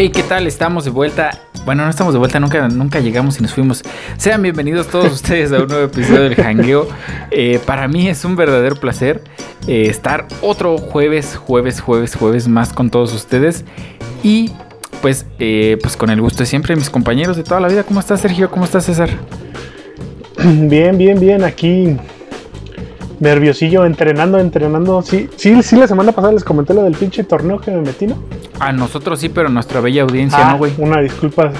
Hey, 0.00 0.10
¿qué 0.10 0.22
tal? 0.22 0.46
Estamos 0.46 0.84
de 0.84 0.92
vuelta. 0.92 1.30
Bueno, 1.64 1.82
no 1.82 1.90
estamos 1.90 2.14
de 2.14 2.20
vuelta, 2.20 2.38
nunca, 2.38 2.68
nunca 2.68 3.00
llegamos 3.00 3.40
y 3.40 3.42
nos 3.42 3.52
fuimos. 3.52 3.82
Sean 4.16 4.40
bienvenidos 4.40 4.86
todos 4.86 5.12
ustedes 5.12 5.50
a 5.50 5.58
un 5.58 5.66
nuevo 5.66 5.86
episodio 5.86 6.22
del 6.22 6.36
Hangueo. 6.36 6.86
Eh, 7.32 7.58
para 7.66 7.88
mí 7.88 8.06
es 8.06 8.24
un 8.24 8.36
verdadero 8.36 8.76
placer 8.76 9.24
eh, 9.66 9.86
estar 9.88 10.28
otro 10.40 10.78
jueves, 10.78 11.34
jueves, 11.34 11.80
jueves, 11.80 12.14
jueves 12.14 12.46
más 12.46 12.72
con 12.72 12.90
todos 12.90 13.12
ustedes. 13.12 13.64
Y 14.22 14.52
pues, 15.02 15.26
eh, 15.40 15.78
pues 15.82 15.96
con 15.96 16.10
el 16.10 16.20
gusto 16.20 16.44
de 16.44 16.46
siempre, 16.46 16.76
mis 16.76 16.90
compañeros 16.90 17.36
de 17.36 17.42
toda 17.42 17.58
la 17.58 17.66
vida. 17.66 17.82
¿Cómo 17.82 17.98
estás, 17.98 18.20
Sergio? 18.20 18.52
¿Cómo 18.52 18.66
estás, 18.66 18.84
César? 18.84 19.10
Bien, 20.44 20.96
bien, 20.96 21.18
bien. 21.18 21.42
Aquí 21.42 21.96
nerviosillo, 23.20 23.84
entrenando, 23.84 24.38
entrenando. 24.38 25.02
Sí, 25.02 25.28
sí, 25.36 25.62
sí, 25.62 25.76
la 25.76 25.86
semana 25.86 26.12
pasada 26.12 26.32
les 26.32 26.44
comenté 26.44 26.74
lo 26.74 26.82
del 26.82 26.94
pinche 26.94 27.24
torneo 27.24 27.58
que 27.60 27.70
me 27.70 27.80
metí, 27.80 28.06
¿no? 28.06 28.22
A 28.60 28.72
nosotros 28.72 29.20
sí, 29.20 29.28
pero 29.28 29.48
nuestra 29.48 29.80
bella 29.80 30.02
audiencia, 30.02 30.38
Ah, 30.48 30.52
¿no, 30.52 30.58
güey? 30.58 30.72
Una 30.78 31.00
disculpa, 31.00 31.52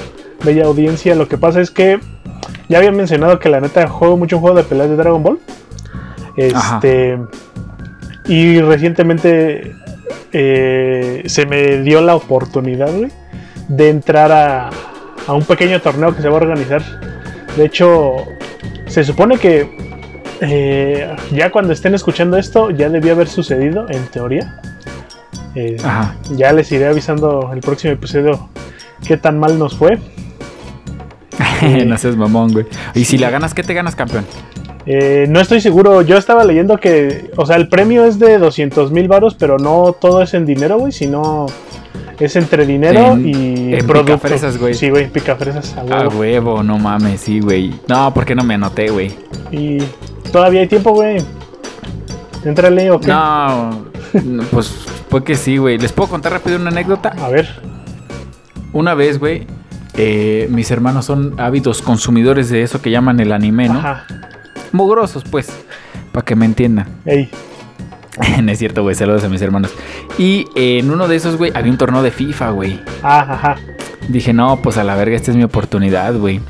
bella 0.45 0.65
audiencia. 0.67 1.15
Lo 1.15 1.29
que 1.29 1.39
pasa 1.39 1.61
es 1.61 1.71
que 1.71 1.99
ya 2.69 2.79
había 2.79 2.93
mencionado 2.93 3.39
que 3.39 3.49
la 3.49 3.61
neta 3.61 3.89
juego 3.89 4.17
mucho 4.17 4.37
un 4.37 4.43
juego 4.43 4.57
de 4.57 4.65
peleas 4.65 4.89
de 4.91 4.97
Dragon 4.97 5.23
Ball. 5.23 5.39
Este. 6.37 7.19
Y 8.27 8.61
recientemente 8.61 9.75
eh, 10.33 11.23
se 11.27 11.47
me 11.47 11.79
dio 11.83 12.01
la 12.03 12.15
oportunidad, 12.15 12.93
güey, 12.95 13.11
de 13.69 13.89
entrar 13.89 14.31
a, 14.31 14.71
a 15.27 15.33
un 15.33 15.45
pequeño 15.45 15.81
torneo 15.81 16.15
que 16.15 16.23
se 16.23 16.29
va 16.29 16.35
a 16.35 16.43
organizar. 16.43 16.83
De 17.57 17.65
hecho, 17.65 18.17
se 18.87 19.03
supone 19.03 19.39
que 19.39 19.88
eh, 20.41 21.17
ya 21.33 21.51
cuando 21.51 21.73
estén 21.73 21.95
escuchando 21.95 22.37
esto, 22.37 22.71
ya 22.71 22.89
debió 22.89 23.13
haber 23.13 23.29
sucedido, 23.29 23.87
en 23.89 24.07
teoría. 24.07 24.61
Eh, 25.55 25.77
Ajá. 25.83 26.17
ya 26.37 26.53
les 26.53 26.71
iré 26.71 26.87
avisando 26.87 27.51
el 27.53 27.61
próximo 27.61 27.95
episodio 27.95 28.49
qué 29.07 29.17
tan 29.17 29.39
mal 29.39 29.59
nos 29.59 29.77
fue. 29.77 29.99
no 31.87 31.99
seas 31.99 32.17
mamón, 32.17 32.53
güey. 32.53 32.67
Y 32.95 33.05
si 33.05 33.19
la 33.19 33.31
ganas, 33.31 33.55
¿qué 33.55 33.63
te 33.63 33.75
ganas, 33.75 33.97
campeón? 33.97 34.25
Eh, 34.87 35.27
no 35.29 35.41
estoy 35.41 35.61
seguro, 35.61 36.01
yo 36.03 36.17
estaba 36.17 36.45
leyendo 36.45 36.79
que, 36.79 37.31
o 37.37 37.45
sea, 37.45 37.57
el 37.57 37.69
premio 37.69 38.07
es 38.07 38.19
de 38.19 38.39
200 38.39 38.91
mil 38.91 39.07
varos, 39.07 39.35
pero 39.35 39.59
no 39.59 39.93
todo 39.93 40.23
es 40.23 40.33
en 40.33 40.47
dinero, 40.47 40.79
güey, 40.79 40.93
sino 40.93 41.47
es 42.21 42.37
entre 42.37 42.67
dinero 42.67 43.13
En- 43.13 43.29
y 43.29 43.75
en 43.75 43.87
producto. 43.87 44.15
picafresas, 44.17 44.59
güey. 44.59 44.75
Sí, 44.75 44.91
güey, 44.91 45.09
picafresas 45.11 45.77
a 45.77 45.81
A 45.81 45.85
huevo. 45.85 46.19
huevo, 46.19 46.63
no 46.63 46.79
mames, 46.79 47.21
sí, 47.21 47.41
güey. 47.41 47.75
No, 47.89 48.13
¿por 48.15 48.25
qué 48.25 48.35
no 48.35 48.43
me 48.45 48.55
anoté, 48.55 48.91
güey? 48.91 49.13
Y 49.53 49.79
todavía 50.33 50.61
hay 50.63 50.67
tiempo, 50.69 50.93
güey. 50.93 51.19
Entrale 52.45 52.91
o 52.91 53.01
qué? 53.01 53.09
No, 53.09 53.85
no, 54.25 54.43
pues 54.51 54.69
fue 55.11 55.25
que 55.25 55.35
sí, 55.35 55.57
güey. 55.59 55.79
¿Les 55.79 55.93
puedo 55.93 56.09
contar 56.09 56.33
rápido 56.33 56.57
una 56.57 56.71
anécdota? 56.71 57.15
A 57.21 57.29
ver. 57.29 57.49
Una 58.73 58.95
vez, 58.95 59.19
güey, 59.19 59.47
eh, 59.97 60.47
mis 60.51 60.71
hermanos 60.71 61.05
son 61.07 61.35
ávidos 61.41 61.83
consumidores 61.83 62.49
de 62.51 62.63
eso 62.63 62.81
que 62.81 62.91
llaman 62.91 63.19
el 63.21 63.33
anime, 63.33 63.69
¿no? 63.69 63.79
Ajá. 63.81 64.05
Mugrosos, 64.73 65.25
pues, 65.31 65.49
para 66.13 66.25
que 66.25 66.37
me 66.37 66.45
entiendan. 66.47 66.87
Ey. 67.07 67.31
no 68.43 68.53
es 68.53 68.59
cierto, 68.59 68.83
güey, 68.83 68.95
saludos 68.95 69.25
a 69.25 69.29
mis 69.29 69.43
hermanos. 69.43 69.73
Y 70.19 70.47
eh, 70.55 70.79
en 70.79 70.91
uno 70.91 71.09
de 71.09 71.17
esos, 71.17 71.37
güey, 71.37 71.53
había 71.55 71.71
un 71.71 71.79
torneo 71.79 72.03
de 72.03 72.11
FIFA, 72.11 72.51
güey. 72.51 72.81
Ajá. 73.03 73.57
Dije, 74.09 74.33
no, 74.33 74.61
pues 74.63 74.79
a 74.79 74.85
la 74.85 74.95
verga, 74.95 75.17
esta 75.17 75.31
es 75.31 75.37
mi 75.37 75.45
oportunidad, 75.45 76.15
güey. 76.15 76.41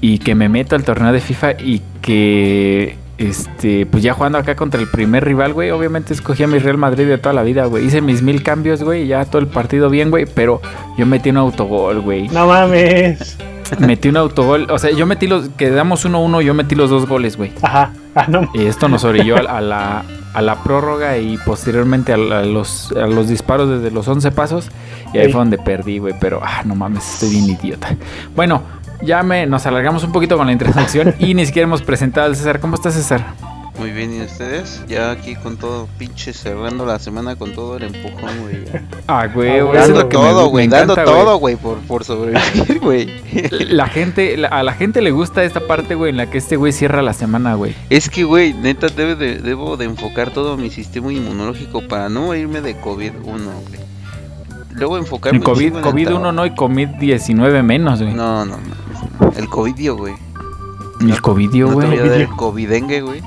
Y 0.00 0.18
que 0.18 0.34
me 0.34 0.48
meto 0.48 0.76
al 0.76 0.84
torneo 0.84 1.12
de 1.12 1.20
FIFA 1.20 1.52
y 1.52 1.82
que, 2.02 2.96
este, 3.18 3.86
pues 3.86 4.02
ya 4.02 4.12
jugando 4.12 4.38
acá 4.38 4.54
contra 4.54 4.80
el 4.80 4.88
primer 4.88 5.24
rival, 5.24 5.54
güey, 5.54 5.70
obviamente 5.70 6.12
escogí 6.12 6.42
a 6.42 6.46
mi 6.46 6.58
Real 6.58 6.76
Madrid 6.76 7.06
de 7.06 7.18
toda 7.18 7.32
la 7.32 7.42
vida, 7.42 7.64
güey. 7.64 7.86
Hice 7.86 8.02
mis 8.02 8.22
mil 8.22 8.42
cambios, 8.42 8.82
güey, 8.82 9.06
ya 9.06 9.24
todo 9.24 9.40
el 9.40 9.48
partido 9.48 9.88
bien, 9.88 10.10
güey, 10.10 10.26
pero 10.26 10.60
yo 10.98 11.06
metí 11.06 11.30
un 11.30 11.38
autogol, 11.38 12.00
güey. 12.00 12.28
No 12.28 12.46
mames. 12.46 13.38
Metí 13.80 14.08
un 14.10 14.16
autogol, 14.18 14.68
o 14.70 14.78
sea, 14.78 14.92
yo 14.92 15.06
metí 15.06 15.26
los, 15.26 15.48
quedamos 15.56 16.06
1-1, 16.06 16.42
yo 16.42 16.54
metí 16.54 16.76
los 16.76 16.90
dos 16.90 17.08
goles, 17.08 17.36
güey. 17.36 17.52
Ajá. 17.62 17.92
Ah, 18.14 18.26
no. 18.28 18.48
Y 18.54 18.66
esto 18.66 18.88
nos 18.88 19.02
orilló 19.02 19.36
a, 19.36 19.58
a 19.58 19.60
la, 19.60 20.04
a 20.36 20.42
la 20.42 20.62
prórroga 20.62 21.16
y 21.16 21.38
posteriormente 21.38 22.12
a, 22.12 22.16
a 22.16 22.44
los, 22.44 22.92
a 22.92 23.06
los 23.06 23.26
disparos 23.26 23.70
desde 23.70 23.90
los 23.90 24.06
11 24.06 24.30
pasos. 24.32 24.68
Y 25.14 25.18
ahí 25.18 25.32
fue 25.32 25.38
donde 25.38 25.56
perdí, 25.56 25.98
güey. 25.98 26.14
Pero, 26.20 26.40
ah, 26.44 26.62
no 26.66 26.74
mames, 26.74 27.14
estoy 27.14 27.30
bien 27.30 27.48
idiota. 27.48 27.96
Bueno, 28.34 28.60
ya 29.02 29.22
me, 29.22 29.46
nos 29.46 29.64
alargamos 29.64 30.04
un 30.04 30.12
poquito 30.12 30.36
con 30.36 30.46
la 30.46 30.52
introducción 30.52 31.14
y 31.18 31.32
ni 31.32 31.46
siquiera 31.46 31.66
hemos 31.66 31.80
presentado 31.80 32.26
al 32.26 32.36
César. 32.36 32.60
¿Cómo 32.60 32.74
estás, 32.74 32.92
César? 32.92 33.24
Muy 33.78 33.90
bien, 33.90 34.14
¿y 34.16 34.22
ustedes? 34.22 34.82
Ya 34.88 35.10
aquí 35.10 35.36
con 35.36 35.58
todo, 35.58 35.86
pinche 35.98 36.32
cerrando 36.32 36.86
la 36.86 36.98
semana 36.98 37.36
con 37.36 37.52
todo 37.54 37.76
el 37.76 37.82
empujón, 37.84 38.30
güey. 38.42 38.64
Ah, 39.08 39.26
güey, 39.32 39.60
Ah, 39.60 39.62
güey, 39.62 39.78
Dando 39.78 40.06
todo, 40.06 40.46
güey, 40.48 40.66
dando 40.66 40.94
encanta, 40.94 41.10
todo, 41.10 41.36
güey, 41.38 41.56
por, 41.56 41.78
por 41.80 42.02
sobrevivir, 42.04 42.80
güey. 42.82 43.08
La 43.50 43.86
gente, 43.86 44.36
la- 44.36 44.48
a 44.48 44.62
la 44.62 44.72
gente 44.72 45.00
le 45.02 45.10
gusta 45.10 45.44
esta 45.44 45.60
parte, 45.66 45.94
güey, 45.94 46.10
en 46.10 46.16
la 46.16 46.28
que 46.30 46.38
este 46.38 46.56
güey 46.56 46.72
cierra 46.72 47.02
la 47.02 47.12
semana, 47.12 47.54
güey. 47.54 47.74
Es 47.90 48.08
que, 48.10 48.24
güey, 48.24 48.52
neta, 48.54 48.88
debe 48.88 49.14
de- 49.14 49.38
debo 49.40 49.76
de 49.76 49.84
enfocar 49.84 50.30
todo 50.30 50.56
mi 50.56 50.70
sistema 50.70 51.12
inmunológico 51.12 51.86
para 51.86 52.08
no 52.08 52.34
irme 52.34 52.62
de 52.62 52.80
COVID-1, 52.80 53.12
güey. 53.22 53.86
Luego 54.72 54.98
enfocarme 54.98 55.40
COVID, 55.40 55.66
en 55.68 55.76
el 55.76 55.82
COVID-1 55.84 56.04
trabajo. 56.06 56.32
no 56.32 56.46
y 56.46 56.50
COVID-19 56.50 57.62
menos, 57.62 58.02
güey. 58.02 58.14
No, 58.14 58.44
no, 58.44 58.56
no. 58.56 59.30
El 59.36 59.48
COVID, 59.48 59.92
güey. 59.92 60.14
El 61.00 61.20
COVID, 61.20 61.54
¿No 61.54 61.68
te 61.68 61.74
güey. 61.74 61.92
el 61.92 61.98
Covidio. 62.00 62.36
covidengue, 62.36 63.00
güey? 63.02 63.22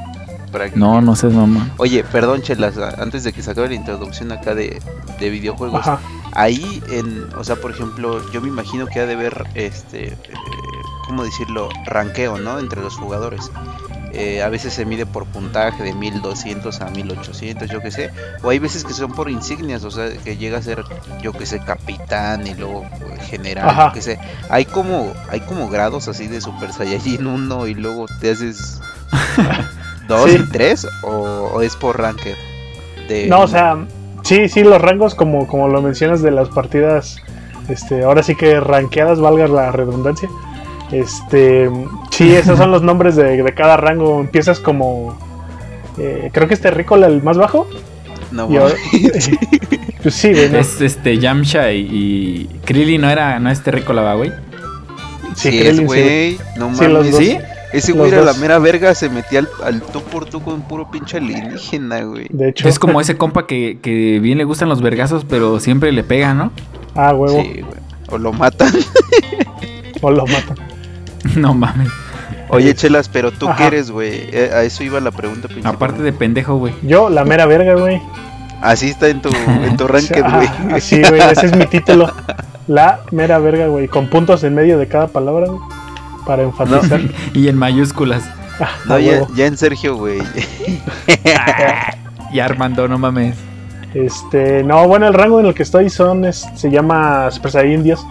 Para 0.51 0.69
que- 0.69 0.77
No, 0.79 1.01
no 1.01 1.15
seas 1.15 1.33
mamá. 1.33 1.69
Oye, 1.77 2.03
perdón, 2.03 2.41
chelas, 2.41 2.77
antes 2.77 3.23
de 3.23 3.33
que 3.33 3.41
se 3.43 3.51
acabe 3.51 3.69
la 3.69 3.75
introducción 3.75 4.31
acá 4.31 4.55
de, 4.55 4.81
de 5.19 5.29
videojuegos. 5.29 5.81
Ajá. 5.87 5.99
Ahí, 6.33 6.81
en, 6.91 7.27
o 7.37 7.43
sea, 7.43 7.55
por 7.55 7.71
ejemplo, 7.71 8.21
yo 8.31 8.41
me 8.41 8.47
imagino 8.47 8.85
que 8.87 8.99
ha 8.99 9.05
de 9.05 9.13
haber, 9.13 9.45
este, 9.55 10.07
eh, 10.09 10.17
¿cómo 11.07 11.23
decirlo? 11.23 11.69
Ranqueo, 11.85 12.37
¿no? 12.37 12.59
Entre 12.59 12.81
los 12.81 12.95
jugadores. 12.97 13.51
Eh, 14.11 14.41
a 14.41 14.49
veces 14.49 14.73
se 14.73 14.85
mide 14.85 15.05
por 15.05 15.25
puntaje 15.27 15.83
de 15.83 15.93
1200 15.93 16.81
a 16.81 16.85
1800, 16.89 17.69
yo 17.69 17.79
qué 17.79 17.91
sé. 17.91 18.11
O 18.41 18.49
hay 18.49 18.57
veces 18.57 18.83
que 18.83 18.93
son 18.93 19.11
por 19.11 19.29
insignias, 19.29 19.83
o 19.83 19.91
sea, 19.91 20.09
que 20.17 20.35
llega 20.35 20.57
a 20.57 20.61
ser, 20.63 20.83
yo 21.21 21.31
qué 21.31 21.45
sé, 21.45 21.59
capitán 21.59 22.47
y 22.47 22.55
luego 22.55 22.85
eh, 22.85 23.19
general, 23.29 23.69
Ajá. 23.69 23.87
yo 23.89 23.93
qué 23.93 24.01
sé. 24.01 24.19
Hay 24.49 24.65
como, 24.65 25.13
hay 25.29 25.41
como 25.41 25.69
grados 25.69 26.07
así 26.07 26.27
de 26.27 26.41
Super 26.41 26.73
Saiyajin 26.73 27.27
1 27.27 27.67
y 27.67 27.75
luego 27.75 28.07
te 28.19 28.31
haces 28.31 28.81
2 30.09 30.29
Sí. 30.31 30.37
y 30.43 30.49
3 30.51 30.87
o, 31.03 31.09
o 31.53 31.61
es 31.61 31.75
por 31.77 31.97
ranked. 31.97 32.35
De, 33.07 33.27
No, 33.27 33.41
o 33.43 33.47
sea, 33.47 33.77
sí, 34.23 34.49
sí, 34.49 34.63
los 34.63 34.81
rangos, 34.81 35.15
como, 35.15 35.47
como 35.47 35.67
lo 35.69 35.81
mencionas 35.81 36.21
de 36.21 36.31
las 36.31 36.49
partidas, 36.49 37.15
este, 37.69 38.03
ahora 38.03 38.21
sí 38.23 38.35
que 38.35 38.59
ranqueadas, 38.59 39.19
valga 39.21 39.47
la 39.47 39.71
redundancia. 39.71 40.27
Este, 40.91 41.69
sí, 42.11 42.35
esos 42.35 42.57
son 42.57 42.71
los 42.71 42.81
nombres 42.81 43.15
de, 43.15 43.41
de 43.41 43.53
cada 43.53 43.77
rango. 43.77 44.19
Empiezas 44.19 44.59
como, 44.59 45.17
eh, 45.97 46.29
creo 46.33 46.47
que 46.47 46.53
es 46.55 46.61
Terrícola 46.61 47.07
el 47.07 47.21
más 47.23 47.37
bajo. 47.37 47.67
no, 48.31 48.43
ahora- 48.43 48.75
mames. 48.93 49.29
pues 50.03 50.15
sí, 50.15 50.31
güey, 50.33 50.49
¿no? 50.49 50.57
Es 50.59 50.79
este 50.81 51.17
Yamcha 51.19 51.71
y, 51.71 51.79
y 51.81 52.59
Krillin 52.65 53.01
no 53.01 53.09
era, 53.09 53.39
no 53.39 53.49
es 53.51 53.61
terrícola, 53.63 54.01
¿va, 54.01 54.13
güey. 54.15 54.31
Sí, 55.35 55.51
Sí, 55.51 55.59
Krillin, 55.59 55.69
es, 55.69 55.77
sí, 55.77 55.83
güey. 55.85 56.37
No 56.57 56.75
Sí, 56.75 56.85
los 56.87 57.05
mames. 57.05 57.11
dos. 57.11 57.19
¿Sí? 57.23 57.37
Ese 57.73 57.91
güey 57.91 58.11
era 58.11 58.21
la 58.21 58.33
mera 58.33 58.57
verga, 58.59 58.95
se 58.95 59.09
metía 59.09 59.39
al, 59.39 59.49
al 59.63 59.81
tú 59.81 60.01
por 60.01 60.25
tú 60.25 60.41
con 60.41 60.61
puro 60.61 60.89
pinche 60.89 61.17
alienígena, 61.17 62.01
güey. 62.01 62.27
De 62.29 62.49
hecho, 62.49 62.67
Es 62.67 62.79
como 62.79 62.99
ese 62.99 63.15
compa 63.17 63.45
que, 63.45 63.77
que 63.81 64.19
bien 64.19 64.37
le 64.39 64.43
gustan 64.43 64.69
los 64.69 64.81
vergazos, 64.81 65.23
pero 65.25 65.59
siempre 65.59 65.91
le 65.91 66.03
pega, 66.03 66.33
¿no? 66.33 66.51
ah, 66.95 67.13
huevo, 67.13 67.41
Sí, 67.41 67.61
güey. 67.61 67.79
O 68.09 68.17
lo 68.17 68.33
matan. 68.33 68.73
o 70.01 70.11
lo 70.11 70.25
matan. 70.25 70.57
No 71.35 71.53
mames. 71.53 71.89
Oye, 72.47 72.73
chelas, 72.73 73.09
pero 73.09 73.31
tú 73.31 73.47
Ajá. 73.47 73.57
qué 73.57 73.67
eres, 73.67 73.91
güey. 73.91 74.09
Eh, 74.31 74.49
a 74.53 74.63
eso 74.63 74.83
iba 74.83 74.99
la 74.99 75.11
pregunta 75.11 75.47
principal. 75.47 75.75
Aparte 75.75 76.01
de 76.01 76.11
pendejo, 76.13 76.55
güey. 76.55 76.73
Yo, 76.81 77.09
la 77.09 77.23
mera 77.25 77.45
verga, 77.45 77.75
güey. 77.75 78.01
Así 78.61 78.87
está 78.89 79.09
en 79.09 79.21
tu, 79.21 79.29
en 79.29 79.77
tu 79.77 79.85
ranked, 79.87 80.23
Ah, 80.25 80.37
güey. 80.37 80.73
Así, 80.75 81.01
güey, 81.03 81.21
ese 81.21 81.45
es 81.47 81.55
mi 81.55 81.67
título. 81.67 82.11
La 82.67 83.01
mera 83.11 83.37
verga, 83.37 83.67
güey, 83.67 83.87
con 83.87 84.09
puntos 84.09 84.43
en 84.43 84.55
medio 84.55 84.79
de 84.79 84.87
cada 84.87 85.07
palabra, 85.07 85.47
güey, 85.47 85.59
para 86.29 86.43
enfatizar. 86.43 87.01
Y 87.33 87.47
en 87.47 87.57
mayúsculas. 87.57 88.23
Ah, 88.59 88.69
No, 88.85 88.99
ya, 88.99 89.23
en 89.47 89.57
Sergio, 89.57 89.95
güey. 89.95 90.19
Y 92.31 92.39
Armando, 92.39 92.87
no 92.87 92.99
mames. 92.99 93.35
Este, 93.95 94.63
no, 94.63 94.87
bueno, 94.87 95.07
el 95.07 95.15
rango 95.15 95.39
en 95.39 95.47
el 95.47 95.55
que 95.55 95.63
estoy 95.63 95.89
son, 95.89 96.25
es- 96.25 96.45
se 96.55 96.69
llama 96.69 97.31
Super 97.31 97.51
Saiyan 97.51 97.81
Dios, 97.81 98.05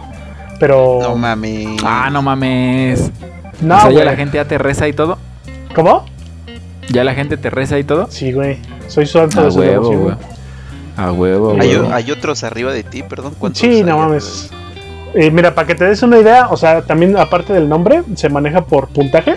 pero... 0.59 0.99
No 1.01 1.15
mames. 1.15 1.81
Ah, 1.85 2.11
no 2.11 2.21
mames. 2.21 3.13
no, 3.61 3.77
o 3.77 3.81
sea, 3.83 3.91
ya 3.91 3.95
güey. 3.95 4.05
la 4.05 4.17
gente 4.17 4.37
ya 4.39 4.45
te 4.47 4.59
reza 4.59 4.89
y 4.89 4.93
todo. 4.93 5.19
¿Cómo? 5.77 6.05
Ya 6.89 7.05
la 7.05 7.15
gente 7.15 7.37
te 7.37 7.49
reza 7.51 7.79
y 7.79 7.85
todo. 7.85 8.09
Sí, 8.11 8.33
güey, 8.33 8.59
soy 8.89 9.07
santo 9.07 9.39
A 9.41 9.45
de 9.45 9.51
huevo, 9.51 9.93
güey. 9.97 10.17
A 10.97 11.13
huevo, 11.13 11.57
Hay, 11.61 11.77
güey. 11.77 11.93
hay 11.93 12.11
otros 12.11 12.43
arriba 12.43 12.73
de 12.73 12.83
ti, 12.83 13.05
perdón. 13.05 13.35
¿cuántos 13.39 13.61
Sí, 13.61 13.69
hay 13.69 13.85
no 13.85 13.99
mames. 13.99 14.51
Eh, 15.15 15.31
mira, 15.31 15.55
para 15.55 15.67
que 15.67 15.75
te 15.75 15.85
des 15.85 16.03
una 16.03 16.19
idea, 16.19 16.49
o 16.51 16.57
sea, 16.57 16.83
también 16.83 17.17
aparte 17.17 17.53
del 17.53 17.69
nombre, 17.69 18.03
se 18.15 18.29
maneja 18.29 18.65
por 18.65 18.89
puntaje 18.89 19.37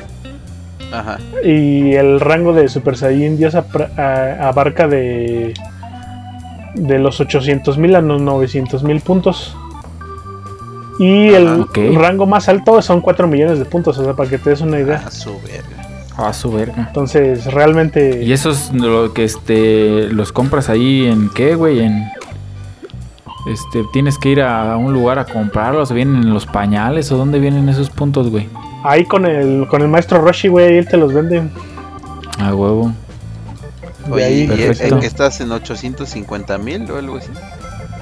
Ajá. 0.92 1.18
y 1.44 1.94
el 1.94 2.20
rango 2.20 2.54
de 2.54 2.68
Super 2.68 2.98
Saiyan 2.98 3.38
Dios 3.38 3.56
abarca 3.56 4.88
de 4.88 5.54
de 6.76 7.00
los 7.00 7.20
800 7.20 7.78
mil 7.78 7.96
a 7.96 8.02
los 8.02 8.22
900 8.22 8.84
mil 8.84 9.02
puntos. 9.02 9.56
Y 11.00 11.30
el 11.30 11.96
rango 11.96 12.28
más 12.28 12.48
alto 12.48 12.82
son 12.82 13.02
4 13.02 13.28
millones 13.28 13.58
de 13.60 13.66
puntos, 13.66 13.98
o 13.98 14.04
sea, 14.04 14.14
para 14.14 14.30
que 14.30 14.38
te 14.38 14.52
des 14.52 14.62
una 14.62 14.80
idea. 14.80 15.04
A 15.06 15.10
su 15.12 15.32
verga. 15.42 16.28
A 16.28 16.34
su 16.34 16.52
verga. 16.52 16.86
Entonces, 16.88 17.46
realmente. 17.52 18.24
¿Y 18.24 18.32
esos 18.34 18.72
lo 18.74 19.12
que 19.14 19.24
este 19.24 20.10
los 20.12 20.32
compras 20.32 20.70
ahí 20.70 21.08
en 21.08 21.30
qué, 21.30 21.56
güey? 21.56 21.80
En 21.80 22.04
este 23.48 23.84
tienes 23.92 24.18
que 24.18 24.30
ir 24.30 24.42
a 24.42 24.76
un 24.78 24.94
lugar 24.94 25.20
a 25.20 25.26
comprarlos, 25.26 25.92
vienen 25.92 26.24
en 26.24 26.34
los 26.34 26.46
pañales 26.46 27.12
o 27.12 27.18
dónde 27.18 27.40
vienen 27.40 27.70
esos 27.70 27.90
puntos, 27.90 28.30
güey? 28.30 28.48
Ahí 28.84 29.06
con 29.06 29.26
el 29.26 29.68
con 29.68 29.82
el 29.82 29.88
maestro 29.88 30.22
Roshi, 30.22 30.48
güey, 30.48 30.78
él 30.78 30.88
te 30.88 30.98
los 30.98 31.14
vende. 31.14 31.44
A 32.40 32.54
huevo. 32.54 32.92
Oye, 34.10 34.24
ahí, 34.24 34.76
¿en 34.80 35.00
que 35.00 35.06
estás 35.06 35.42
en 35.42 35.52
850 35.52 36.58
mil 36.58 36.90
o 36.90 36.98
algo 36.98 37.18
así? 37.18 37.30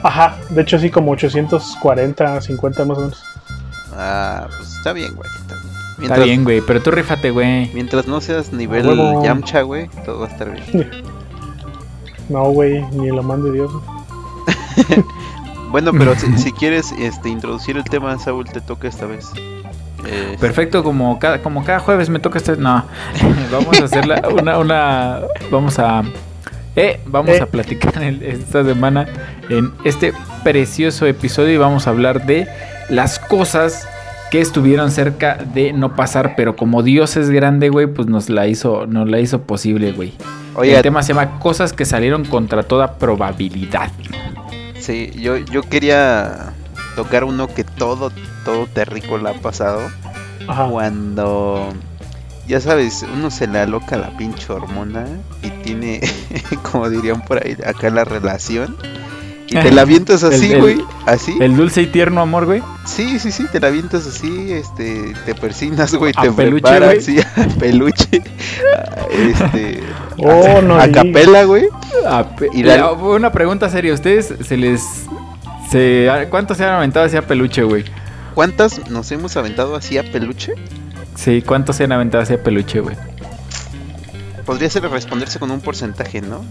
Ajá, 0.01 0.37
de 0.49 0.61
hecho 0.61 0.79
sí, 0.79 0.89
como 0.89 1.11
840, 1.11 2.41
50 2.41 2.85
más 2.85 2.97
o 2.97 3.01
menos. 3.01 3.23
Ah, 3.93 4.47
pues 4.47 4.75
está 4.77 4.93
bien, 4.93 5.13
güey. 5.15 5.29
Está 6.01 6.23
bien, 6.23 6.45
güey, 6.45 6.61
pero 6.61 6.81
tú 6.81 6.91
rifate, 6.91 7.31
güey. 7.31 7.69
Mientras 7.73 8.07
no 8.07 8.21
seas 8.21 8.53
nivel 8.53 8.85
Yamcha, 9.21 9.63
güey, 9.63 9.89
todo 10.05 10.21
va 10.21 10.27
a 10.27 10.29
estar 10.29 10.49
bien. 10.49 10.89
no, 12.29 12.49
güey, 12.51 12.81
ni 12.93 13.09
lo 13.09 13.21
mande 13.21 13.51
Dios. 13.51 13.69
bueno, 15.71 15.91
pero 15.93 16.13
si, 16.15 16.51
quieres 16.57 16.91
este, 16.93 17.29
introducir 17.29 17.77
el 17.77 17.83
tema, 17.83 18.17
Saúl, 18.19 18.45
te 18.45 18.61
toca 18.61 18.87
esta 18.87 19.05
vez. 19.05 19.31
Eh, 20.05 20.37
Perfecto, 20.39 20.83
como 20.83 21.19
cada, 21.19 21.41
como 21.41 21.63
cada 21.63 21.79
jueves 21.79 22.09
me 22.09 22.19
toca 22.19 22.37
este. 22.37 22.55
No, 22.57 22.85
vamos 23.51 23.79
a 23.81 23.85
hacer 23.85 24.05
una, 24.31 24.57
una. 24.57 25.19
Vamos 25.51 25.79
a. 25.79 26.03
Eh, 26.75 26.99
vamos 27.05 27.31
eh. 27.31 27.41
a 27.41 27.45
platicar 27.45 28.01
esta 28.03 28.63
semana 28.63 29.07
en 29.49 29.73
este 29.83 30.13
precioso 30.43 31.05
episodio 31.05 31.53
y 31.53 31.57
vamos 31.57 31.87
a 31.87 31.89
hablar 31.89 32.25
de 32.25 32.47
las 32.89 33.19
cosas 33.19 33.87
que 34.29 34.39
estuvieron 34.39 34.91
cerca 34.91 35.35
de 35.35 35.73
no 35.73 35.95
pasar, 35.95 36.35
pero 36.37 36.55
como 36.55 36.83
Dios 36.83 37.17
es 37.17 37.29
grande, 37.29 37.69
güey, 37.69 37.87
pues 37.87 38.07
nos 38.07 38.29
la 38.29 38.47
hizo, 38.47 38.85
nos 38.85 39.09
la 39.09 39.19
hizo 39.19 39.41
posible, 39.41 39.91
güey. 39.91 40.13
Oye, 40.55 40.75
el 40.75 40.81
tema 40.81 41.01
se 41.03 41.13
llama 41.13 41.39
cosas 41.39 41.73
que 41.73 41.85
salieron 41.85 42.25
contra 42.25 42.63
toda 42.63 42.93
probabilidad. 42.93 43.91
Sí, 44.89 45.11
yo, 45.13 45.37
yo 45.37 45.61
quería 45.61 46.51
tocar 46.95 47.23
uno 47.23 47.47
que 47.47 47.63
todo, 47.63 48.11
todo 48.43 48.65
terrícola 48.65 49.29
ha 49.29 49.33
pasado. 49.35 49.87
Cuando, 50.71 51.69
ya 52.47 52.59
sabes, 52.59 53.05
uno 53.13 53.29
se 53.29 53.45
le 53.45 53.59
aloca 53.59 53.97
la 53.97 54.17
pinche 54.17 54.51
hormona 54.51 55.05
y 55.43 55.51
tiene, 55.61 56.01
como 56.71 56.89
dirían 56.89 57.21
por 57.21 57.37
ahí, 57.37 57.55
acá 57.67 57.91
la 57.91 58.03
relación 58.03 58.75
y 59.49 59.55
te 59.55 59.71
la 59.71 59.81
avientas 59.81 60.23
así, 60.23 60.53
güey. 60.53 60.83
Así. 61.05 61.35
El 61.39 61.55
dulce 61.55 61.81
y 61.81 61.87
tierno 61.87 62.21
amor, 62.21 62.45
güey. 62.45 62.61
Sí, 62.85 63.19
sí, 63.19 63.31
sí, 63.31 63.45
te 63.51 63.59
la 63.59 63.67
avientas 63.67 64.05
así, 64.05 64.51
este, 64.51 65.13
te 65.25 65.35
persignas, 65.35 65.93
güey, 65.95 66.13
te 66.13 66.31
peluche, 66.31 66.61
preparas, 66.61 67.03
sí, 67.03 67.19
a 67.19 67.47
peluche. 67.59 68.07
este, 69.11 69.79
oh, 70.17 70.61
no, 70.61 70.75
a 70.79 70.87
capela, 70.89 71.43
güey. 71.43 71.67
Una 73.01 73.31
pregunta 73.31 73.69
seria, 73.69 73.93
¿ustedes 73.93 74.33
se 74.45 74.57
les 74.57 74.83
se 75.69 76.27
cuántos 76.29 76.57
se 76.57 76.65
han 76.65 76.73
aventado 76.73 77.05
así 77.05 77.17
a 77.17 77.25
peluche, 77.25 77.63
güey? 77.63 77.85
¿Cuántas 78.35 78.89
nos 78.89 79.11
hemos 79.11 79.35
aventado 79.37 79.75
así 79.75 79.97
a 79.97 80.03
peluche? 80.03 80.53
Sí, 81.15 81.41
¿cuántos 81.41 81.75
se 81.75 81.83
han 81.83 81.91
aventado 81.91 82.23
así 82.23 82.33
a 82.33 82.43
peluche, 82.43 82.79
güey? 82.79 82.95
Podría 84.45 84.69
ser 84.69 84.83
responderse 84.83 85.39
con 85.39 85.51
un 85.51 85.61
porcentaje, 85.61 86.21
¿no? 86.21 86.43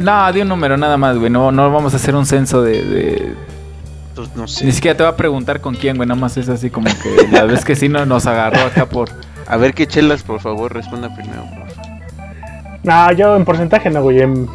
No, 0.00 0.32
de 0.32 0.42
un 0.42 0.48
número 0.48 0.76
nada 0.76 0.96
más, 0.96 1.18
güey. 1.18 1.30
No, 1.30 1.52
no 1.52 1.70
vamos 1.70 1.92
a 1.94 1.96
hacer 1.96 2.14
un 2.14 2.26
censo 2.26 2.62
de, 2.62 3.34
Pues 4.14 4.34
no 4.36 4.46
sé. 4.46 4.64
Ni 4.64 4.72
siquiera 4.72 4.96
te 4.96 5.02
va 5.02 5.10
a 5.10 5.16
preguntar 5.16 5.60
con 5.60 5.74
quién, 5.74 5.96
güey. 5.96 6.08
Nada 6.08 6.20
más 6.20 6.36
es 6.36 6.48
así 6.48 6.70
como 6.70 6.86
que 6.86 7.28
la 7.30 7.44
vez 7.44 7.64
que 7.64 7.76
sí 7.76 7.88
no, 7.88 8.06
nos 8.06 8.26
agarró 8.26 8.60
acá 8.60 8.86
por. 8.86 9.10
A 9.46 9.56
ver 9.56 9.74
qué 9.74 9.86
chelas, 9.86 10.22
por 10.22 10.40
favor, 10.40 10.72
responda 10.72 11.14
primero. 11.14 11.44
No, 12.82 13.12
yo 13.12 13.36
en 13.36 13.44
porcentaje 13.44 13.90
no, 13.90 14.02
güey. 14.02 14.20
En, 14.20 14.48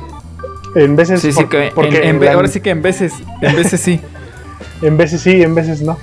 en 0.75 0.95
veces. 0.95 1.21
Sí, 1.21 1.31
sí, 1.31 1.45
que 1.45 1.71
porque 1.74 2.30
ahora 2.31 2.48
sí 2.48 2.62
que 2.62 2.69
en 2.69 2.81
veces. 2.81 3.13
En 3.42 3.56
veces 3.56 3.81
sí. 3.81 4.01
en 4.81 4.98
veces 4.98 5.21
sí, 5.21 5.42
en 5.42 5.56
veces 5.56 5.81
no. 5.81 5.98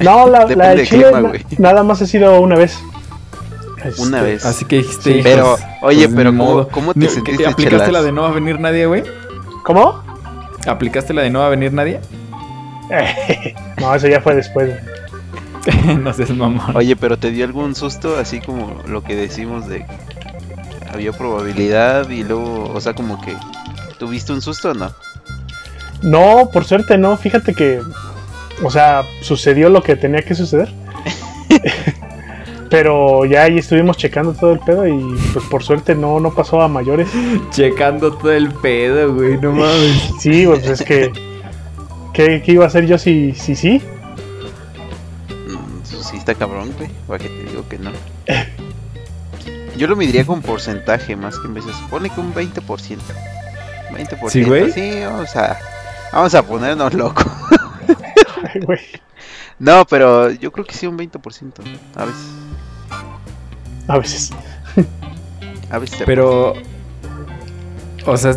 No, 0.00 0.28
la, 0.28 0.46
la 0.56 0.74
de 0.74 0.86
Chile 0.86 1.06
nada 1.58 1.82
más 1.82 2.02
ha 2.02 2.06
sido 2.06 2.40
una 2.40 2.56
vez. 2.56 2.78
Una 3.98 4.22
vez. 4.22 4.44
Así 4.44 4.64
que 4.64 4.78
dijiste. 4.78 5.20
pero, 5.22 5.56
oye, 5.82 6.04
pues, 6.04 6.16
pero 6.16 6.30
¿cómo, 6.30 6.68
¿cómo, 6.68 6.94
te 6.94 7.08
sentiste? 7.08 7.46
¿Aplicaste 7.46 7.92
la 7.92 8.02
de 8.02 8.12
no 8.12 8.22
va 8.22 8.28
a 8.28 8.32
venir 8.32 8.60
nadie, 8.60 8.86
güey? 8.86 9.02
¿Cómo? 9.64 10.02
¿Aplicaste 10.66 11.14
la 11.14 11.22
de 11.22 11.30
no 11.30 11.40
va 11.40 11.46
a 11.46 11.50
venir 11.50 11.72
nadie? 11.72 12.00
no, 13.80 13.94
eso 13.94 14.08
ya 14.08 14.20
fue 14.20 14.34
después. 14.34 14.74
no 16.00 16.12
seas 16.12 16.30
mamón. 16.30 16.76
Oye, 16.76 16.96
pero 16.96 17.18
¿te 17.18 17.30
dio 17.30 17.44
algún 17.44 17.74
susto? 17.74 18.16
Así 18.16 18.40
como 18.40 18.82
lo 18.86 19.02
que 19.02 19.16
decimos 19.16 19.68
de. 19.68 19.84
Había 20.92 21.12
probabilidad 21.12 22.08
y 22.08 22.24
luego, 22.24 22.72
o 22.72 22.80
sea, 22.80 22.94
como 22.94 23.20
que. 23.20 23.36
¿Tuviste 23.98 24.32
un 24.32 24.40
susto 24.40 24.70
o 24.70 24.74
no? 24.74 24.92
No, 26.02 26.50
por 26.52 26.64
suerte 26.64 26.96
no. 26.98 27.16
Fíjate 27.16 27.54
que. 27.54 27.80
O 28.62 28.70
sea, 28.70 29.02
sucedió 29.22 29.68
lo 29.68 29.82
que 29.82 29.96
tenía 29.96 30.22
que 30.22 30.34
suceder. 30.34 30.72
Pero 32.70 33.24
ya 33.24 33.44
ahí 33.44 33.58
estuvimos 33.58 33.96
checando 33.96 34.34
todo 34.34 34.52
el 34.52 34.58
pedo 34.58 34.86
y 34.86 35.16
pues 35.32 35.44
por 35.46 35.62
suerte 35.62 35.94
no, 35.94 36.20
no 36.20 36.34
pasó 36.34 36.60
a 36.60 36.68
mayores. 36.68 37.08
Checando 37.50 38.12
todo 38.12 38.32
el 38.32 38.52
pedo, 38.52 39.14
güey, 39.14 39.38
no 39.38 39.52
mames. 39.52 40.10
Sí, 40.20 40.44
pues 40.46 40.66
es 40.66 40.82
que. 40.82 41.12
¿Qué, 42.12 42.42
iba 42.46 42.64
a 42.64 42.66
hacer 42.66 42.86
yo 42.86 42.98
si 42.98 43.32
sí? 43.32 43.54
Si, 43.54 43.56
si? 43.56 43.82
Mm, 45.28 45.84
sí 45.84 46.16
está 46.16 46.34
cabrón, 46.34 46.72
güey. 46.76 46.90
Para 47.06 47.18
que 47.20 47.28
te 47.28 47.44
digo 47.44 47.64
que 47.68 47.78
no. 47.78 47.92
Yo 49.76 49.86
lo 49.86 49.94
mediría 49.94 50.26
con 50.26 50.42
porcentaje 50.42 51.14
más 51.14 51.38
que 51.38 51.46
en 51.46 51.54
veces. 51.54 51.74
Pone 51.88 52.10
que 52.10 52.20
un 52.20 52.34
20%. 52.34 52.98
20%. 53.92 54.28
¿Sí, 54.28 54.42
güey? 54.42 54.72
Sí, 54.72 55.00
vamos 55.04 55.36
a, 55.36 55.56
vamos 56.12 56.34
a 56.34 56.42
ponernos 56.42 56.92
locos. 56.94 57.24
Ay, 58.52 58.60
güey. 58.60 58.80
No, 59.60 59.84
pero 59.86 60.30
yo 60.32 60.50
creo 60.50 60.66
que 60.66 60.74
sí 60.74 60.86
un 60.86 60.98
20%. 60.98 61.52
A 61.94 62.04
veces. 62.04 62.20
A 63.88 63.98
veces. 63.98 64.30
A 65.70 65.78
veces. 65.78 66.02
Pero. 66.06 66.54
O 68.06 68.16
sea, 68.16 68.36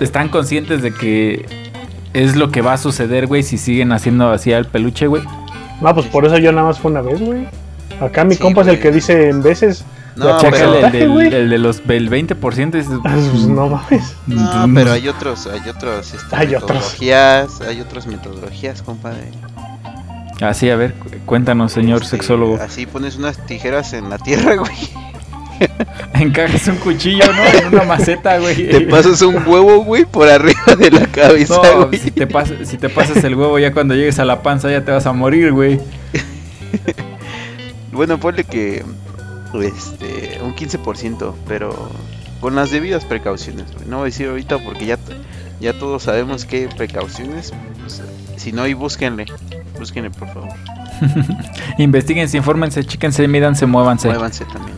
¿están 0.00 0.28
conscientes 0.28 0.82
de 0.82 0.92
que 0.92 1.46
es 2.12 2.36
lo 2.36 2.50
que 2.50 2.62
va 2.62 2.72
a 2.72 2.78
suceder, 2.78 3.26
güey, 3.26 3.42
si 3.42 3.58
siguen 3.58 3.92
haciendo 3.92 4.30
así 4.30 4.52
al 4.52 4.66
peluche, 4.66 5.06
güey? 5.06 5.22
No, 5.80 5.94
pues 5.94 6.06
por 6.06 6.24
eso 6.24 6.38
yo 6.38 6.52
nada 6.52 6.66
más 6.66 6.80
fue 6.80 6.90
una 6.90 7.02
vez, 7.02 7.20
güey. 7.20 7.46
Acá 8.00 8.24
mi 8.24 8.36
compa 8.36 8.62
es 8.62 8.68
el 8.68 8.80
que 8.80 8.90
dice 8.90 9.28
en 9.28 9.42
veces. 9.42 9.84
No, 10.16 10.38
pero 10.40 10.74
el, 10.78 10.92
del, 10.92 11.32
el 11.34 11.50
de 11.50 11.58
los 11.58 11.82
el 11.88 12.10
20% 12.10 12.74
es, 12.74 12.86
ah, 12.88 13.00
pues, 13.02 13.46
no 13.46 13.68
mames. 13.68 14.16
No, 14.26 14.66
pero 14.74 14.92
hay 14.92 15.08
otros, 15.08 15.46
hay 15.46 15.68
otros 15.68 16.14
este, 16.14 16.34
hay 16.34 16.46
metodologías, 16.48 17.60
hay 17.60 17.80
otras 17.82 18.06
metodologías, 18.06 18.80
compadre. 18.80 19.30
Así, 20.40 20.68
a 20.68 20.76
ver, 20.76 20.94
cuéntanos, 21.24 21.72
señor 21.72 22.02
este, 22.02 22.16
sexólogo. 22.16 22.58
Así 22.60 22.86
pones 22.86 23.16
unas 23.16 23.44
tijeras 23.46 23.92
en 23.92 24.10
la 24.10 24.18
tierra, 24.18 24.56
güey. 24.56 24.90
Encajas 26.14 26.68
un 26.68 26.76
cuchillo, 26.76 27.24
¿no? 27.32 27.44
En 27.58 27.74
una 27.74 27.84
maceta, 27.84 28.38
güey. 28.38 28.68
Te 28.68 28.80
pasas 28.82 29.22
un 29.22 29.36
huevo, 29.46 29.84
güey, 29.84 30.04
por 30.04 30.28
arriba 30.28 30.76
de 30.78 30.90
la 30.90 31.06
cabeza, 31.06 31.60
no, 31.62 31.90
Si 31.92 32.10
te, 32.10 32.28
si 32.66 32.76
te 32.76 32.88
pasas 32.88 33.22
el 33.24 33.34
huevo 33.34 33.58
ya 33.58 33.72
cuando 33.72 33.94
llegues 33.94 34.18
a 34.18 34.24
la 34.24 34.42
panza 34.42 34.70
ya 34.70 34.84
te 34.84 34.92
vas 34.92 35.06
a 35.06 35.12
morir, 35.12 35.52
güey. 35.52 35.80
bueno, 37.92 38.18
ponle 38.18 38.44
que 38.44 38.84
este, 39.62 40.38
un 40.42 40.54
15%, 40.54 41.34
pero 41.48 41.90
con 42.40 42.54
las 42.54 42.70
debidas 42.70 43.04
precauciones, 43.04 43.72
güey. 43.74 43.86
No 43.88 43.98
voy 43.98 44.04
a 44.04 44.06
decir 44.06 44.28
ahorita 44.28 44.58
porque 44.58 44.86
ya, 44.86 44.98
ya 45.60 45.78
todos 45.78 46.02
sabemos 46.02 46.44
qué 46.44 46.68
precauciones. 46.76 47.52
Pues, 47.80 48.02
si 48.36 48.52
no, 48.52 48.66
y 48.66 48.74
búsquenle. 48.74 49.26
Búsquenle, 49.78 50.10
por 50.10 50.28
favor. 50.28 50.48
Investíguense, 51.78 52.36
infórmense, 52.36 52.84
chíquense, 52.84 53.26
mídanse, 53.28 53.66
muévanse. 53.66 54.08
Muévanse 54.08 54.44
también. 54.46 54.76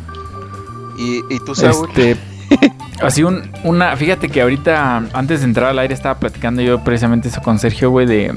¿Y, 0.99 1.23
y 1.33 1.39
tú, 1.45 1.55
Saúl? 1.55 1.89
Este, 1.89 2.17
así 3.03 3.23
un, 3.23 3.51
una... 3.65 3.97
Fíjate 3.97 4.29
que 4.29 4.43
ahorita, 4.43 4.97
antes 5.13 5.41
de 5.41 5.47
entrar 5.47 5.71
al 5.71 5.79
aire, 5.79 5.95
estaba 5.95 6.19
platicando 6.19 6.63
yo 6.63 6.83
precisamente 6.83 7.29
eso 7.29 7.41
con 7.43 7.59
Sergio, 7.59 7.91
güey, 7.91 8.07
de... 8.07 8.35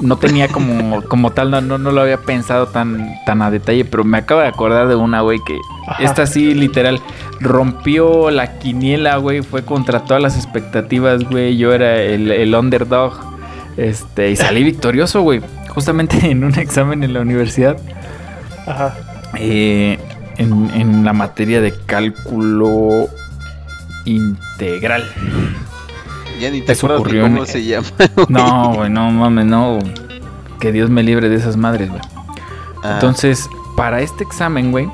No 0.00 0.18
tenía 0.18 0.48
como, 0.48 1.02
como 1.08 1.32
tal, 1.32 1.50
no, 1.50 1.60
no, 1.60 1.78
lo 1.78 2.00
había 2.00 2.18
pensado 2.18 2.68
tan, 2.68 3.14
tan 3.24 3.40
a 3.42 3.50
detalle, 3.50 3.84
pero 3.84 4.04
me 4.04 4.18
acabo 4.18 4.42
de 4.42 4.48
acordar 4.48 4.88
de 4.88 4.94
una, 4.94 5.22
güey, 5.22 5.38
que 5.46 5.58
esta 5.98 6.26
sí, 6.26 6.54
literal, 6.54 7.00
rompió 7.40 8.30
la 8.30 8.58
quiniela, 8.58 9.16
güey, 9.16 9.40
fue 9.40 9.64
contra 9.64 10.00
todas 10.00 10.22
las 10.22 10.36
expectativas, 10.36 11.24
güey. 11.24 11.56
Yo 11.56 11.72
era 11.72 11.96
el, 11.96 12.30
el 12.30 12.54
underdog, 12.54 13.25
este, 13.76 14.30
y 14.30 14.36
salí 14.36 14.62
victorioso, 14.64 15.22
güey 15.22 15.42
justamente 15.76 16.16
en 16.30 16.42
un 16.42 16.58
examen 16.58 17.04
en 17.04 17.12
la 17.12 17.20
universidad. 17.20 17.76
Ajá. 18.66 18.96
Eh, 19.38 19.98
en, 20.38 21.04
la 21.04 21.12
materia 21.12 21.60
de 21.60 21.74
cálculo 21.84 23.08
integral. 24.06 25.04
Ya 26.40 26.50
ni 26.50 26.62
te 26.62 26.72
acuerdas 26.72 27.02
cómo 27.02 27.44
se 27.46 27.64
llama. 27.64 27.86
No, 28.28 28.74
güey, 28.74 28.90
no 28.90 29.10
mames, 29.10 29.44
no. 29.44 29.78
que 30.60 30.72
Dios 30.72 30.88
me 30.88 31.02
libre 31.02 31.28
de 31.28 31.36
esas 31.36 31.56
madres, 31.56 31.90
güey. 31.90 32.00
Ah. 32.82 32.92
Entonces, 32.94 33.48
para 33.76 34.00
este 34.00 34.24
examen, 34.24 34.72
güey, 34.72 34.88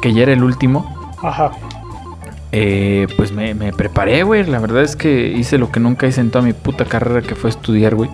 que 0.00 0.14
ya 0.14 0.22
era 0.22 0.32
el 0.32 0.42
último, 0.42 1.12
Ajá. 1.22 1.52
Eh, 2.52 3.06
pues 3.16 3.32
me, 3.32 3.54
me 3.54 3.72
preparé, 3.72 4.22
güey. 4.22 4.44
La 4.44 4.58
verdad 4.58 4.82
es 4.82 4.94
que 4.94 5.28
hice 5.28 5.58
lo 5.58 5.72
que 5.72 5.80
nunca 5.80 6.06
hice 6.06 6.20
en 6.20 6.30
toda 6.30 6.44
mi 6.44 6.52
puta 6.52 6.84
carrera, 6.84 7.22
que 7.22 7.34
fue 7.34 7.50
estudiar, 7.50 7.94
güey. 7.94 8.10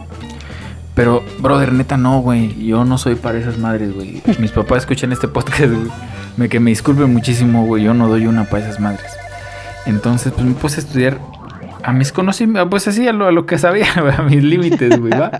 Pero, 0.94 1.22
brother, 1.40 1.72
neta, 1.72 1.96
no, 1.96 2.20
güey. 2.20 2.66
Yo 2.66 2.84
no 2.84 2.98
soy 2.98 3.16
para 3.16 3.38
esas 3.38 3.58
madres, 3.58 3.92
güey. 3.92 4.22
Mis 4.38 4.52
papás 4.52 4.78
escuchan 4.78 5.12
este 5.12 5.28
podcast, 5.28 5.72
güey. 5.72 5.90
Me, 6.36 6.48
que 6.48 6.60
me 6.60 6.70
disculpen 6.70 7.12
muchísimo, 7.12 7.66
güey. 7.66 7.84
Yo 7.84 7.94
no 7.94 8.08
doy 8.08 8.26
una 8.26 8.44
para 8.44 8.64
esas 8.64 8.80
madres. 8.80 9.12
Entonces, 9.86 10.32
pues 10.32 10.46
me 10.46 10.54
puse 10.54 10.80
a 10.80 10.84
estudiar 10.84 11.18
a 11.82 11.92
mis 11.92 12.12
conocimientos, 12.12 12.68
pues 12.68 12.86
así, 12.88 13.06
a 13.08 13.12
lo, 13.12 13.26
a 13.26 13.32
lo 13.32 13.46
que 13.46 13.58
sabía, 13.58 13.86
a 14.18 14.22
mis 14.22 14.42
límites, 14.42 14.98
güey, 15.00 15.12
¿va? 15.12 15.30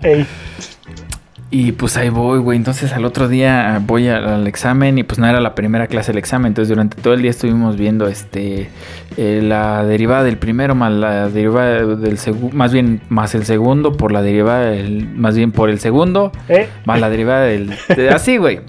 Y 1.51 1.71
pues 1.71 1.97
ahí 1.97 2.09
voy, 2.09 2.39
güey. 2.39 2.57
Entonces 2.57 2.93
al 2.93 3.05
otro 3.05 3.27
día 3.27 3.81
voy 3.83 4.07
al, 4.07 4.45
examen 4.45 4.99
y 4.99 5.03
pues 5.03 5.17
no 5.17 5.27
era 5.27 5.39
la 5.39 5.55
primera 5.55 5.87
clase 5.87 6.11
del 6.11 6.19
examen. 6.19 6.49
Entonces 6.49 6.69
durante 6.69 7.01
todo 7.01 7.15
el 7.15 7.23
día 7.23 7.31
estuvimos 7.31 7.75
viendo 7.75 8.07
este 8.07 8.69
eh, 9.17 9.41
la 9.43 9.83
derivada 9.83 10.23
del 10.23 10.37
primero 10.37 10.75
más 10.75 10.91
la 10.91 11.27
derivada 11.27 11.85
del 11.95 12.19
segundo, 12.19 12.55
más 12.55 12.71
bien 12.71 13.01
más 13.09 13.33
el 13.33 13.45
segundo 13.45 13.93
por 13.93 14.11
la 14.11 14.21
derivada 14.21 14.75
más 15.15 15.35
bien 15.35 15.51
por 15.51 15.71
el 15.71 15.79
segundo 15.79 16.31
¿Eh? 16.49 16.69
más 16.85 16.99
la 16.99 17.09
derivada 17.09 17.45
del 17.45 17.73
así, 18.13 18.37
güey. 18.37 18.61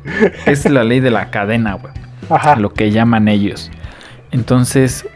Es 0.46 0.68
la 0.68 0.82
ley 0.82 1.00
de 1.00 1.10
la 1.10 1.30
cadena, 1.30 1.74
güey. 1.74 1.92
Ajá. 2.30 2.56
Lo 2.56 2.72
que 2.72 2.90
llaman 2.90 3.28
ellos. 3.28 3.70
Entonces 4.30 5.06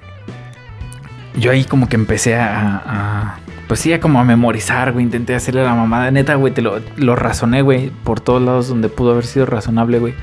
yo 1.38 1.50
ahí 1.50 1.64
como 1.64 1.88
que 1.88 1.96
empecé 1.96 2.36
a 2.36 3.38
pues 3.66 3.80
sí, 3.80 3.96
como 3.98 4.20
a 4.20 4.24
memorizar, 4.24 4.92
güey. 4.92 5.04
Intenté 5.04 5.34
hacerle 5.34 5.62
la 5.62 5.74
mamada. 5.74 6.10
Neta, 6.10 6.34
güey, 6.34 6.52
te 6.52 6.62
lo, 6.62 6.80
lo 6.96 7.16
razoné, 7.16 7.62
güey. 7.62 7.90
Por 8.04 8.20
todos 8.20 8.42
lados 8.42 8.68
donde 8.68 8.88
pudo 8.88 9.12
haber 9.12 9.26
sido 9.26 9.46
razonable, 9.46 9.98
güey. 9.98 10.14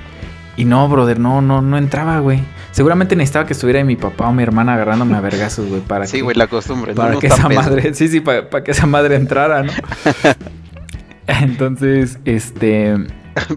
Y 0.58 0.66
no, 0.66 0.88
brother, 0.90 1.20
no, 1.20 1.42
no, 1.42 1.62
no 1.62 1.78
entraba, 1.78 2.20
güey. 2.20 2.42
Seguramente 2.72 3.16
necesitaba 3.16 3.46
que 3.46 3.54
estuviera 3.54 3.84
mi 3.84 3.96
papá 3.96 4.28
o 4.28 4.34
mi 4.34 4.44
hermana 4.44 4.76
agarrándome 4.76 5.16
a 5.16 5.22
vergazos, 5.22 5.68
güey, 5.68 5.82
para 5.82 6.06
sí, 6.08 6.22
güey, 6.22 6.36
la 6.36 6.48
costumbre. 6.48 6.94
Para 6.94 7.18
que 7.18 7.28
esa 7.28 7.50
madre, 7.50 7.94
sí, 7.94 8.08
sí, 8.08 8.20
para, 8.20 8.50
para, 8.50 8.64
que 8.64 8.72
esa 8.72 8.86
madre 8.86 9.16
entrara, 9.16 9.64
¿no? 9.64 9.72
Entonces, 11.28 12.20
este... 12.26 12.96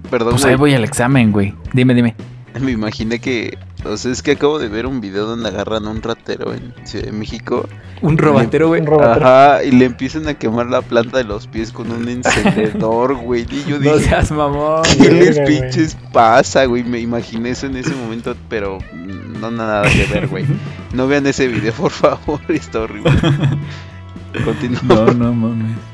Perdón, 0.09 0.31
Pues 0.31 0.45
ahí 0.45 0.55
voy 0.55 0.75
al 0.75 0.85
examen, 0.85 1.33
güey. 1.33 1.55
Dime, 1.73 1.95
dime. 1.95 2.15
Me 2.61 2.73
imaginé 2.73 3.19
que 3.19 3.59
o 3.85 3.99
sea, 3.99 4.13
es 4.13 4.23
que 4.23 4.33
acabo 4.33 4.59
de 4.59 4.69
ver 4.69 4.87
un 4.87 5.03
video 5.03 5.27
donde 5.27 5.49
agarran 5.49 5.85
a 5.87 5.91
un 5.91 6.01
ratero 6.01 6.55
en 6.55 6.73
Ciudad 6.87 7.05
de 7.05 7.13
México. 7.13 7.69
Un 8.01 8.17
robatero, 8.17 8.69
güey. 8.69 8.83
Ajá, 9.01 9.63
y 9.63 9.73
le 9.73 9.85
empiezan 9.85 10.27
a 10.27 10.35
quemar 10.35 10.67
la 10.67 10.81
planta 10.81 11.19
de 11.19 11.25
los 11.25 11.47
pies 11.47 11.71
con 11.71 11.93
un 11.93 12.09
encendedor, 12.09 13.15
güey. 13.23 13.47
Y 13.51 13.65
yo 13.69 13.79
dije, 13.79 13.95
no 13.95 13.99
seas 13.99 14.31
mamón. 14.31 14.83
¿Qué 14.99 15.11
les 15.11 15.39
pinches 15.41 15.97
pasa, 16.13 16.65
güey? 16.65 16.83
Me 16.83 16.99
imaginé 16.99 17.51
eso 17.51 17.67
en 17.67 17.77
ese 17.77 17.95
momento, 17.95 18.35
pero 18.49 18.79
no 19.39 19.51
nada 19.51 19.83
que 19.91 20.07
ver, 20.07 20.29
güey. 20.29 20.47
No 20.95 21.07
vean 21.07 21.27
ese 21.27 21.47
video, 21.47 21.75
por 21.75 21.91
favor, 21.91 22.41
está 22.49 22.81
horrible. 22.81 23.13
Continúa. 24.45 24.81
No, 24.83 25.07
no 25.13 25.35
mames. 25.35 25.94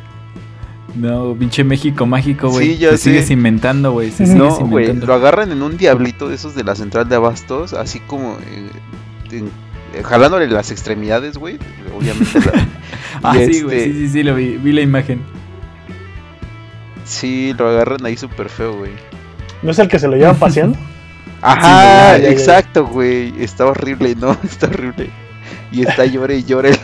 No, 0.94 1.34
pinche 1.38 1.64
México 1.64 2.06
mágico, 2.06 2.48
güey. 2.50 2.74
Sí, 2.74 2.78
ya 2.78 2.96
sigues 2.96 3.30
inventando, 3.30 3.92
güey. 3.92 4.12
No, 4.18 4.56
güey, 4.60 4.92
lo 4.94 5.14
agarran 5.14 5.52
en 5.52 5.62
un 5.62 5.76
diablito 5.76 6.28
de 6.28 6.34
esos 6.34 6.54
de 6.54 6.64
la 6.64 6.74
central 6.74 7.08
de 7.08 7.16
abastos, 7.16 7.72
así 7.72 8.00
como 8.00 8.36
eh, 8.38 8.70
eh, 9.94 10.02
jalándole 10.02 10.48
las 10.48 10.70
extremidades, 10.70 11.36
güey. 11.36 11.58
Obviamente. 11.96 12.40
ah, 13.22 13.34
sí, 13.34 13.62
güey, 13.62 13.78
este 13.78 13.92
sí, 13.92 13.98
sí, 14.06 14.08
sí, 14.08 14.22
lo 14.22 14.34
vi, 14.34 14.56
vi 14.56 14.72
la 14.72 14.80
imagen. 14.80 15.20
Sí, 17.04 17.54
lo 17.58 17.68
agarran 17.68 18.04
ahí 18.06 18.16
súper 18.16 18.48
feo, 18.48 18.76
güey. 18.76 18.92
¿No 19.62 19.72
es 19.72 19.78
el 19.78 19.88
que 19.88 19.98
se 19.98 20.08
lo 20.08 20.16
llevan 20.16 20.36
paseando? 20.36 20.78
Ajá, 21.42 22.18
exacto, 22.18 22.86
güey. 22.86 23.32
Está 23.42 23.66
horrible, 23.66 24.14
¿no? 24.14 24.36
Está 24.44 24.66
horrible. 24.66 25.10
Y 25.72 25.82
está 25.82 26.04
llore 26.04 26.38
y 26.38 26.44
llore 26.44 26.70
el 26.70 26.78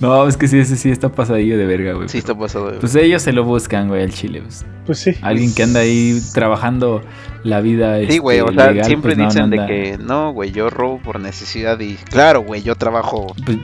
No, 0.00 0.26
es 0.28 0.36
que 0.36 0.48
sí, 0.48 0.58
ese 0.58 0.76
sí 0.76 0.90
está 0.90 1.10
pasadillo 1.10 1.56
de 1.56 1.66
verga, 1.66 1.94
güey. 1.94 2.08
Sí, 2.08 2.18
está 2.18 2.36
pasado. 2.36 2.70
De 2.70 2.78
pues 2.78 2.94
ellos 2.94 3.22
se 3.22 3.32
lo 3.32 3.44
buscan, 3.44 3.88
güey, 3.88 4.02
al 4.02 4.12
chile. 4.12 4.42
Pues. 4.42 4.64
pues, 4.86 4.98
sí. 4.98 5.12
Alguien 5.22 5.54
que 5.54 5.62
anda 5.62 5.80
ahí 5.80 6.20
trabajando 6.32 7.02
la 7.42 7.60
vida. 7.60 7.98
Sí, 8.08 8.18
güey, 8.18 8.40
o 8.40 8.50
este, 8.50 8.74
sea, 8.74 8.84
siempre 8.84 9.14
pues, 9.14 9.28
dicen 9.28 9.50
de 9.50 9.66
que 9.66 9.98
no, 9.98 10.32
güey, 10.32 10.52
yo 10.52 10.70
robo 10.70 10.98
por 10.98 11.20
necesidad 11.20 11.78
y 11.80 11.94
claro, 11.94 12.42
güey, 12.42 12.62
yo 12.62 12.74
trabajo 12.76 13.34
pues, 13.44 13.58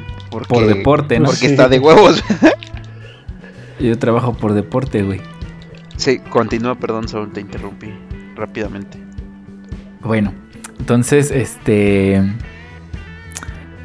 por 0.49 0.67
deporte, 0.67 1.19
¿no? 1.19 1.27
Porque 1.27 1.47
está 1.47 1.69
de 1.69 1.79
huevos. 1.79 2.23
yo 3.81 3.99
trabajo 3.99 4.35
por 4.35 4.55
deporte, 4.55 5.03
güey. 5.03 5.21
Sí, 5.97 6.19
continúa, 6.19 6.77
perdón, 6.77 7.09
solo 7.09 7.29
te 7.29 7.41
interrumpí 7.41 7.93
rápidamente. 8.35 8.99
Bueno, 10.01 10.33
entonces, 10.79 11.31
este 11.31 12.23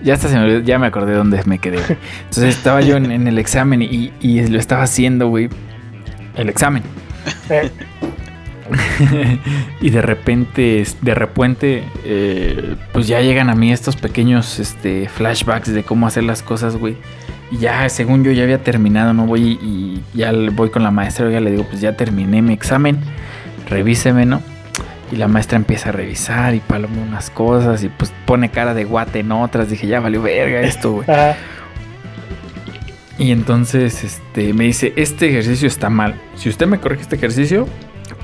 ya 0.05 0.13
hasta 0.13 0.29
se 0.29 0.37
me 0.37 0.63
ya 0.63 0.77
me 0.77 0.85
acordé 0.85 1.11
de 1.13 1.17
dónde 1.17 1.41
me 1.45 1.57
quedé. 1.57 1.79
Entonces 1.79 2.55
estaba 2.55 2.81
yo 2.81 2.95
en, 2.95 3.27
el 3.27 3.39
examen 3.39 3.81
y, 3.81 4.11
lo 4.47 4.59
estaba 4.59 4.83
haciendo, 4.83 5.27
güey. 5.29 5.49
El 6.35 6.47
examen. 6.47 6.83
y 9.81 9.89
de 9.89 10.01
repente, 10.01 10.83
de 11.01 11.15
repente, 11.15 11.83
eh, 12.03 12.75
pues 12.93 13.07
ya 13.07 13.21
llegan 13.21 13.49
a 13.49 13.55
mí 13.55 13.73
estos 13.73 13.95
pequeños 13.95 14.59
este, 14.59 15.09
flashbacks 15.09 15.73
de 15.73 15.83
cómo 15.83 16.05
hacer 16.05 16.23
las 16.23 16.43
cosas, 16.43 16.77
güey. 16.77 16.97
Y 17.49 17.57
ya, 17.57 17.89
según 17.89 18.23
yo 18.23 18.31
ya 18.31 18.43
había 18.43 18.63
terminado, 18.63 19.13
¿no? 19.13 19.25
Voy 19.25 19.57
y 19.61 20.03
ya 20.13 20.31
voy 20.51 20.69
con 20.69 20.83
la 20.83 20.91
maestra, 20.91 21.31
ya 21.31 21.39
le 21.39 21.49
digo, 21.49 21.65
pues 21.67 21.81
ya 21.81 21.97
terminé 21.97 22.43
mi 22.43 22.53
examen, 22.53 22.99
revíseme, 23.69 24.25
¿no? 24.27 24.41
Y 25.11 25.17
la 25.17 25.27
maestra 25.27 25.55
empieza 25.55 25.89
a 25.89 25.91
revisar 25.91 26.55
y 26.55 26.59
paloma 26.59 27.01
unas 27.01 27.29
cosas 27.29 27.83
y 27.83 27.89
pues 27.89 28.11
pone 28.25 28.49
cara 28.49 28.73
de 28.73 28.85
guate 28.85 29.19
en 29.19 29.31
otras. 29.31 29.69
Dije, 29.69 29.87
ya 29.87 29.99
valió 29.99 30.21
verga 30.21 30.61
esto, 30.61 30.93
güey. 30.93 31.07
Y 33.17 33.31
entonces 33.31 34.03
este, 34.03 34.53
me 34.53 34.65
dice, 34.65 34.93
este 34.95 35.29
ejercicio 35.29 35.67
está 35.67 35.89
mal. 35.89 36.15
Si 36.35 36.49
usted 36.49 36.67
me 36.67 36.79
corrige 36.79 37.03
este 37.03 37.15
ejercicio, 37.15 37.67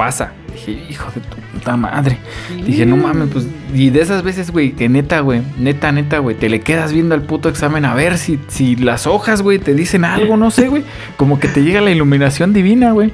pasa. 0.02 0.32
Dije, 0.52 0.72
hijo 0.90 1.12
de 1.14 1.22
tu 1.22 1.38
puta 1.54 1.78
madre. 1.78 2.18
Dije, 2.66 2.86
no 2.86 2.98
mames, 2.98 3.30
pues. 3.32 3.48
Y 3.74 3.90
de 3.90 4.02
esas 4.02 4.24
veces, 4.24 4.52
güey, 4.52 4.72
que 4.72 4.90
neta, 4.90 5.20
güey, 5.20 5.42
neta, 5.58 5.92
neta, 5.92 6.20
güey, 6.20 6.36
te 6.36 6.50
le 6.50 6.62
quedas 6.62 6.92
viendo 6.92 7.16
al 7.16 7.22
puto 7.22 7.50
examen 7.50 7.86
a 7.86 7.94
ver 7.94 8.18
si, 8.18 8.40
si 8.48 8.76
las 8.76 9.08
hojas, 9.08 9.42
güey, 9.42 9.60
te 9.60 9.74
dicen 9.74 10.04
algo, 10.04 10.38
no 10.38 10.52
sé, 10.52 10.68
güey. 10.68 10.84
Como 11.18 11.40
que 11.40 11.48
te 11.48 11.62
llega 11.64 11.82
la 11.82 11.92
iluminación 11.92 12.54
divina, 12.54 12.92
güey. 12.92 13.12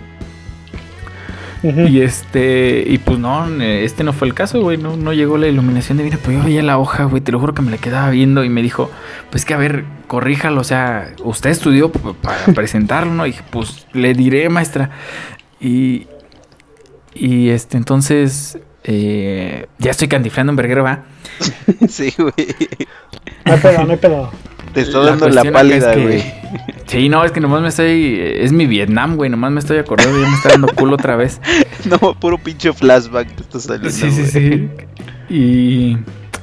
Y 1.87 2.01
este, 2.01 2.83
y 2.87 2.97
pues 2.99 3.19
no, 3.19 3.47
este 3.61 4.03
no 4.03 4.13
fue 4.13 4.27
el 4.27 4.33
caso, 4.33 4.61
güey, 4.61 4.77
no, 4.77 4.95
no 4.95 5.13
llegó 5.13 5.37
la 5.37 5.47
iluminación 5.47 5.97
divina, 5.97 6.17
pues 6.23 6.37
yo 6.37 6.43
veía 6.43 6.63
la 6.63 6.77
hoja, 6.77 7.05
güey, 7.05 7.21
te 7.21 7.31
lo 7.31 7.39
juro 7.39 7.53
que 7.53 7.61
me 7.61 7.71
la 7.71 7.77
quedaba 7.77 8.09
viendo 8.09 8.43
y 8.43 8.49
me 8.49 8.61
dijo, 8.61 8.89
pues 9.29 9.45
que 9.45 9.53
a 9.53 9.57
ver, 9.57 9.85
corríjalo, 10.07 10.61
o 10.61 10.63
sea, 10.63 11.13
usted 11.23 11.49
estudió 11.49 11.91
para 11.91 12.45
presentarlo, 12.55 13.13
¿no? 13.13 13.25
Y 13.25 13.31
dije, 13.31 13.43
pues 13.49 13.87
le 13.93 14.13
diré, 14.13 14.49
maestra. 14.49 14.91
Y, 15.59 16.07
y 17.13 17.49
este, 17.49 17.77
entonces, 17.77 18.59
eh, 18.83 19.67
ya 19.79 19.91
estoy 19.91 20.07
cantiflando 20.07 20.51
en 20.51 20.57
verguero, 20.57 20.83
¿va? 20.83 21.03
sí, 21.89 22.13
güey. 22.17 22.33
No 23.45 23.53
hay 23.53 23.59
pedo, 23.59 23.83
no 23.83 23.91
hay 23.91 23.97
pedo. 23.97 24.31
Te 24.77 24.83
estoy 24.83 25.07
dando 25.07 25.27
la 25.29 25.43
pálida, 25.51 25.95
güey. 25.95 26.23
Sí, 26.85 27.09
no, 27.09 27.25
es 27.25 27.31
que 27.31 27.41
nomás 27.41 27.63
me 27.63 27.69
estoy. 27.69 28.19
Es 28.21 28.51
mi 28.51 28.67
Vietnam, 28.67 29.15
güey. 29.15 29.27
Nomás 29.27 29.51
me 29.51 29.59
estoy 29.59 29.79
acordando. 29.79 30.21
Ya 30.21 30.29
me 30.29 30.35
está 30.35 30.49
dando 30.49 30.67
culo 30.67 30.93
otra 30.93 31.15
vez. 31.15 31.41
No, 31.89 32.13
puro 32.13 32.37
pinche 32.37 32.71
flashback 32.71 33.27
te 33.33 33.41
está 33.41 33.59
saliendo. 33.59 33.89
Sí, 33.89 34.11
sí, 34.11 34.25
sí. 34.27 34.69
Y. 35.33 35.97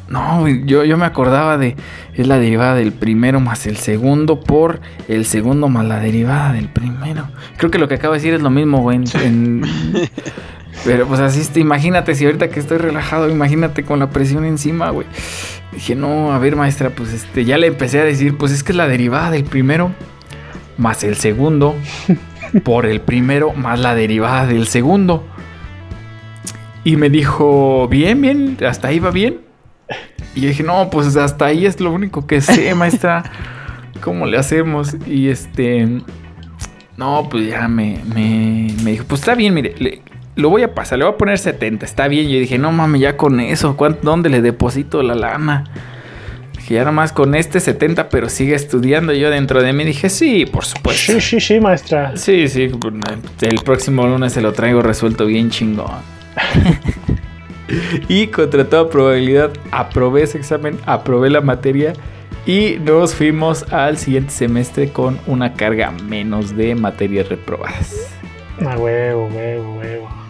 No, 0.08 0.40
güey, 0.40 0.66
yo, 0.66 0.84
yo 0.84 0.96
me 0.96 1.04
acordaba 1.04 1.58
de. 1.58 1.76
Es 2.14 2.26
la 2.26 2.38
derivada 2.38 2.74
del 2.74 2.92
primero 2.92 3.38
más 3.38 3.68
el 3.68 3.76
segundo 3.76 4.40
por 4.40 4.80
el 5.06 5.26
segundo 5.26 5.68
más 5.68 5.86
la 5.86 6.00
derivada 6.00 6.54
del 6.54 6.68
primero. 6.68 7.28
Creo 7.56 7.70
que 7.70 7.78
lo 7.78 7.86
que 7.86 7.94
acabo 7.94 8.14
de 8.14 8.18
decir 8.18 8.34
es 8.34 8.42
lo 8.42 8.50
mismo, 8.50 8.82
güey. 8.82 9.00
En, 9.22 9.62
pero 10.82 11.06
pues 11.06 11.20
así, 11.20 11.60
imagínate, 11.60 12.14
si 12.14 12.24
ahorita 12.24 12.48
que 12.48 12.60
estoy 12.60 12.78
relajado, 12.78 13.30
imagínate 13.30 13.84
con 13.84 14.00
la 14.00 14.10
presión 14.10 14.44
encima, 14.44 14.90
güey. 14.90 15.06
Dije, 15.72 15.94
no, 15.94 16.32
a 16.32 16.38
ver, 16.38 16.56
maestra, 16.56 16.90
pues 16.90 17.12
este, 17.12 17.44
ya 17.44 17.58
le 17.58 17.68
empecé 17.68 18.00
a 18.00 18.04
decir, 18.04 18.36
pues 18.36 18.52
es 18.52 18.62
que 18.62 18.72
es 18.72 18.76
la 18.76 18.88
derivada 18.88 19.30
del 19.30 19.44
primero 19.44 19.92
más 20.76 21.04
el 21.04 21.14
segundo 21.16 21.76
por 22.64 22.86
el 22.86 23.00
primero 23.00 23.52
más 23.52 23.80
la 23.80 23.94
derivada 23.94 24.46
del 24.46 24.66
segundo. 24.66 25.24
Y 26.84 26.96
me 26.96 27.08
dijo, 27.08 27.88
bien, 27.88 28.20
bien, 28.20 28.58
hasta 28.66 28.88
ahí 28.88 28.98
va 28.98 29.10
bien. 29.10 29.40
Y 30.34 30.42
yo 30.42 30.48
dije, 30.48 30.62
no, 30.62 30.90
pues 30.90 31.16
hasta 31.16 31.46
ahí 31.46 31.64
es 31.64 31.80
lo 31.80 31.92
único 31.92 32.26
que 32.26 32.40
sé, 32.40 32.74
maestra. 32.74 33.24
¿Cómo 34.02 34.26
le 34.26 34.36
hacemos? 34.36 34.96
Y 35.06 35.28
este, 35.28 36.02
no, 36.98 37.26
pues 37.30 37.48
ya 37.48 37.68
me, 37.68 38.02
me, 38.14 38.68
me 38.82 38.90
dijo, 38.90 39.04
pues 39.08 39.22
está 39.22 39.34
bien, 39.34 39.54
mire, 39.54 39.74
lo 40.36 40.50
voy 40.50 40.62
a 40.62 40.74
pasar, 40.74 40.98
le 40.98 41.04
voy 41.04 41.14
a 41.14 41.16
poner 41.16 41.38
70, 41.38 41.84
está 41.84 42.08
bien. 42.08 42.28
Yo 42.28 42.38
dije, 42.38 42.58
no 42.58 42.72
mames, 42.72 43.00
ya 43.00 43.16
con 43.16 43.40
eso, 43.40 43.76
¿dónde 44.02 44.28
le 44.30 44.42
deposito 44.42 45.02
la 45.02 45.14
lana? 45.14 45.64
Que 46.66 46.74
ya 46.74 46.84
nomás 46.84 47.12
con 47.12 47.34
este 47.34 47.60
70, 47.60 48.08
pero 48.08 48.28
sigue 48.28 48.54
estudiando. 48.54 49.12
Yo 49.12 49.30
dentro 49.30 49.62
de 49.62 49.72
mí 49.72 49.84
dije, 49.84 50.08
sí, 50.08 50.46
por 50.46 50.64
supuesto. 50.64 51.12
Sí, 51.12 51.20
sí, 51.20 51.40
sí, 51.40 51.60
maestra. 51.60 52.16
Sí, 52.16 52.48
sí. 52.48 52.70
El 53.42 53.60
próximo 53.62 54.06
lunes 54.06 54.32
se 54.32 54.40
lo 54.40 54.52
traigo 54.52 54.80
resuelto 54.80 55.26
bien 55.26 55.50
chingón. 55.50 55.90
y 58.08 58.28
contra 58.28 58.64
toda 58.64 58.88
probabilidad, 58.88 59.50
aprobé 59.70 60.22
ese 60.22 60.38
examen, 60.38 60.78
aprobé 60.86 61.28
la 61.28 61.42
materia. 61.42 61.92
Y 62.46 62.76
nos 62.80 63.14
fuimos 63.14 63.70
al 63.72 63.98
siguiente 63.98 64.30
semestre 64.30 64.90
con 64.90 65.18
una 65.26 65.54
carga 65.54 65.90
menos 65.90 66.56
de 66.56 66.74
materias 66.74 67.28
reprobadas. 67.28 68.10
Ah, 68.64 68.76
huevo, 68.78 69.26
huevo, 69.26 69.78
huevo. 69.78 70.23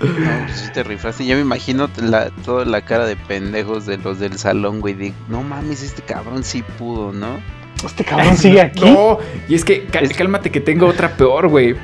No, 0.00 0.46
pues 0.46 0.60
sí 0.60 0.70
te 0.72 0.82
rifaste. 0.82 1.24
Ya 1.24 1.34
me 1.34 1.40
imagino 1.40 1.88
la, 2.02 2.30
toda 2.44 2.64
la 2.64 2.82
cara 2.82 3.06
de 3.06 3.16
pendejos 3.16 3.86
de 3.86 3.98
los 3.98 4.18
del 4.18 4.38
salón, 4.38 4.80
güey. 4.80 4.94
De, 4.94 5.12
no 5.28 5.42
mames, 5.42 5.82
este 5.82 6.02
cabrón 6.02 6.44
sí 6.44 6.62
pudo, 6.78 7.12
¿no? 7.12 7.38
Este 7.84 8.04
cabrón 8.04 8.36
sigue 8.36 8.60
aquí. 8.60 8.84
No, 8.84 9.18
y 9.48 9.54
es 9.54 9.64
que 9.64 9.86
cálmate 9.86 10.50
que 10.50 10.60
tengo 10.60 10.86
otra 10.86 11.16
peor, 11.16 11.48
güey. 11.48 11.76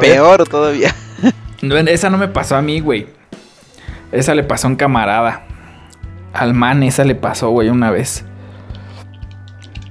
Peor 0.00 0.48
todavía. 0.48 0.94
No, 1.62 1.76
esa 1.76 2.10
no 2.10 2.18
me 2.18 2.26
pasó 2.26 2.56
a 2.56 2.60
mí, 2.60 2.80
güey. 2.80 3.06
Esa 4.10 4.34
le 4.34 4.42
pasó 4.42 4.66
a 4.66 4.70
un 4.70 4.74
camarada. 4.74 5.46
Al 6.32 6.54
man, 6.54 6.82
esa 6.82 7.04
le 7.04 7.14
pasó, 7.14 7.50
güey, 7.50 7.68
una 7.68 7.92
vez. 7.92 8.24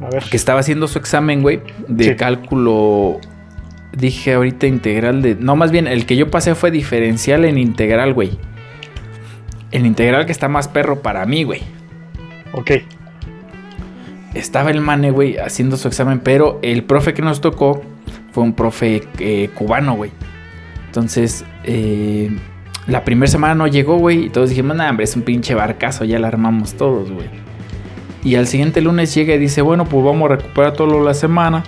A 0.01 0.09
ver. 0.09 0.21
Que 0.29 0.35
estaba 0.35 0.59
haciendo 0.59 0.89
su 0.89 0.99
examen, 0.99 1.41
güey, 1.41 1.61
de 1.87 2.17
cálculo 2.17 3.21
dije 3.91 4.33
ahorita 4.33 4.67
integral 4.67 5.21
de... 5.21 5.35
No, 5.35 5.55
más 5.55 5.71
bien, 5.71 5.87
el 5.87 6.05
que 6.05 6.15
yo 6.15 6.31
pasé 6.31 6.55
fue 6.55 6.71
diferencial 6.71 7.45
en 7.45 7.57
integral, 7.57 8.13
güey. 8.13 8.37
El 9.71 9.85
integral 9.85 10.25
que 10.25 10.31
está 10.31 10.47
más 10.47 10.67
perro 10.67 11.01
para 11.01 11.25
mí, 11.25 11.43
güey. 11.43 11.61
Ok. 12.53 12.71
Estaba 14.33 14.71
el 14.71 14.81
mane, 14.81 15.11
güey, 15.11 15.37
haciendo 15.37 15.77
su 15.77 15.87
examen, 15.87 16.19
pero 16.19 16.59
el 16.61 16.83
profe 16.83 17.13
que 17.13 17.21
nos 17.21 17.41
tocó 17.41 17.81
fue 18.31 18.43
un 18.43 18.53
profe 18.53 19.03
eh, 19.19 19.49
cubano, 19.53 19.95
güey. 19.95 20.11
Entonces, 20.87 21.45
eh, 21.63 22.29
la 22.87 23.03
primera 23.03 23.29
semana 23.29 23.55
no 23.55 23.67
llegó, 23.67 23.97
güey, 23.97 24.25
y 24.25 24.29
todos 24.29 24.49
dijimos, 24.49 24.75
nah, 24.75 24.89
hombre, 24.89 25.03
es 25.03 25.15
un 25.15 25.21
pinche 25.21 25.53
barcazo, 25.53 26.05
ya 26.05 26.19
la 26.19 26.27
armamos 26.29 26.73
todos, 26.75 27.11
güey. 27.11 27.29
Y 28.23 28.35
al 28.35 28.47
siguiente 28.47 28.81
lunes 28.81 29.13
llega 29.13 29.35
y 29.35 29.37
dice, 29.37 29.61
bueno, 29.61 29.85
pues 29.85 30.03
vamos 30.03 30.29
a 30.29 30.35
recuperar 30.35 30.73
todo 30.73 31.03
la 31.03 31.13
semana 31.13 31.63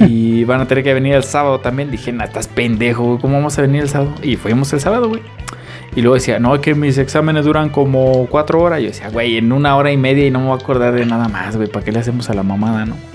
y 0.00 0.44
van 0.44 0.60
a 0.60 0.66
tener 0.66 0.84
que 0.84 0.94
venir 0.94 1.14
el 1.14 1.24
sábado 1.24 1.60
también. 1.60 1.90
Dije, 1.90 2.12
nah, 2.12 2.24
estás 2.24 2.48
pendejo, 2.48 3.18
¿cómo 3.20 3.34
vamos 3.34 3.58
a 3.58 3.62
venir 3.62 3.82
el 3.82 3.88
sábado? 3.88 4.14
Y 4.22 4.36
fuimos 4.36 4.72
el 4.72 4.80
sábado, 4.80 5.08
güey. 5.08 5.22
Y 5.94 6.00
luego 6.00 6.14
decía, 6.14 6.38
no, 6.38 6.58
que 6.60 6.74
mis 6.74 6.96
exámenes 6.96 7.44
duran 7.44 7.68
como 7.68 8.26
cuatro 8.26 8.60
horas. 8.60 8.80
Yo 8.80 8.88
decía, 8.88 9.10
güey, 9.10 9.36
en 9.36 9.52
una 9.52 9.76
hora 9.76 9.92
y 9.92 9.96
media 9.96 10.26
y 10.26 10.30
no 10.30 10.40
me 10.40 10.46
voy 10.46 10.58
a 10.58 10.62
acordar 10.62 10.94
de 10.94 11.04
nada 11.04 11.28
más, 11.28 11.56
güey. 11.56 11.68
¿Para 11.68 11.84
qué 11.84 11.92
le 11.92 11.98
hacemos 11.98 12.30
a 12.30 12.34
la 12.34 12.42
mamada, 12.42 12.86
no? 12.86 13.11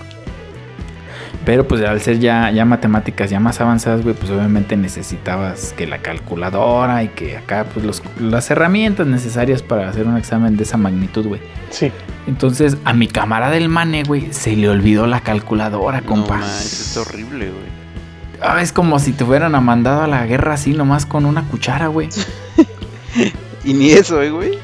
Pero 1.48 1.66
pues 1.66 1.82
al 1.82 2.02
ser 2.02 2.20
ya, 2.20 2.52
ya 2.52 2.66
matemáticas 2.66 3.30
ya 3.30 3.40
más 3.40 3.62
avanzadas, 3.62 4.04
güey, 4.04 4.14
pues 4.14 4.30
obviamente 4.30 4.76
necesitabas 4.76 5.72
que 5.78 5.88
la 5.88 6.00
calculadora 6.00 7.06
y 7.06 7.08
que 7.08 7.38
acá, 7.38 7.66
pues 7.74 7.86
los, 7.86 8.04
las 8.20 8.52
herramientas 8.52 9.08
necesarias 9.08 9.64
para 9.64 9.88
hacer 9.88 10.08
un 10.08 10.18
examen 10.18 10.58
de 10.58 10.64
esa 10.64 10.76
magnitud, 10.76 11.26
güey. 11.26 11.40
Sí. 11.70 11.90
Entonces 12.28 12.76
a 12.84 12.94
mi 12.94 13.08
camarada 13.08 13.54
del 13.54 13.70
mane, 13.70 14.04
güey, 14.04 14.34
se 14.34 14.58
le 14.58 14.68
olvidó 14.68 15.08
la 15.08 15.22
calculadora, 15.22 16.02
compa. 16.02 16.40
No, 16.40 16.46
es 16.46 16.98
horrible, 16.98 17.46
güey. 17.46 17.78
Ah, 18.42 18.62
es 18.62 18.74
como 18.74 19.00
si 19.00 19.14
te 19.14 19.24
hubieran 19.24 19.54
mandado 19.64 20.02
a 20.02 20.08
la 20.08 20.26
guerra 20.26 20.56
así 20.56 20.74
nomás 20.74 21.06
con 21.06 21.26
una 21.26 21.44
cuchara, 21.44 21.88
güey. 21.88 22.10
y 23.68 23.74
ni 23.74 23.92
eso, 23.92 24.22
eh, 24.22 24.30
güey. 24.30 24.58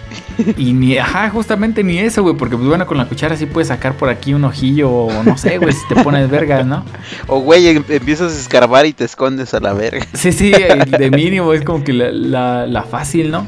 Y 0.58 0.72
ni, 0.72 0.98
ajá, 0.98 1.30
justamente 1.30 1.84
ni 1.84 2.00
eso, 2.00 2.24
güey, 2.24 2.38
porque 2.38 2.56
pues 2.56 2.68
bueno, 2.70 2.88
con 2.88 2.98
la 2.98 3.06
cuchara 3.06 3.36
sí 3.36 3.46
puedes 3.46 3.68
sacar 3.68 3.98
por 3.98 4.08
aquí 4.08 4.34
un 4.34 4.46
ojillo 4.46 4.90
o 4.90 5.24
no 5.24 5.38
sé, 5.38 5.58
güey, 5.58 5.74
si 5.74 5.86
te 5.90 6.02
pones 6.02 6.30
verga, 6.30 6.64
¿no? 6.64 6.86
O, 7.28 7.40
güey, 7.40 7.68
em, 7.68 7.84
empiezas 7.90 8.34
a 8.34 8.40
escarbar 8.40 8.86
y 8.86 8.94
te 8.94 9.04
escondes 9.04 9.54
a 9.54 9.60
la 9.60 9.74
verga. 9.74 10.06
Sí, 10.14 10.32
sí, 10.32 10.52
de 10.52 11.12
mínimo 11.12 11.52
es 11.52 11.64
como 11.64 11.84
que 11.84 11.92
la, 11.92 12.66
la, 12.66 12.84
fácil, 12.84 13.30
¿no? 13.30 13.46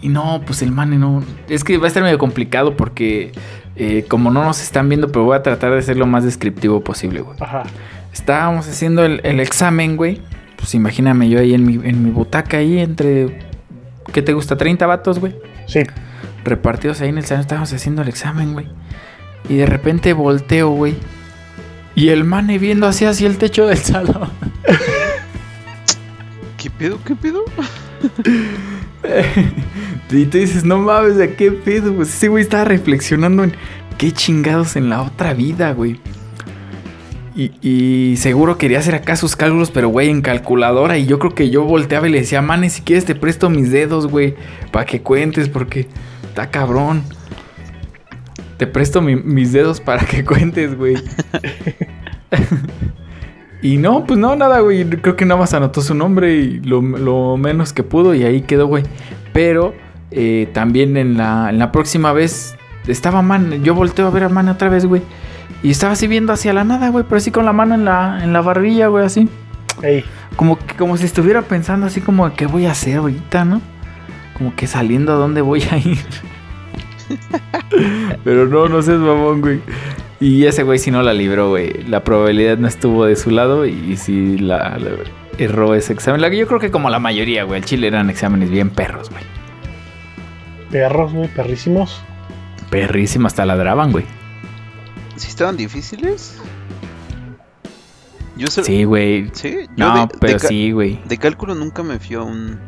Y 0.00 0.08
no, 0.08 0.40
pues 0.46 0.62
el 0.62 0.72
man 0.72 0.98
no. 0.98 1.22
Es 1.46 1.62
que 1.62 1.76
va 1.76 1.84
a 1.84 1.88
estar 1.88 2.02
medio 2.02 2.16
complicado 2.16 2.74
porque 2.74 3.32
eh, 3.76 4.06
como 4.08 4.30
no 4.30 4.42
nos 4.42 4.62
están 4.62 4.88
viendo, 4.88 5.08
pero 5.08 5.26
voy 5.26 5.36
a 5.36 5.42
tratar 5.42 5.74
de 5.74 5.82
ser 5.82 5.98
lo 5.98 6.06
más 6.06 6.24
descriptivo 6.24 6.82
posible, 6.82 7.20
güey. 7.20 7.36
Ajá. 7.40 7.64
Estábamos 8.14 8.66
haciendo 8.66 9.04
el, 9.04 9.20
el, 9.24 9.40
examen, 9.40 9.98
güey. 9.98 10.22
Pues 10.56 10.74
imagíname 10.74 11.28
yo 11.28 11.38
ahí 11.38 11.52
en 11.52 11.66
mi, 11.66 11.74
en 11.86 12.02
mi 12.02 12.10
butaca 12.10 12.56
ahí 12.56 12.78
entre... 12.78 13.49
¿Qué 14.12 14.22
te 14.22 14.32
gusta? 14.32 14.56
¿30 14.56 14.86
vatos, 14.86 15.18
güey? 15.18 15.34
Sí. 15.66 15.80
Repartidos 16.44 17.00
ahí 17.00 17.10
en 17.10 17.18
el 17.18 17.24
salón, 17.24 17.42
estábamos 17.42 17.72
haciendo 17.72 18.02
el 18.02 18.08
examen, 18.08 18.52
güey. 18.52 18.66
Y 19.48 19.56
de 19.56 19.66
repente 19.66 20.12
volteo, 20.12 20.70
güey. 20.70 20.96
Y 21.94 22.08
el 22.08 22.24
mane 22.24 22.58
viendo 22.58 22.86
hacia, 22.86 23.10
hacia 23.10 23.26
el 23.26 23.38
techo 23.38 23.66
del 23.66 23.78
salón. 23.78 24.30
¿Qué 26.56 26.70
pedo? 26.70 26.98
¿Qué 27.04 27.14
pedo? 27.14 27.44
y 30.10 30.26
tú 30.26 30.38
dices, 30.38 30.64
no 30.64 30.78
mames, 30.78 31.16
¿de 31.16 31.34
qué 31.34 31.52
pedo? 31.52 31.94
Pues 31.94 32.08
ese 32.14 32.28
güey 32.28 32.42
estaba 32.42 32.64
reflexionando 32.64 33.44
en 33.44 33.54
qué 33.98 34.12
chingados 34.12 34.76
en 34.76 34.88
la 34.88 35.02
otra 35.02 35.34
vida, 35.34 35.72
güey. 35.72 36.00
Y, 37.34 37.52
y, 37.62 38.16
seguro 38.16 38.58
quería 38.58 38.80
hacer 38.80 38.94
acá 38.94 39.14
sus 39.14 39.36
cálculos, 39.36 39.70
pero 39.70 39.88
güey, 39.88 40.10
en 40.10 40.20
calculadora. 40.20 40.98
Y 40.98 41.06
yo 41.06 41.18
creo 41.18 41.34
que 41.34 41.50
yo 41.50 41.64
volteaba 41.64 42.08
y 42.08 42.10
le 42.10 42.20
decía, 42.20 42.42
Mane, 42.42 42.70
si 42.70 42.82
quieres 42.82 43.04
te 43.04 43.14
presto 43.14 43.50
mis 43.50 43.70
dedos, 43.70 44.08
güey, 44.08 44.34
para 44.72 44.84
que 44.84 45.00
cuentes, 45.00 45.48
porque 45.48 45.86
está 46.24 46.50
cabrón. 46.50 47.04
Te 48.56 48.66
presto 48.66 49.00
mis 49.00 49.52
dedos 49.52 49.80
para 49.80 50.04
que 50.04 50.24
cuentes, 50.24 50.76
güey. 50.76 50.96
y 53.62 53.76
no, 53.76 54.04
pues 54.04 54.18
no, 54.18 54.36
nada, 54.36 54.60
güey. 54.60 54.84
Creo 54.84 55.16
que 55.16 55.24
nada 55.24 55.40
más 55.40 55.54
anotó 55.54 55.80
su 55.80 55.94
nombre 55.94 56.34
y 56.34 56.60
lo, 56.60 57.36
menos 57.36 57.72
que 57.72 57.82
pudo 57.82 58.14
y 58.14 58.24
ahí 58.24 58.42
quedó, 58.42 58.66
güey. 58.66 58.82
Pero 59.32 59.72
eh, 60.10 60.48
también 60.52 60.96
en 60.96 61.16
la, 61.16 61.48
en 61.50 61.58
la 61.58 61.72
próxima 61.72 62.12
vez 62.12 62.54
estaba 62.86 63.22
Man. 63.22 63.62
Yo 63.62 63.74
volteo 63.74 64.06
a 64.06 64.10
ver 64.10 64.24
a 64.24 64.28
Man 64.28 64.48
otra 64.48 64.68
vez, 64.68 64.84
güey. 64.84 65.02
Y 65.62 65.70
estaba 65.70 65.92
así 65.92 66.06
viendo 66.06 66.32
hacia 66.32 66.52
la 66.52 66.64
nada, 66.64 66.88
güey, 66.88 67.04
pero 67.04 67.18
así 67.18 67.30
con 67.30 67.44
la 67.44 67.52
mano 67.52 67.74
en 67.74 67.84
la, 67.84 68.20
en 68.22 68.32
la 68.32 68.40
barbilla, 68.40 68.88
güey, 68.88 69.04
así. 69.04 69.28
Como, 70.36 70.58
como 70.78 70.96
si 70.96 71.04
estuviera 71.04 71.42
pensando 71.42 71.86
así 71.86 72.00
como, 72.00 72.32
¿qué 72.34 72.46
voy 72.46 72.66
a 72.66 72.72
hacer 72.72 72.98
ahorita, 72.98 73.44
no? 73.44 73.60
Como 74.36 74.54
que 74.54 74.66
saliendo 74.66 75.12
a 75.12 75.16
dónde 75.16 75.40
voy 75.40 75.62
a 75.70 75.76
ir. 75.76 75.98
pero 78.24 78.46
no, 78.46 78.68
no 78.68 78.82
seas 78.82 78.98
mamón, 78.98 79.40
güey. 79.40 79.60
Y 80.20 80.44
ese 80.44 80.62
güey 80.62 80.78
si 80.78 80.90
no 80.90 81.02
la 81.02 81.14
libró, 81.14 81.48
güey. 81.48 81.82
La 81.84 82.04
probabilidad 82.04 82.58
no 82.58 82.68
estuvo 82.68 83.06
de 83.06 83.16
su 83.16 83.30
lado 83.30 83.64
y 83.66 83.96
si 83.96 84.38
la, 84.38 84.78
erró 85.38 85.74
ese 85.74 85.92
examen. 85.92 86.20
La 86.20 86.28
yo 86.28 86.46
creo 86.46 86.60
que 86.60 86.70
como 86.70 86.90
la 86.90 86.98
mayoría, 86.98 87.44
güey. 87.44 87.60
El 87.60 87.64
Chile 87.64 87.86
eran 87.86 88.10
exámenes 88.10 88.50
bien 88.50 88.70
perros, 88.70 89.10
güey. 89.10 89.22
Perros, 90.70 91.12
güey, 91.12 91.28
perrísimos. 91.28 92.02
Perrísimos, 92.70 93.32
hasta 93.32 93.46
ladraban, 93.46 93.92
güey. 93.92 94.04
¿Sí 95.20 95.28
estaban 95.28 95.58
difíciles? 95.58 96.32
Yo 98.38 98.46
Sí, 98.46 98.84
güey. 98.84 99.30
Sí, 99.34 99.66
no, 99.76 100.08
pero 100.18 100.38
sí, 100.38 100.72
güey. 100.72 100.98
De 101.04 101.18
cálculo 101.18 101.54
nunca 101.54 101.82
me 101.82 101.98
fui 101.98 102.16
a 102.16 102.22
un 102.22 102.58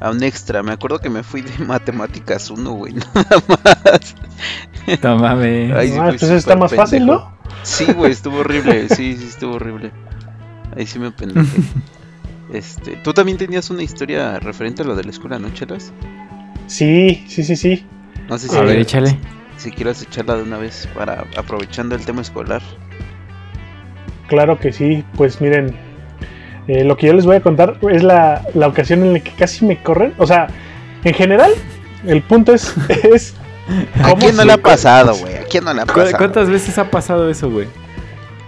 a 0.00 0.10
un 0.10 0.22
extra. 0.22 0.62
Me 0.62 0.72
acuerdo 0.72 1.00
que 1.00 1.10
me 1.10 1.22
fui 1.22 1.42
de 1.42 1.58
matemáticas 1.66 2.50
1, 2.50 2.70
güey, 2.72 2.94
nada 3.14 3.42
más. 3.46 4.14
No 5.02 5.18
mames. 5.18 5.72
ah, 5.74 5.84
entonces 5.84 6.30
está 6.30 6.56
más 6.56 6.74
fácil, 6.74 7.04
¿no? 7.04 7.30
Sí, 7.62 7.92
güey, 7.92 8.10
estuvo 8.10 8.38
horrible. 8.38 8.88
Sí, 8.88 9.18
sí, 9.18 9.26
estuvo 9.28 9.56
horrible. 9.56 9.92
Ahí 10.74 10.86
sí 10.86 10.98
me 10.98 11.10
pendejé. 11.10 11.62
Este, 12.52 12.96
¿tú 12.96 13.12
también 13.12 13.38
tenías 13.38 13.70
una 13.70 13.84
historia 13.84 14.40
referente 14.40 14.82
a 14.82 14.84
lo 14.84 14.96
de 14.96 15.04
la 15.04 15.10
escuela, 15.10 15.38
no, 15.38 15.50
Chelas? 15.50 15.92
Sí, 16.66 17.24
sí, 17.28 17.44
sí, 17.44 17.54
sí. 17.54 17.86
No 18.28 18.38
sé 18.38 18.48
si 18.48 18.56
a 18.56 18.62
ver, 18.62 18.80
échale 18.80 19.16
si 19.60 19.70
quieres 19.70 20.02
echarla 20.02 20.36
de 20.36 20.42
una 20.42 20.58
vez 20.58 20.88
para 20.94 21.24
aprovechando 21.36 21.94
el 21.94 22.04
tema 22.04 22.22
escolar. 22.22 22.62
Claro 24.28 24.58
que 24.58 24.72
sí, 24.72 25.04
pues 25.16 25.40
miren, 25.40 25.76
eh, 26.66 26.84
lo 26.84 26.96
que 26.96 27.08
yo 27.08 27.12
les 27.12 27.26
voy 27.26 27.36
a 27.36 27.40
contar 27.40 27.78
es 27.90 28.02
la, 28.02 28.42
ocasión 28.54 29.02
en 29.02 29.12
la 29.12 29.20
que 29.20 29.32
casi 29.32 29.66
me 29.66 29.82
corren. 29.82 30.14
O 30.18 30.26
sea, 30.26 30.48
en 31.04 31.14
general, 31.14 31.52
el 32.06 32.22
punto 32.22 32.54
es... 32.54 32.74
es 32.88 33.34
¿A 34.02 34.14
quién 34.14 34.36
no 34.36 34.44
le 34.44 34.52
ha 34.54 34.58
pasado, 34.58 35.14
güey? 35.14 35.36
¿A 35.36 35.44
quién 35.44 35.64
no 35.64 35.74
le 35.74 35.82
ha 35.82 35.86
pasado? 35.86 36.16
¿Cuántas 36.16 36.48
veces 36.48 36.78
ha 36.78 36.90
pasado 36.90 37.28
eso, 37.28 37.50
güey? 37.50 37.68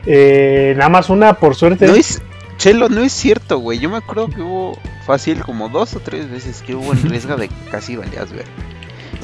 Eh, 0.06 0.74
nada 0.76 0.88
más 0.88 1.10
una, 1.10 1.34
por 1.34 1.54
suerte. 1.54 1.86
No 1.86 1.94
es, 1.94 2.20
Chelo, 2.56 2.88
no 2.88 3.02
es 3.02 3.12
cierto, 3.12 3.58
güey. 3.58 3.78
Yo 3.78 3.90
me 3.90 3.98
acuerdo 3.98 4.28
que 4.28 4.40
hubo 4.40 4.78
fácil 5.06 5.42
como 5.42 5.68
dos 5.68 5.94
o 5.94 6.00
tres 6.00 6.30
veces 6.30 6.62
que 6.62 6.74
hubo 6.74 6.92
en 6.92 7.08
riesgo 7.08 7.36
de 7.36 7.48
casi 7.70 7.96
valías, 7.96 8.32
güey. 8.32 8.44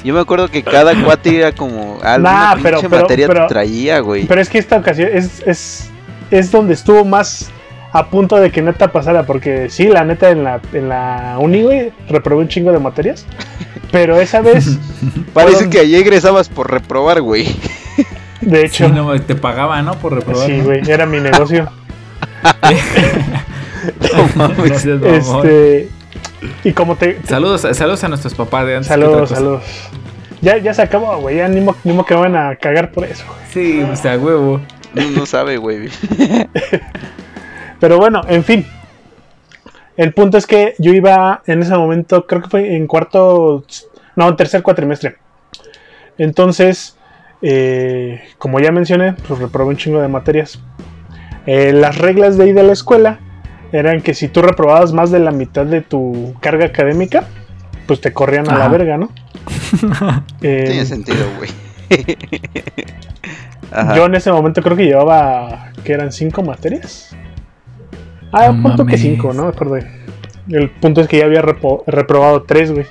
Yo 0.05 0.15
me 0.15 0.21
acuerdo 0.21 0.49
que 0.49 0.63
cada 0.63 0.95
cuate 1.03 1.39
era 1.39 1.53
como 1.53 1.99
alguna 2.03 2.55
nah, 2.55 2.89
materia 2.89 3.29
traía, 3.49 4.01
güey. 4.01 4.27
Pero 4.27 4.41
es 4.41 4.49
que 4.49 4.59
esta 4.59 4.79
ocasión 4.79 5.11
es, 5.13 5.43
es, 5.47 5.91
es 6.31 6.51
donde 6.51 6.75
estuvo 6.75 7.05
más 7.05 7.51
a 7.93 8.11
punto 8.11 8.37
de 8.37 8.51
que 8.51 8.63
neta 8.63 8.93
pasara, 8.93 9.25
porque 9.25 9.71
sí, 9.71 9.89
la 9.89 10.05
neta 10.05 10.31
en 10.31 10.45
la, 10.45 10.61
en 10.73 10.89
la 10.89 11.37
uni, 11.41 11.63
güey, 11.63 11.93
reprobé 12.09 12.43
un 12.43 12.49
chingo 12.49 12.73
de 12.73 12.79
materias. 12.79 13.27
Pero 13.91 14.21
esa 14.21 14.41
vez. 14.41 14.79
Parece 15.33 15.71
que 15.71 15.81
allí 15.81 15.97
egresabas 15.97 16.49
por 16.49 16.71
reprobar, 16.71 17.23
güey. 17.23 17.57
De 18.41 18.65
hecho. 18.65 18.89
no, 18.89 19.19
te 19.21 19.35
pagaba, 19.35 19.83
¿no? 19.83 19.99
Por 19.99 20.15
reprobar. 20.15 20.47
Sí, 20.47 20.61
güey, 20.61 20.89
era 20.89 21.07
mi 21.07 21.21
negocio. 21.21 21.71
este. 25.05 25.89
Y 26.65 26.73
como 26.73 26.97
te. 26.97 27.21
Saludos, 27.25 27.67
saludos 27.73 28.05
a 28.05 28.09
nuestros 28.09 28.35
papás 28.35 28.67
de 28.67 28.75
antes. 28.77 28.89
Saludos, 28.89 29.31
saludos. 29.31 29.65
Ya, 30.41 30.57
ya 30.59 30.73
se 30.73 30.83
acabó, 30.83 31.19
güey. 31.19 31.37
Ya 31.37 31.49
ni 31.49 31.61
modo, 31.61 32.05
que 32.05 32.15
van 32.15 32.37
a 32.37 32.57
cagar 32.57 32.93
por 32.93 33.05
eso, 33.05 33.25
güey. 33.27 33.39
Sí, 33.53 33.83
o 33.83 33.97
sea, 33.97 34.17
huevo. 34.17 34.61
No, 34.95 35.11
no 35.11 35.27
sabe, 35.27 35.57
güey. 35.57 35.89
Pero 37.81 37.99
bueno, 37.99 38.23
en 38.29 38.45
fin. 38.45 38.67
El 39.97 40.13
punto 40.13 40.39
es 40.39 40.47
que 40.47 40.75
yo 40.79 40.93
iba 40.93 41.43
en 41.47 41.63
ese 41.63 41.75
momento, 41.75 42.25
creo 42.27 42.43
que 42.43 42.49
fue 42.49 42.77
en 42.77 42.87
cuarto, 42.87 43.65
no, 44.15 44.29
en 44.29 44.37
tercer 44.37 44.63
cuatrimestre. 44.63 45.17
Entonces, 46.19 46.97
eh, 47.43 48.23
como 48.39 48.61
ya 48.61 48.71
mencioné, 48.71 49.15
pues 49.27 49.41
reprobé 49.41 49.71
un 49.71 49.77
chingo 49.77 50.01
de 50.01 50.07
materias. 50.07 50.61
Eh, 51.47 51.73
las 51.73 51.99
reglas 51.99 52.37
de 52.37 52.49
ir 52.49 52.59
a 52.61 52.63
la 52.63 52.73
escuela 52.73 53.19
eran 53.73 54.01
que 54.01 54.15
si 54.15 54.29
tú 54.29 54.43
reprobabas 54.43 54.93
más 54.93 55.11
de 55.11 55.19
la 55.19 55.31
mitad 55.31 55.67
de 55.67 55.81
tu 55.81 56.35
carga 56.41 56.67
académica, 56.67 57.25
pues 57.87 58.01
te 58.01 58.13
corrían 58.13 58.49
a 58.51 58.59
la 58.59 58.69
verga, 58.69 58.99
¿no? 58.99 59.11
eh, 60.43 60.65
Tiene 60.67 60.87
sentido, 60.87 61.27
güey. 61.37 61.51
yo 63.97 64.07
en 64.07 64.15
ese 64.15 64.31
momento 64.31 64.63
creo 64.63 64.77
que 64.77 64.85
llevaba, 64.85 65.73
que 65.85 65.93
eran 65.93 66.13
cinco 66.13 66.43
materias. 66.43 67.17
Ah, 68.33 68.51
un 68.51 68.63
punto 68.63 68.85
que 68.85 68.99
5, 68.99 69.33
¿no? 69.33 69.53
El 70.51 70.71
punto 70.71 71.01
es 71.01 71.09
que 71.09 71.19
ya 71.19 71.25
había 71.25 71.43
reprobado 71.43 72.43
3, 72.43 72.73
güey. 72.73 72.87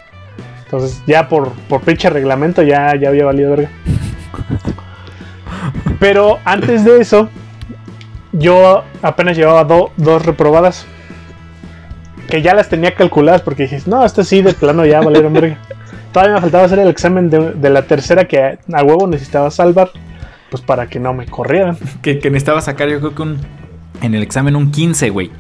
Entonces, 0.66 1.02
ya 1.06 1.30
por, 1.30 1.52
por 1.70 1.82
pinche 1.82 2.10
reglamento 2.10 2.63
ya, 2.63 2.96
ya 2.96 3.10
había 3.10 3.26
valido 3.26 3.52
verga. 3.52 3.70
Pero 6.00 6.40
antes 6.44 6.84
de 6.84 7.00
eso, 7.00 7.30
yo 8.34 8.84
apenas 9.08 9.38
llevaba 9.38 9.63
dos 9.98 10.26
reprobadas. 10.26 10.86
Que 12.30 12.41
ya 12.41 12.54
las 12.54 12.67
tenía 12.67 12.93
calculadas 12.93 13.41
porque 13.41 13.63
dije, 13.63 13.82
no, 13.86 14.04
esto 14.04 14.24
sí 14.24 14.41
de 14.41 14.54
plano 14.54 14.86
ya 14.86 15.00
valieron 15.00 15.34
verga. 15.34 15.58
Todavía 16.12 16.36
me 16.36 16.41
faltaba 16.41 16.65
hacer 16.65 16.80
el 16.80 16.89
examen 16.89 17.30
de, 17.30 17.70
la 17.70 17.84
tercera 17.84 18.26
que 18.26 18.41
a 18.41 18.84
huevo 18.84 19.08
necesitaba 19.08 19.50
salvar. 19.52 19.91
Pues 20.50 20.62
para 20.62 20.88
que 20.88 21.00
no 21.00 21.13
me 21.13 21.26
corrieran. 21.26 21.78
Que, 22.02 22.20
que 22.20 22.30
necesitaba 22.30 22.62
sacar, 22.62 22.88
yo 22.88 23.00
creo 23.00 23.15
que 23.15 23.22
un 23.22 23.38
en 24.02 24.15
el 24.15 24.24
examen 24.24 24.56
un 24.56 24.72
15, 24.72 25.10
güey. 25.10 25.32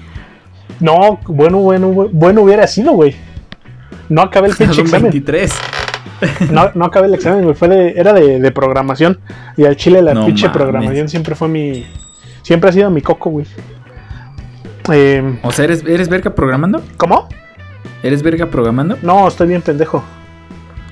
No, 0.79 1.19
bueno, 1.27 1.57
bueno, 1.59 1.87
bueno 1.89 2.41
hubiera 2.41 2.67
sido, 2.67 2.93
güey. 2.93 3.15
No 4.09 4.21
acabé 4.21 4.49
el 4.49 4.55
pinche 4.57 4.81
examen. 4.81 5.11
23. 5.11 5.53
No, 6.51 6.71
no 6.73 6.85
acabé 6.85 7.07
el 7.07 7.13
examen, 7.13 7.43
güey. 7.43 7.55
Fue 7.55 7.67
de, 7.67 7.93
era 7.95 8.13
de, 8.13 8.51
programación. 8.51 9.19
Y 9.55 9.65
al 9.65 9.75
chile 9.75 10.01
la 10.01 10.25
pinche 10.25 10.49
programación 10.49 11.09
siempre 11.09 11.35
fue 11.35 11.47
mi. 11.47 11.85
Siempre 12.47 12.69
ha 12.69 12.71
sido 12.71 12.89
mi 12.89 13.01
coco, 13.01 13.29
güey. 13.29 13.45
Eh, 14.93 15.37
o 15.43 15.51
sea, 15.51 15.65
¿eres, 15.65 15.83
¿eres 15.85 16.07
verga 16.07 16.33
programando? 16.33 16.81
¿Cómo? 16.95 17.27
¿Eres 18.03 18.23
verga 18.23 18.45
programando? 18.45 18.97
No, 19.01 19.27
estoy 19.27 19.49
bien 19.49 19.61
pendejo. 19.61 20.01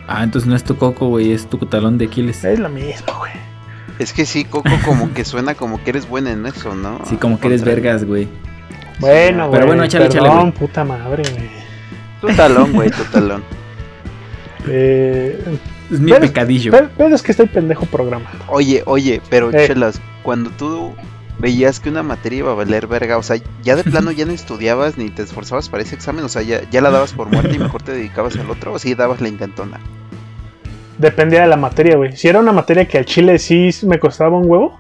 Ah, 0.05 0.25
entonces 0.25 0.49
no 0.49 0.57
es 0.57 0.65
tu 0.65 0.75
coco, 0.75 1.07
güey, 1.07 1.31
es 1.31 1.47
tu 1.47 1.57
talón 1.59 1.97
de 1.97 2.07
Aquiles. 2.07 2.43
Es 2.43 2.59
lo 2.59 2.67
mismo, 2.67 3.07
güey. 3.19 3.31
Es 3.99 4.11
que 4.11 4.25
sí, 4.25 4.43
Coco 4.43 4.69
como 4.83 5.13
que 5.13 5.23
suena 5.23 5.55
como 5.55 5.81
que 5.81 5.91
eres 5.91 6.09
buena 6.09 6.33
en 6.33 6.45
eso, 6.45 6.75
¿no? 6.75 6.99
Sí, 7.05 7.15
como 7.15 7.39
que 7.39 7.47
eres 7.47 7.63
vergas, 7.63 8.03
güey. 8.03 8.27
Bueno, 8.99 9.47
güey. 9.47 9.57
Pero 9.57 9.67
bueno, 9.67 9.83
échale, 9.85 10.09
perdón, 10.09 10.51
puta 10.51 10.83
madre, 10.83 11.23
güey. 11.23 11.49
Tu 12.19 12.35
talón, 12.35 12.73
güey, 12.73 12.91
tu 12.91 13.03
talón. 13.05 13.45
Eh, 14.67 15.41
es 15.89 15.99
mi 16.01 16.11
pecadillo. 16.11 16.73
Pero, 16.97 17.15
es 17.15 17.21
que 17.21 17.31
estoy 17.31 17.45
pendejo 17.45 17.85
programando. 17.85 18.43
Oye, 18.47 18.83
oye, 18.85 19.21
pero 19.29 19.51
eh. 19.53 19.67
chelas, 19.67 20.01
cuando 20.21 20.49
tú 20.49 20.93
veías 21.39 21.79
que 21.79 21.89
una 21.89 22.03
materia 22.03 22.39
iba 22.39 22.51
a 22.51 22.55
valer 22.55 22.87
verga, 22.87 23.17
o 23.17 23.23
sea, 23.23 23.37
ya 23.63 23.75
de 23.75 23.83
plano 23.83 24.11
ya 24.11 24.25
no 24.25 24.31
estudiabas 24.31 24.97
ni 24.97 25.09
te 25.09 25.23
esforzabas 25.23 25.69
para 25.69 25.83
ese 25.83 25.95
examen, 25.95 26.25
o 26.25 26.29
sea, 26.29 26.41
ya, 26.41 26.69
ya 26.69 26.81
la 26.81 26.91
dabas 26.91 27.13
por 27.13 27.29
muerte 27.29 27.55
y 27.55 27.59
mejor 27.59 27.83
te 27.83 27.91
dedicabas 27.91 28.37
al 28.37 28.49
otro, 28.49 28.73
o 28.73 28.79
sí 28.79 28.95
dabas 28.95 29.21
la 29.21 29.27
intentona 29.27 29.79
dependía 30.97 31.41
de 31.41 31.47
la 31.47 31.57
materia, 31.57 31.95
güey. 31.95 32.15
Si 32.15 32.27
era 32.27 32.39
una 32.39 32.51
materia 32.51 32.85
que 32.85 32.97
al 32.97 33.05
chile 33.05 33.39
sí 33.39 33.69
me 33.83 33.99
costaba 33.99 34.37
un 34.37 34.49
huevo, 34.49 34.79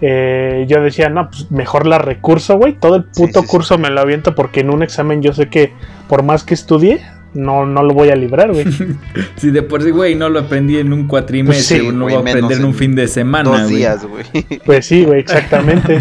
eh, 0.00 0.64
yo 0.68 0.82
decía, 0.82 1.08
no, 1.08 1.30
pues 1.30 1.50
mejor 1.50 1.86
la 1.86 1.98
recurso, 1.98 2.56
güey. 2.56 2.74
Todo 2.74 2.96
el 2.96 3.04
puto 3.04 3.44
curso 3.44 3.78
me 3.78 3.90
lo 3.90 4.00
aviento 4.00 4.34
porque 4.34 4.60
en 4.60 4.70
un 4.70 4.82
examen 4.82 5.22
yo 5.22 5.32
sé 5.32 5.48
que 5.48 5.72
por 6.08 6.22
más 6.22 6.44
que 6.44 6.54
estudie, 6.54 7.04
no, 7.34 7.64
no 7.64 7.82
lo 7.82 7.94
voy 7.94 8.10
a 8.10 8.16
librar, 8.16 8.52
güey. 8.52 8.64
Si 9.36 9.50
de 9.50 9.62
por 9.62 9.82
sí, 9.82 9.90
güey, 9.90 10.14
no 10.14 10.28
lo 10.28 10.40
aprendí 10.40 10.78
en 10.78 10.92
un 10.92 11.06
cuatrimestre, 11.06 11.80
pues 11.82 11.92
no 11.92 12.00
lo 12.00 12.04
voy 12.06 12.14
a 12.14 12.18
aprender 12.18 12.58
en 12.58 12.64
un 12.64 12.74
fin 12.74 12.94
de 12.94 13.08
semana, 13.08 13.50
dos 13.50 13.68
días, 13.68 14.04
güey. 14.04 14.24
Pues 14.64 14.86
sí, 14.86 15.04
güey, 15.04 15.20
exactamente. 15.20 16.00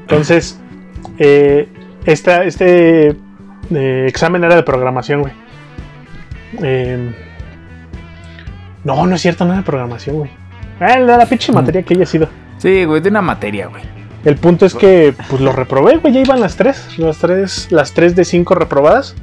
Entonces, 0.00 0.58
eh, 1.18 1.68
este 2.06 3.16
eh, 3.70 4.04
examen 4.08 4.44
era 4.44 4.56
de 4.56 4.62
programación, 4.62 5.22
güey. 5.22 5.32
Eh, 6.62 7.14
no, 8.84 9.06
no 9.06 9.14
es 9.14 9.22
cierto, 9.22 9.44
no 9.44 9.54
de 9.54 9.62
programación, 9.62 10.16
güey. 10.16 10.30
Ah, 10.80 10.98
de 10.98 11.06
la 11.06 11.26
pinche 11.26 11.52
mm. 11.52 11.54
materia 11.54 11.82
que 11.82 11.94
haya 11.94 12.06
sido. 12.06 12.28
Sí, 12.58 12.84
güey, 12.84 13.00
de 13.00 13.08
una 13.08 13.22
materia, 13.22 13.66
güey. 13.66 13.82
El 14.24 14.36
punto 14.36 14.64
es 14.64 14.74
que, 14.74 15.14
pues 15.28 15.40
lo 15.40 15.52
reprobé, 15.52 15.98
güey. 15.98 16.12
Ya 16.12 16.20
iban 16.20 16.40
las 16.40 16.56
tres. 16.56 16.98
Las 16.98 17.18
tres, 17.18 17.68
las 17.70 17.92
tres 17.92 18.16
de 18.16 18.24
cinco 18.24 18.54
reprobadas. 18.54 19.14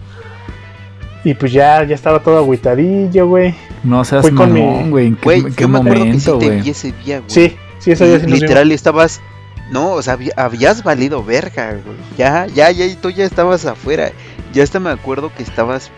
Y 1.24 1.34
pues 1.36 1.52
ya, 1.52 1.84
ya 1.84 1.96
estaba 1.96 2.20
todo 2.20 2.38
agüitadillo, 2.38 3.28
güey. 3.28 3.54
No 3.84 4.04
seas 4.04 4.24
Fui 4.24 4.36
con 4.36 4.54
mi... 4.54 4.90
güey. 4.90 5.08
¿En 5.08 5.16
qué, 5.16 5.34
¿en 5.36 5.54
qué 5.54 5.68
momento, 5.68 6.38
güey? 6.38 6.68
ese 6.68 6.92
día, 7.04 7.20
güey. 7.20 7.30
Sí, 7.30 7.56
sí, 7.80 7.92
ese 7.92 8.18
día 8.18 8.28
Literal, 8.28 8.72
estabas... 8.72 9.22
No, 9.70 9.92
o 9.92 10.02
sea, 10.02 10.18
habías 10.36 10.84
valido 10.84 11.24
verga, 11.24 11.72
güey. 11.72 11.98
Ya, 12.18 12.48
ya, 12.48 12.72
ya, 12.72 12.86
y 12.86 12.96
tú 12.96 13.10
ya 13.10 13.24
estabas 13.24 13.66
afuera. 13.66 14.12
Ya 14.52 14.64
hasta 14.64 14.80
me 14.80 14.90
acuerdo 14.90 15.32
que 15.34 15.44
estabas... 15.44 15.92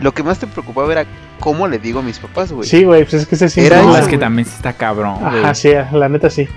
Lo 0.00 0.12
que 0.12 0.22
más 0.22 0.38
te 0.38 0.46
preocupaba 0.46 0.92
era 0.92 1.06
cómo 1.40 1.66
le 1.68 1.78
digo 1.78 2.00
a 2.00 2.02
mis 2.02 2.18
papás, 2.18 2.52
güey. 2.52 2.68
Sí, 2.68 2.84
güey, 2.84 3.02
pues 3.02 3.14
es 3.14 3.26
que 3.26 3.36
se 3.36 3.48
siente. 3.48 3.74
Era 3.74 3.98
es 3.98 4.06
que 4.06 4.18
también 4.18 4.46
está 4.46 4.72
cabrón, 4.72 5.18
güey. 5.20 5.42
Ajá, 5.42 5.54
sí, 5.54 5.70
la 5.92 6.08
neta 6.08 6.30
sí. 6.30 6.48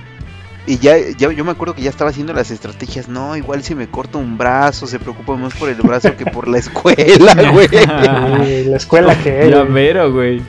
Y 0.69 0.77
ya, 0.77 0.99
ya, 1.17 1.31
yo 1.31 1.43
me 1.43 1.49
acuerdo 1.49 1.73
que 1.73 1.81
ya 1.81 1.89
estaba 1.89 2.11
haciendo 2.11 2.31
las 2.31 2.51
estrategias. 2.51 3.07
No, 3.07 3.35
igual 3.35 3.63
si 3.63 3.73
me 3.73 3.87
corto 3.87 4.19
un 4.19 4.37
brazo, 4.37 4.85
se 4.85 4.99
preocupa 4.99 5.35
más 5.35 5.55
por 5.55 5.67
el 5.67 5.81
brazo 5.81 6.15
que 6.15 6.27
por 6.27 6.47
la 6.47 6.59
escuela, 6.59 7.51
güey. 7.51 8.65
la 8.65 8.77
escuela 8.77 9.17
que 9.19 9.49
Ya 9.49 9.63
mero, 9.63 10.13
güey. 10.13 10.43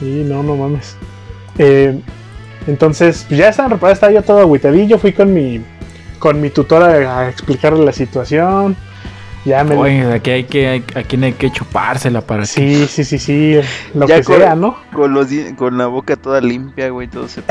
Sí, 0.00 0.24
no, 0.26 0.42
no 0.42 0.56
mames. 0.56 0.96
Eh, 1.56 2.00
entonces, 2.66 3.24
pues 3.28 3.38
ya 3.38 3.50
estaban 3.50 3.70
reparadas, 3.70 3.98
estaba 3.98 4.12
yo 4.12 4.22
todo 4.22 4.40
agüitadillo. 4.40 4.98
Fui 4.98 5.12
con 5.12 5.32
mi, 5.32 5.60
con 6.18 6.40
mi 6.40 6.50
tutora 6.50 7.20
a 7.20 7.28
explicarle 7.28 7.84
la 7.84 7.92
situación. 7.92 8.74
Ya 9.44 9.64
me 9.64 9.74
Oye, 9.74 10.12
aquí 10.12 10.30
hay 10.30 10.44
que, 10.44 10.82
aquí 10.94 11.16
hay 11.22 11.32
que 11.32 11.50
chupársela 11.50 12.20
para 12.20 12.44
Sí, 12.44 12.86
sí, 12.86 13.04
sí, 13.04 13.18
sí, 13.18 13.58
lo 13.94 14.06
que 14.06 14.22
sea, 14.22 14.54
¿no? 14.54 14.76
Con, 14.92 15.14
los, 15.14 15.28
con 15.56 15.78
la 15.78 15.86
boca 15.86 16.16
toda 16.16 16.42
limpia, 16.42 16.90
güey, 16.90 17.08
todo 17.08 17.26
se 17.26 17.42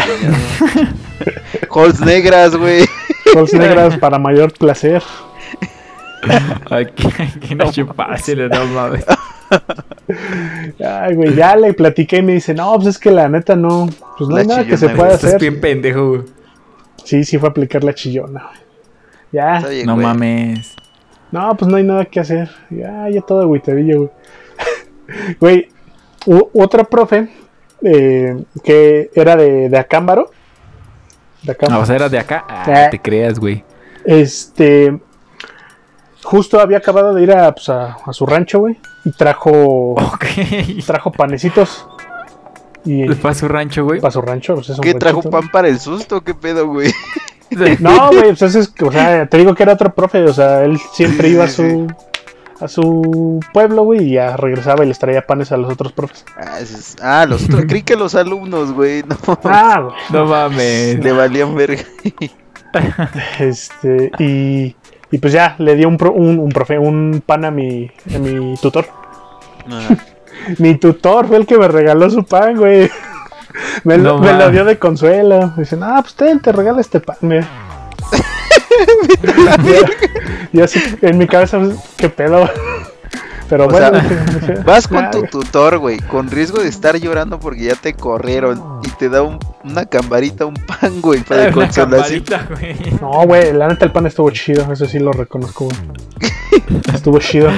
Holes 1.69 1.99
negras, 1.99 2.55
güey. 2.55 2.85
Holes 3.35 3.53
negras 3.53 3.97
para 3.97 4.19
mayor 4.19 4.53
placer. 4.53 5.01
Aquí 6.69 7.07
hay 7.17 7.27
que 7.39 7.55
no 7.55 7.71
chupársela, 7.71 8.47
no 8.49 8.65
mames. 8.65 9.05
Ay, 10.85 11.15
güey, 11.15 11.33
ya 11.33 11.55
le 11.55 11.73
platiqué 11.73 12.17
y 12.17 12.21
me 12.21 12.33
dice, 12.33 12.53
no, 12.53 12.75
pues 12.75 12.87
es 12.87 12.99
que 12.99 13.09
la 13.09 13.27
neta 13.29 13.55
no, 13.55 13.89
pues 14.15 14.29
no 14.29 14.35
hay 14.35 14.45
nada 14.45 14.63
que 14.63 14.77
se 14.77 14.89
pueda 14.89 15.15
hacer. 15.15 15.35
Es 15.35 15.41
bien 15.41 15.59
pendejo, 15.59 16.09
güey. 16.09 16.21
Sí, 17.03 17.23
sí 17.23 17.39
fue 17.39 17.49
a 17.49 17.51
aplicar 17.51 17.83
la 17.83 17.95
chillona, 17.95 18.43
güey. 18.43 18.59
Ya. 19.31 19.85
no 19.85 19.95
mames. 19.95 20.75
No, 21.31 21.55
pues 21.55 21.69
no 21.69 21.77
hay 21.77 21.83
nada 21.83 22.05
que 22.05 22.19
hacer. 22.19 22.49
Ya, 22.69 23.07
ya 23.09 23.21
todo 23.21 23.41
agüitadillo, 23.41 23.97
güey. 23.97 24.09
güey, 25.39 25.69
otra 26.53 26.83
profe 26.83 27.29
eh, 27.81 28.43
que 28.63 29.09
era 29.13 29.35
de, 29.35 29.69
de 29.69 29.77
Acámbaro. 29.77 30.31
De 31.43 31.51
Acámbaro. 31.51 31.79
No, 31.79 31.83
o 31.83 31.85
sea, 31.85 31.95
era 31.95 32.09
de 32.09 32.19
acá. 32.19 32.45
Ah, 32.47 32.87
te 32.89 32.99
creas, 32.99 33.39
güey. 33.39 33.63
Este. 34.05 34.99
Justo 36.23 36.59
había 36.59 36.77
acabado 36.79 37.13
de 37.13 37.23
ir 37.23 37.31
a, 37.31 37.51
pues, 37.53 37.69
a, 37.69 37.97
su 38.11 38.25
rancho, 38.25 38.59
güey. 38.59 38.77
Y 39.05 39.11
trajo. 39.11 39.95
Trajo 40.85 41.11
panecitos. 41.11 41.87
Y, 42.85 43.13
¿Para 43.15 43.35
su 43.35 43.47
rancho, 43.47 43.83
güey? 43.83 43.99
Para 43.99 44.11
su 44.11 44.21
rancho. 44.21 44.55
Pues, 44.55 44.71
¿Qué 44.81 44.93
trajo 44.93 45.21
pan 45.21 45.49
para 45.49 45.67
el 45.67 45.79
susto? 45.79 46.21
¿Qué 46.21 46.33
pedo, 46.33 46.67
güey? 46.67 46.91
No, 47.79 48.09
güey, 48.09 48.35
pues 48.35 48.55
es, 48.55 48.73
o 48.81 48.91
sea, 48.91 49.25
te 49.27 49.37
digo 49.37 49.55
que 49.55 49.63
era 49.63 49.73
otro 49.73 49.93
profe, 49.93 50.23
o 50.23 50.33
sea, 50.33 50.63
él 50.63 50.79
siempre 50.93 51.29
iba 51.29 51.45
a 51.45 51.49
su 51.49 51.87
a 52.59 52.67
su 52.67 53.39
pueblo, 53.53 53.83
güey, 53.83 54.03
y 54.03 54.11
ya 54.13 54.35
regresaba 54.35 54.83
y 54.83 54.87
les 54.89 54.99
traía 54.99 55.25
panes 55.25 55.51
a 55.51 55.57
los 55.57 55.71
otros 55.71 55.93
profes. 55.93 56.25
Ah, 56.37 56.59
ah 57.01 57.25
los 57.25 57.45
otros, 57.45 57.65
creí 57.67 57.83
que 57.83 57.95
los 57.95 58.15
alumnos, 58.15 58.73
güey, 58.73 59.03
no. 59.03 59.17
Ah, 59.45 59.81
güey. 59.81 59.95
No 60.11 60.25
mames. 60.25 60.99
Le 60.99 61.11
valían 61.11 61.55
verga. 61.55 61.83
Este, 63.39 64.11
y 64.19 64.75
Y 65.11 65.17
pues 65.17 65.33
ya 65.33 65.55
le 65.57 65.75
di 65.75 65.85
un, 65.85 65.97
un, 66.13 66.39
un, 66.39 66.49
profe, 66.49 66.77
un 66.77 67.23
pan 67.25 67.45
a 67.45 67.51
mi, 67.51 67.89
a 68.13 68.19
mi 68.19 68.55
tutor. 68.57 68.85
mi 70.59 70.75
tutor 70.75 71.27
fue 71.27 71.37
el 71.37 71.47
que 71.47 71.57
me 71.57 71.67
regaló 71.67 72.09
su 72.09 72.23
pan, 72.23 72.57
güey. 72.57 72.89
Me, 73.83 73.97
lo, 73.97 74.19
me 74.19 74.33
lo 74.33 74.49
dio 74.51 74.65
de 74.65 74.77
consuelo. 74.77 75.53
Dicen, 75.57 75.83
ah, 75.83 75.99
pues 76.01 76.15
te, 76.15 76.37
te 76.39 76.51
regala 76.51 76.81
este 76.81 76.99
pan. 76.99 77.17
Me... 77.21 77.39
y 80.53 80.61
así 80.61 80.81
en 81.01 81.17
mi 81.17 81.27
cabeza, 81.27 81.59
pues, 81.59 81.75
qué 81.97 82.09
pedo. 82.09 82.49
Pero 83.49 83.67
bueno, 83.67 83.99
vas 84.63 84.87
con 84.87 85.09
tu 85.09 85.23
tutor, 85.23 85.79
güey, 85.79 85.97
con 85.97 86.29
riesgo 86.29 86.59
de 86.61 86.69
estar 86.69 86.95
llorando 86.97 87.39
porque 87.39 87.63
ya 87.63 87.75
te 87.75 87.95
corrieron 87.95 88.79
y 88.83 88.89
te 88.91 89.09
da 89.09 89.23
una 89.23 89.85
cambarita, 89.87 90.45
un 90.45 90.53
pan, 90.53 91.01
güey, 91.01 91.21
para 91.21 91.51
consolación. 91.53 92.23
No, 93.01 93.25
güey, 93.25 93.51
la 93.53 93.67
neta 93.67 93.85
el 93.85 93.91
pan 93.91 94.05
estuvo 94.05 94.29
chido, 94.29 94.71
eso 94.71 94.85
sí 94.85 94.99
lo 94.99 95.11
reconozco, 95.13 95.65
güey. 95.65 95.77
estuvo 96.93 97.19
chido. 97.19 97.49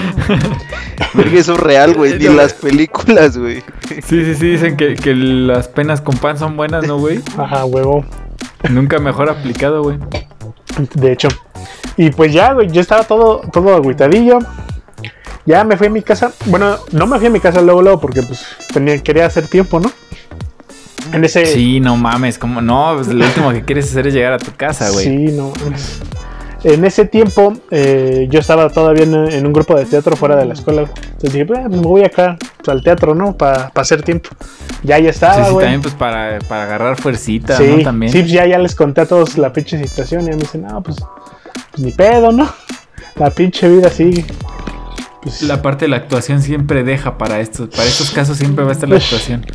Porque 1.14 1.40
eso 1.40 1.54
es 1.54 1.60
real, 1.60 1.94
güey, 1.94 2.18
ni 2.18 2.26
las 2.26 2.54
películas, 2.54 3.38
güey. 3.38 3.64
Sí, 3.90 4.24
sí, 4.24 4.36
sí, 4.36 4.52
dicen 4.52 4.78
que, 4.78 4.96
que 4.96 5.14
las 5.16 5.68
penas 5.68 6.02
con 6.02 6.18
pan 6.18 6.38
son 6.38 6.56
buenas, 6.56 6.88
¿no, 6.88 6.98
güey? 6.98 7.22
Ajá, 7.38 7.66
huevo. 7.66 8.06
Nunca 8.70 9.00
mejor 9.00 9.30
aplicado, 9.30 9.84
güey. 9.84 9.98
De 10.96 11.12
hecho. 11.12 11.28
Y 11.98 12.12
pues 12.12 12.34
ya, 12.34 12.54
güey, 12.54 12.70
yo 12.70 12.82
estaba 12.82 13.04
todo, 13.04 13.42
todo 13.52 13.76
agüitadillo. 13.76 14.40
Ya 15.46 15.64
me 15.64 15.76
fui 15.76 15.88
a 15.88 15.90
mi 15.90 16.02
casa. 16.02 16.32
Bueno, 16.46 16.78
no 16.92 17.08
me 17.08 17.18
fui 17.18 17.28
a 17.28 17.32
mi 17.32 17.40
casa 17.40 17.62
luego, 17.62 17.82
luego, 17.82 18.00
porque 18.00 18.22
pues 18.22 18.46
tenía, 18.74 18.98
quería 19.00 19.26
hacer 19.26 19.48
tiempo, 19.48 19.80
¿no? 19.80 19.92
En 21.12 21.26
ese... 21.26 21.46
Sí, 21.46 21.80
no 21.80 21.98
mames, 21.98 22.38
como 22.38 22.62
no, 22.62 22.94
pues 22.96 23.08
lo 23.08 23.26
último 23.26 23.52
que 23.52 23.64
quieres 23.64 23.90
hacer 23.90 24.08
es 24.08 24.14
llegar 24.14 24.34
a 24.34 24.38
tu 24.38 24.54
casa, 24.56 24.92
güey. 24.92 25.06
Sí, 25.06 25.32
no. 25.34 25.52
En 26.64 26.86
ese 26.86 27.06
tiempo 27.06 27.54
eh, 27.72 28.28
yo 28.30 28.40
estaba 28.40 28.70
todavía 28.70 29.04
en, 29.04 29.46
un 29.46 29.54
grupo 29.54 29.76
de 29.76 29.86
teatro 29.86 30.16
fuera 30.16 30.36
de 30.36 30.46
la 30.46 30.54
escuela. 30.54 30.82
Entonces 30.82 31.34
dije, 31.34 31.46
pues, 31.46 31.68
me 31.70 31.78
voy 31.78 32.04
acá 32.04 32.38
pues, 32.58 32.70
al 32.70 32.84
teatro, 32.84 33.16
¿no? 33.16 33.36
Para 33.36 33.72
hacer 33.74 34.04
tiempo. 34.04 34.30
Ya, 34.84 35.00
ya 35.00 35.10
estaba, 35.10 35.46
sí, 35.46 35.52
sí, 35.52 35.58
también 35.58 35.82
pues 35.82 35.94
para, 35.96 36.40
para 36.48 36.64
agarrar 36.64 36.98
fuercita, 36.98 37.60
¿no? 37.60 37.84
También. 37.84 38.12
Sí, 38.12 38.20
pues 38.20 38.32
ya, 38.32 38.46
ya 38.46 38.60
les 38.60 38.76
conté 38.76 39.02
a 39.02 39.06
todos 39.08 39.38
la 39.38 39.52
pinche 39.52 39.78
situación 39.80 40.26
y 40.26 40.30
me 40.30 40.38
dicen, 40.38 40.62
no, 40.64 40.82
pues, 40.84 40.98
pues 41.72 41.84
ni 41.84 41.92
pedo, 41.92 42.32
¿no? 42.32 42.52
La 43.16 43.30
pinche 43.30 43.68
vida 43.68 43.90
sigue. 43.90 44.26
Pues, 45.22 45.42
la 45.44 45.62
parte 45.62 45.86
de 45.86 45.90
la 45.90 45.98
actuación 45.98 46.42
siempre 46.42 46.84
deja 46.84 47.18
para 47.18 47.42
estos, 47.42 47.70
para 47.70 47.86
estos 47.86 48.10
casos 48.12 48.38
siempre 48.38 48.64
va 48.64 48.72
a 48.72 48.74
estar 48.74 48.90
la 48.90 48.96
actuación. 49.04 49.46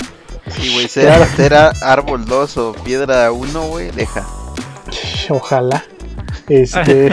Sí, 0.49 0.73
güey, 0.75 0.89
sea, 0.89 1.73
árbol 1.83 2.25
2 2.25 2.57
o 2.59 2.73
piedra 2.85 3.31
1, 3.33 3.63
güey, 3.69 3.91
deja. 3.91 4.25
Ojalá. 5.29 5.85
Este. 6.49 7.11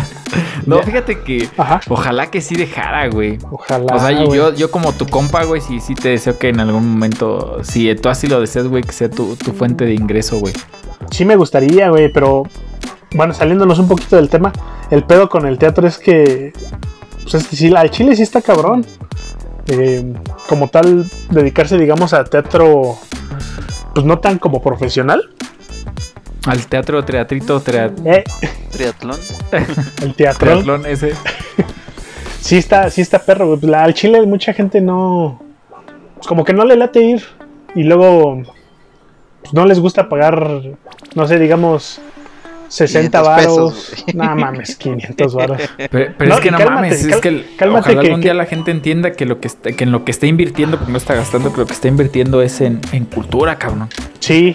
no, 0.66 0.82
fíjate 0.82 1.20
que. 1.20 1.48
Ojalá 1.88 2.30
que 2.30 2.40
sí 2.40 2.54
dejara, 2.54 3.08
güey. 3.08 3.38
Ojalá. 3.50 3.94
O 3.94 3.98
sea, 3.98 4.12
yo, 4.12 4.54
yo 4.54 4.70
como 4.70 4.92
tu 4.92 5.06
compa, 5.06 5.44
güey, 5.44 5.60
sí, 5.60 5.80
sí 5.80 5.94
te 5.94 6.10
deseo 6.10 6.38
que 6.38 6.48
en 6.48 6.60
algún 6.60 6.88
momento, 6.92 7.58
si 7.62 7.94
tú 7.96 8.08
así 8.08 8.26
lo 8.26 8.40
deseas, 8.40 8.66
güey, 8.66 8.82
que 8.82 8.92
sea 8.92 9.10
tu, 9.10 9.36
tu 9.36 9.52
fuente 9.52 9.84
de 9.84 9.94
ingreso, 9.94 10.38
güey. 10.38 10.54
Sí 11.10 11.24
me 11.24 11.36
gustaría, 11.36 11.90
güey, 11.90 12.12
pero. 12.12 12.44
Bueno, 13.14 13.34
saliéndonos 13.34 13.78
un 13.78 13.88
poquito 13.88 14.16
del 14.16 14.30
tema, 14.30 14.52
el 14.90 15.04
pedo 15.04 15.28
con 15.28 15.44
el 15.44 15.58
teatro 15.58 15.86
es 15.86 15.98
que 15.98 16.54
pues 17.30 17.44
sí, 17.44 17.74
al 17.74 17.90
Chile 17.90 18.16
sí 18.16 18.22
está 18.22 18.42
cabrón. 18.42 18.84
Eh, 19.68 20.12
como 20.48 20.68
tal, 20.68 21.06
dedicarse, 21.30 21.78
digamos, 21.78 22.12
a 22.12 22.24
teatro, 22.24 22.98
pues 23.94 24.04
no 24.04 24.18
tan 24.18 24.38
como 24.38 24.60
profesional. 24.60 25.30
Al 26.46 26.66
teatro, 26.66 27.04
teatrito, 27.04 27.62
eh. 28.04 28.24
triatlón. 28.70 29.18
El 30.02 30.14
teatro. 30.14 30.48
Triatlón 30.48 30.86
ese. 30.86 31.14
sí 32.40 32.56
está, 32.56 32.90
sí 32.90 33.00
está 33.00 33.20
perro. 33.20 33.58
Pues 33.58 33.72
al 33.72 33.94
Chile 33.94 34.24
mucha 34.26 34.52
gente 34.52 34.80
no, 34.80 35.40
pues 36.16 36.26
como 36.26 36.44
que 36.44 36.52
no 36.52 36.64
le 36.64 36.76
late 36.76 37.00
ir 37.00 37.22
y 37.74 37.84
luego 37.84 38.42
pues 39.42 39.54
no 39.54 39.66
les 39.66 39.78
gusta 39.80 40.08
pagar, 40.08 40.62
no 41.14 41.26
sé, 41.26 41.38
digamos 41.38 42.00
60 42.72 43.20
varos. 43.20 44.04
No 44.14 44.34
mames, 44.34 44.76
500 44.76 45.34
varos. 45.34 45.62
Pero, 45.90 46.34
es 46.34 46.40
que 46.40 46.50
no 46.50 46.58
mames, 46.58 47.04
es 47.04 47.16
que 47.16 47.44
ojalá 47.60 48.00
algún 48.00 48.20
día 48.22 48.32
la 48.32 48.46
gente 48.46 48.70
entienda 48.70 49.12
que 49.12 49.26
lo 49.26 49.40
que, 49.40 49.48
está, 49.48 49.72
que 49.72 49.84
en 49.84 49.92
lo 49.92 50.04
que 50.04 50.10
está 50.10 50.26
invirtiendo, 50.26 50.78
porque 50.78 50.92
no 50.92 50.98
está 50.98 51.14
gastando, 51.14 51.50
pero 51.50 51.62
lo 51.62 51.66
que 51.66 51.74
está 51.74 51.88
invirtiendo 51.88 52.40
es 52.40 52.60
en, 52.62 52.80
cultura, 53.14 53.58
cabrón. 53.58 53.88
Sí, 54.20 54.54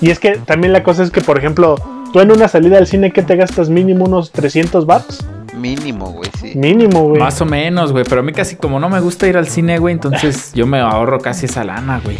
y 0.00 0.10
es 0.10 0.18
que 0.18 0.32
también 0.38 0.72
la 0.72 0.82
cosa 0.82 1.02
es 1.02 1.10
que, 1.10 1.20
por 1.20 1.38
ejemplo, 1.38 1.76
tú 2.12 2.20
en 2.20 2.30
una 2.30 2.48
salida 2.48 2.78
al 2.78 2.86
cine, 2.86 3.12
¿qué 3.12 3.22
te 3.22 3.36
gastas 3.36 3.68
mínimo 3.68 4.04
unos 4.04 4.32
300 4.32 4.86
baros? 4.86 5.24
Mínimo, 5.56 6.12
güey, 6.12 6.30
sí. 6.38 6.52
Mínimo, 6.54 7.08
güey. 7.08 7.20
Más 7.20 7.40
o 7.40 7.46
menos, 7.46 7.92
güey. 7.92 8.04
Pero 8.06 8.20
a 8.20 8.24
mí 8.24 8.32
casi 8.32 8.56
como 8.56 8.78
no 8.78 8.88
me 8.88 9.00
gusta 9.00 9.26
ir 9.26 9.36
al 9.36 9.46
cine, 9.46 9.78
güey, 9.78 9.94
entonces 9.94 10.52
yo 10.54 10.66
me 10.66 10.80
ahorro 10.80 11.18
casi 11.18 11.46
esa 11.46 11.64
lana, 11.64 12.00
güey. 12.04 12.18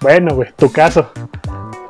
Bueno, 0.00 0.34
güey, 0.34 0.48
tu 0.56 0.70
caso. 0.72 1.10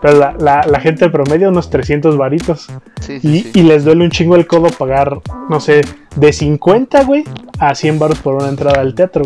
Pero 0.02 0.18
la, 0.18 0.34
la, 0.38 0.66
la 0.66 0.80
gente 0.80 1.08
promedio 1.08 1.48
unos 1.48 1.70
300 1.70 2.18
varitos. 2.18 2.68
y, 3.08 3.58
y, 3.58 3.62
les 3.62 3.84
duele 3.84 4.04
un 4.04 4.10
chingo 4.10 4.36
el 4.36 4.46
codo 4.46 4.68
pagar, 4.68 5.18
no 5.48 5.60
sé, 5.60 5.82
de 6.14 6.32
50, 6.32 7.04
güey, 7.04 7.24
a 7.58 7.74
100 7.74 7.98
baros 7.98 8.18
por 8.18 8.34
una 8.34 8.48
entrada 8.48 8.80
al 8.80 8.94
teatro, 8.94 9.24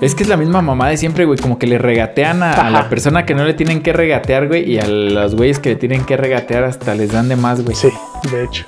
Es 0.00 0.14
que 0.14 0.22
es 0.22 0.28
la 0.28 0.36
misma 0.36 0.62
mamá 0.62 0.88
de 0.88 0.96
siempre, 0.96 1.26
güey. 1.26 1.38
Como 1.38 1.58
que 1.58 1.66
le 1.66 1.76
regatean 1.76 2.42
a, 2.42 2.70
la 2.70 2.88
persona 2.88 3.26
que 3.26 3.34
no 3.34 3.44
le 3.44 3.52
tienen 3.52 3.82
que 3.82 3.92
regatear, 3.92 4.48
güey. 4.48 4.70
Y 4.70 4.78
a 4.78 4.86
los 4.86 5.34
güeyes 5.34 5.58
que 5.58 5.70
le 5.70 5.76
tienen 5.76 6.04
que 6.04 6.16
regatear 6.16 6.64
hasta 6.64 6.94
les 6.94 7.12
dan 7.12 7.28
de 7.28 7.36
más, 7.36 7.62
güey. 7.62 7.76
Sí, 7.76 7.90
de 8.30 8.44
hecho. 8.44 8.64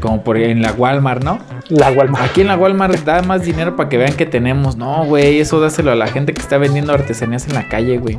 Como 0.00 0.22
por 0.22 0.36
en 0.36 0.60
la 0.60 0.72
Walmart, 0.72 1.22
¿no? 1.22 1.38
La 1.68 1.90
Walmart. 1.92 2.24
Aquí 2.24 2.42
en 2.42 2.48
la 2.48 2.56
Walmart 2.56 3.04
da 3.04 3.22
más 3.22 3.44
dinero 3.44 3.76
para 3.76 3.88
que 3.88 3.96
vean 3.96 4.14
que 4.14 4.26
tenemos. 4.26 4.76
No, 4.76 5.04
güey, 5.06 5.40
eso 5.40 5.60
dáselo 5.60 5.92
a 5.92 5.94
la 5.94 6.08
gente 6.08 6.34
que 6.34 6.40
está 6.40 6.58
vendiendo 6.58 6.92
artesanías 6.92 7.46
en 7.46 7.54
la 7.54 7.68
calle, 7.68 7.98
güey. 7.98 8.18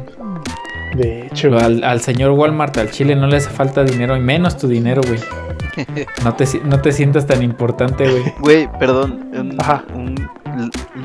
De 0.96 1.28
hecho. 1.28 1.56
Al, 1.58 2.02
señor 2.02 2.32
Walmart, 2.32 2.78
al 2.78 2.90
Chile, 2.90 3.16
no 3.16 3.28
le 3.28 3.38
hace 3.38 3.50
falta 3.50 3.84
dinero, 3.84 4.16
y 4.16 4.20
menos 4.20 4.58
tu 4.58 4.68
dinero, 4.68 5.02
güey. 5.06 5.20
No 6.24 6.36
te, 6.36 6.46
no 6.64 6.82
te 6.82 6.92
sientas 6.92 7.26
tan 7.26 7.42
importante, 7.42 8.08
güey. 8.08 8.24
Güey, 8.40 8.70
perdón. 8.78 9.28
Un, 9.34 9.56
Ajá. 9.60 9.84
Un, 9.96 10.30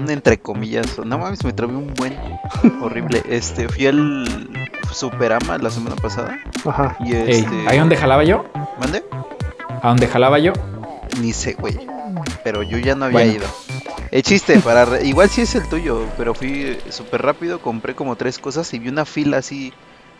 entre 0.08 0.38
comillas. 0.38 0.98
No 0.98 1.18
mames, 1.18 1.44
me 1.44 1.52
trabé 1.52 1.74
un 1.74 1.94
buen 1.94 2.16
horrible. 2.80 3.22
Este, 3.28 3.68
fui 3.68 3.86
al 3.86 4.26
Superama 4.92 5.58
la 5.58 5.70
semana 5.70 5.96
pasada. 5.96 6.38
Ajá. 6.64 6.96
Y 7.00 7.14
este... 7.14 7.68
¿Ahí 7.68 7.78
donde 7.78 7.96
jalaba 7.96 8.24
yo? 8.24 8.44
¿Mande? 8.80 9.04
¿A 9.82 9.88
dónde 9.88 10.08
jalaba 10.08 10.38
yo? 10.38 10.52
Ni 11.20 11.32
sé, 11.32 11.54
güey. 11.54 11.78
Pero 12.44 12.62
yo 12.62 12.78
ya 12.78 12.94
no 12.94 13.06
había 13.06 13.26
ido. 13.26 13.46
El 14.10 14.22
chiste, 14.22 14.58
para 14.60 15.02
igual 15.02 15.28
sí 15.28 15.42
es 15.42 15.54
el 15.54 15.68
tuyo, 15.68 16.06
pero 16.16 16.34
fui 16.34 16.78
súper 16.88 17.22
rápido, 17.22 17.60
compré 17.60 17.94
como 17.94 18.16
tres 18.16 18.38
cosas 18.38 18.72
y 18.72 18.78
vi 18.78 18.88
una 18.88 19.04
fila 19.04 19.36
así 19.38 19.72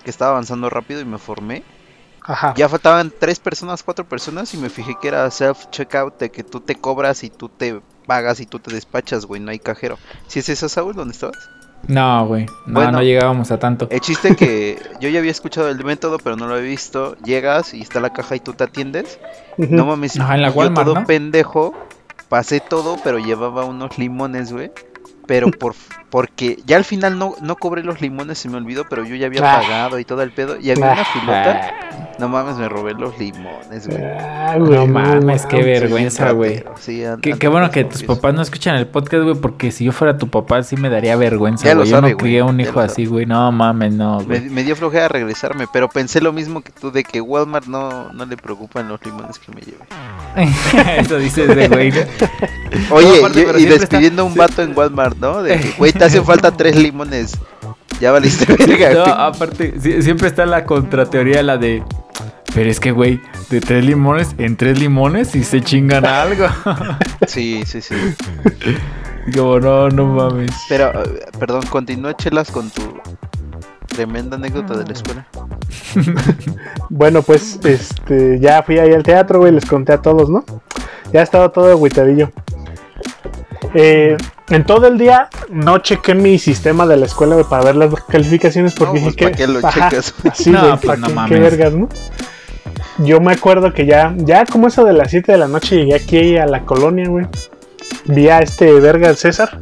que 0.04 0.10
estaba 0.10 0.32
avanzando 0.32 0.68
rápido 0.68 1.00
y 1.00 1.06
me 1.06 1.18
formé. 1.18 1.62
Ajá. 2.22 2.52
Ya 2.54 2.68
faltaban 2.68 3.10
tres 3.18 3.38
personas, 3.40 3.82
cuatro 3.82 4.06
personas 4.06 4.52
y 4.52 4.58
me 4.58 4.68
fijé 4.68 4.94
que 5.00 5.08
era 5.08 5.26
self-checkout, 5.28 6.18
de 6.18 6.30
que 6.30 6.44
tú 6.44 6.60
te 6.60 6.74
cobras 6.74 7.24
y 7.24 7.30
tú 7.30 7.48
te 7.48 7.80
pagas 8.08 8.40
y 8.40 8.46
tú 8.46 8.58
te 8.58 8.74
despachas, 8.74 9.26
güey, 9.26 9.40
no 9.40 9.50
hay 9.52 9.60
cajero. 9.60 9.98
¿Si 10.26 10.40
es 10.40 10.48
esa, 10.48 10.68
Saúl, 10.68 10.94
dónde 10.94 11.12
estabas? 11.12 11.50
No, 11.86 12.26
güey, 12.26 12.46
no, 12.66 12.90
no 12.90 13.02
llegábamos 13.02 13.52
a 13.52 13.58
tanto. 13.60 13.86
El 13.90 14.00
chiste 14.00 14.34
que 14.34 14.82
yo 15.00 15.08
ya 15.08 15.20
había 15.20 15.30
escuchado 15.30 15.68
el 15.68 15.84
método, 15.84 16.18
pero 16.18 16.34
no 16.34 16.48
lo 16.48 16.54
había 16.54 16.70
visto. 16.70 17.16
Llegas 17.18 17.72
y 17.74 17.82
está 17.82 18.00
la 18.00 18.12
caja 18.12 18.34
y 18.34 18.40
tú 18.40 18.54
te 18.54 18.64
atiendes. 18.64 19.20
No 19.56 19.86
mames, 19.86 20.18
Ajá, 20.18 20.34
en 20.34 20.42
la 20.42 20.50
Walmart, 20.50 20.88
todo 20.88 21.04
pendejo 21.04 21.74
pasé 22.28 22.60
todo, 22.60 22.96
pero 23.02 23.18
llevaba 23.18 23.64
unos 23.64 23.98
limones, 23.98 24.52
güey. 24.52 24.70
Pero 25.26 25.50
por 25.50 25.74
porque 26.10 26.58
ya 26.64 26.76
al 26.76 26.84
final 26.84 27.18
no, 27.18 27.34
no 27.42 27.56
cobré 27.56 27.82
los 27.82 28.00
limones, 28.00 28.38
se 28.38 28.48
me 28.48 28.56
olvidó, 28.56 28.88
pero 28.88 29.04
yo 29.04 29.14
ya 29.14 29.26
había 29.26 29.40
ah. 29.42 29.60
pagado 29.60 29.98
y 29.98 30.04
todo 30.04 30.22
el 30.22 30.32
pedo. 30.32 30.56
Y 30.58 30.70
había 30.70 30.92
una 30.92 31.02
ah. 31.02 31.04
filota. 31.12 31.74
No 32.18 32.28
mames, 32.28 32.56
me 32.56 32.68
robé 32.68 32.94
los 32.94 33.16
limones, 33.18 33.86
güey. 33.86 34.02
Ah, 34.02 34.56
no 34.58 34.86
mames, 34.86 35.46
qué 35.46 35.62
vergüenza, 35.62 36.32
güey. 36.32 36.64
qué, 37.20 37.48
bueno 37.48 37.70
que 37.70 37.84
tus 37.84 38.02
papás 38.02 38.34
no 38.34 38.42
escuchan 38.42 38.76
el 38.76 38.86
podcast, 38.86 39.22
güey, 39.22 39.36
porque 39.36 39.70
si 39.70 39.84
yo 39.84 39.92
fuera 39.92 40.16
tu 40.18 40.28
papá 40.28 40.62
sí 40.62 40.76
me 40.76 40.88
daría 40.88 41.14
vergüenza, 41.16 41.72
güey. 41.74 41.88
Yo 41.88 42.00
no 42.00 42.16
crié 42.16 42.42
un 42.42 42.60
hijo 42.60 42.80
así, 42.80 43.06
güey. 43.06 43.26
No 43.26 43.52
mames, 43.52 43.92
no, 43.92 44.20
güey. 44.22 44.40
Me, 44.48 44.64
dio 44.64 44.74
flojera 44.74 45.08
regresarme, 45.08 45.66
pero 45.72 45.88
pensé 45.88 46.20
lo 46.20 46.32
mismo 46.32 46.62
que 46.62 46.72
tú, 46.72 46.90
de 46.90 47.04
que 47.04 47.20
Walmart 47.20 47.66
no, 47.66 48.12
no 48.12 48.26
le 48.26 48.36
preocupan 48.36 48.88
los 48.88 49.04
limones 49.04 49.38
que 49.38 49.52
me 49.52 49.60
lleve. 49.60 49.84
Eso 51.00 51.18
dices 51.18 51.54
de 51.54 51.68
güey. 51.68 51.92
Oye, 52.90 53.22
y, 53.58 53.64
despidiendo 53.66 54.22
a 54.22 54.24
un 54.24 54.34
vato 54.34 54.62
en 54.62 54.76
Walmart, 54.76 55.16
¿no? 55.18 55.42
De 55.42 55.58
que, 55.58 55.70
güey, 55.78 55.92
te 55.98 56.04
hacen 56.04 56.24
falta 56.24 56.50
tres 56.52 56.76
limones. 56.76 57.36
Ya 58.00 58.12
valiste 58.12 58.52
verga. 58.66 58.94
No, 58.94 59.04
aparte, 59.04 59.74
siempre 60.02 60.28
está 60.28 60.46
la 60.46 60.64
contrateoría, 60.64 61.42
la 61.42 61.58
de. 61.58 61.82
Pero 62.54 62.70
es 62.70 62.80
que, 62.80 62.92
güey, 62.92 63.20
de 63.50 63.60
tres 63.60 63.84
limones, 63.84 64.34
en 64.38 64.56
tres 64.56 64.78
limones 64.78 65.34
y 65.34 65.44
se 65.44 65.60
chingan 65.60 66.04
algo. 66.06 66.46
Sí, 67.26 67.62
sí, 67.66 67.82
sí. 67.82 67.94
Como, 69.36 69.60
no, 69.60 69.90
no 69.90 70.06
mames. 70.06 70.52
Pero, 70.68 70.90
perdón, 71.38 71.62
continúa, 71.68 72.16
Chelas, 72.16 72.50
con 72.50 72.70
tu 72.70 72.82
tremenda 73.88 74.36
anécdota 74.36 74.74
de 74.74 74.86
la 74.86 74.92
escuela. 74.92 75.26
bueno, 76.88 77.20
pues, 77.20 77.60
este, 77.64 78.38
ya 78.40 78.62
fui 78.62 78.78
ahí 78.78 78.92
al 78.92 79.02
teatro, 79.02 79.40
güey, 79.40 79.52
les 79.52 79.66
conté 79.66 79.92
a 79.92 80.00
todos, 80.00 80.30
¿no? 80.30 80.44
Ya 81.12 81.22
estaba 81.22 81.50
todo 81.50 81.70
agüitadillo. 81.70 82.30
Eh, 83.74 84.16
en 84.50 84.64
todo 84.64 84.86
el 84.86 84.98
día 84.98 85.28
no 85.50 85.78
chequé 85.78 86.14
mi 86.14 86.38
sistema 86.38 86.86
de 86.86 86.96
la 86.96 87.06
escuela 87.06 87.36
para 87.48 87.64
ver 87.64 87.76
las 87.76 87.92
calificaciones 88.04 88.74
porque 88.74 89.00
No, 89.00 89.06
dije 89.06 89.12
pues, 89.12 89.16
¿para 89.16 89.30
que. 89.32 89.36
qué 89.36 89.46
lo 89.46 89.66
Ajá, 89.66 89.88
checas? 89.90 90.14
así, 90.30 90.50
No, 90.50 90.60
güey, 90.60 90.72
pues, 90.72 90.86
¿para 90.86 90.96
no 90.98 91.06
qué- 91.06 91.12
qué 91.12 91.14
mames. 91.14 91.40
vergas, 91.40 91.72
¿no? 91.74 91.88
Yo 92.98 93.20
me 93.20 93.32
acuerdo 93.32 93.72
que 93.72 93.86
ya, 93.86 94.14
ya 94.18 94.44
como 94.44 94.66
eso 94.68 94.84
de 94.84 94.92
las 94.92 95.10
7 95.10 95.32
de 95.32 95.38
la 95.38 95.48
noche 95.48 95.76
llegué 95.76 95.94
aquí 95.94 96.36
a 96.36 96.46
la 96.46 96.64
colonia, 96.64 97.08
güey. 97.08 97.26
Vi 98.06 98.28
a 98.28 98.40
este 98.40 98.72
verga 98.80 99.08
el 99.08 99.16
César. 99.16 99.58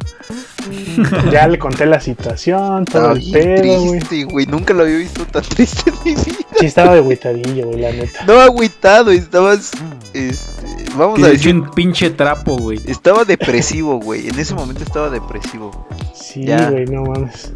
ya 1.31 1.47
le 1.47 1.57
conté 1.59 1.85
la 1.85 1.99
situación, 2.01 2.83
todo 2.85 3.13
el 3.13 3.31
pedo, 3.31 3.81
güey. 3.83 3.99
triste, 3.99 4.23
güey. 4.25 4.45
Nunca 4.47 4.73
lo 4.73 4.83
había 4.83 4.97
visto 4.97 5.25
tan 5.25 5.41
triste 5.55 5.89
en 5.89 5.95
mi 6.03 6.11
vida. 6.15 6.37
Sí, 6.59 6.65
estaba 6.65 6.93
de 6.93 6.99
agüitadillo, 6.99 7.67
güey, 7.67 7.79
la 7.81 7.91
neta. 7.91 8.25
No 8.25 8.39
agüitado, 8.41 9.11
estabas. 9.11 9.71
Este, 10.13 10.66
vamos 10.95 11.21
a 11.23 11.27
decir. 11.27 11.53
un 11.55 11.69
pinche 11.71 12.09
trapo, 12.09 12.57
güey. 12.57 12.79
Estaba 12.85 13.25
depresivo, 13.25 13.99
güey. 13.99 14.27
En 14.27 14.39
ese 14.39 14.53
momento 14.55 14.83
estaba 14.83 15.09
depresivo. 15.09 15.87
Sí, 16.13 16.45
Ya. 16.45 16.69
güey, 16.69 16.85
no 16.85 17.03
mames. 17.03 17.53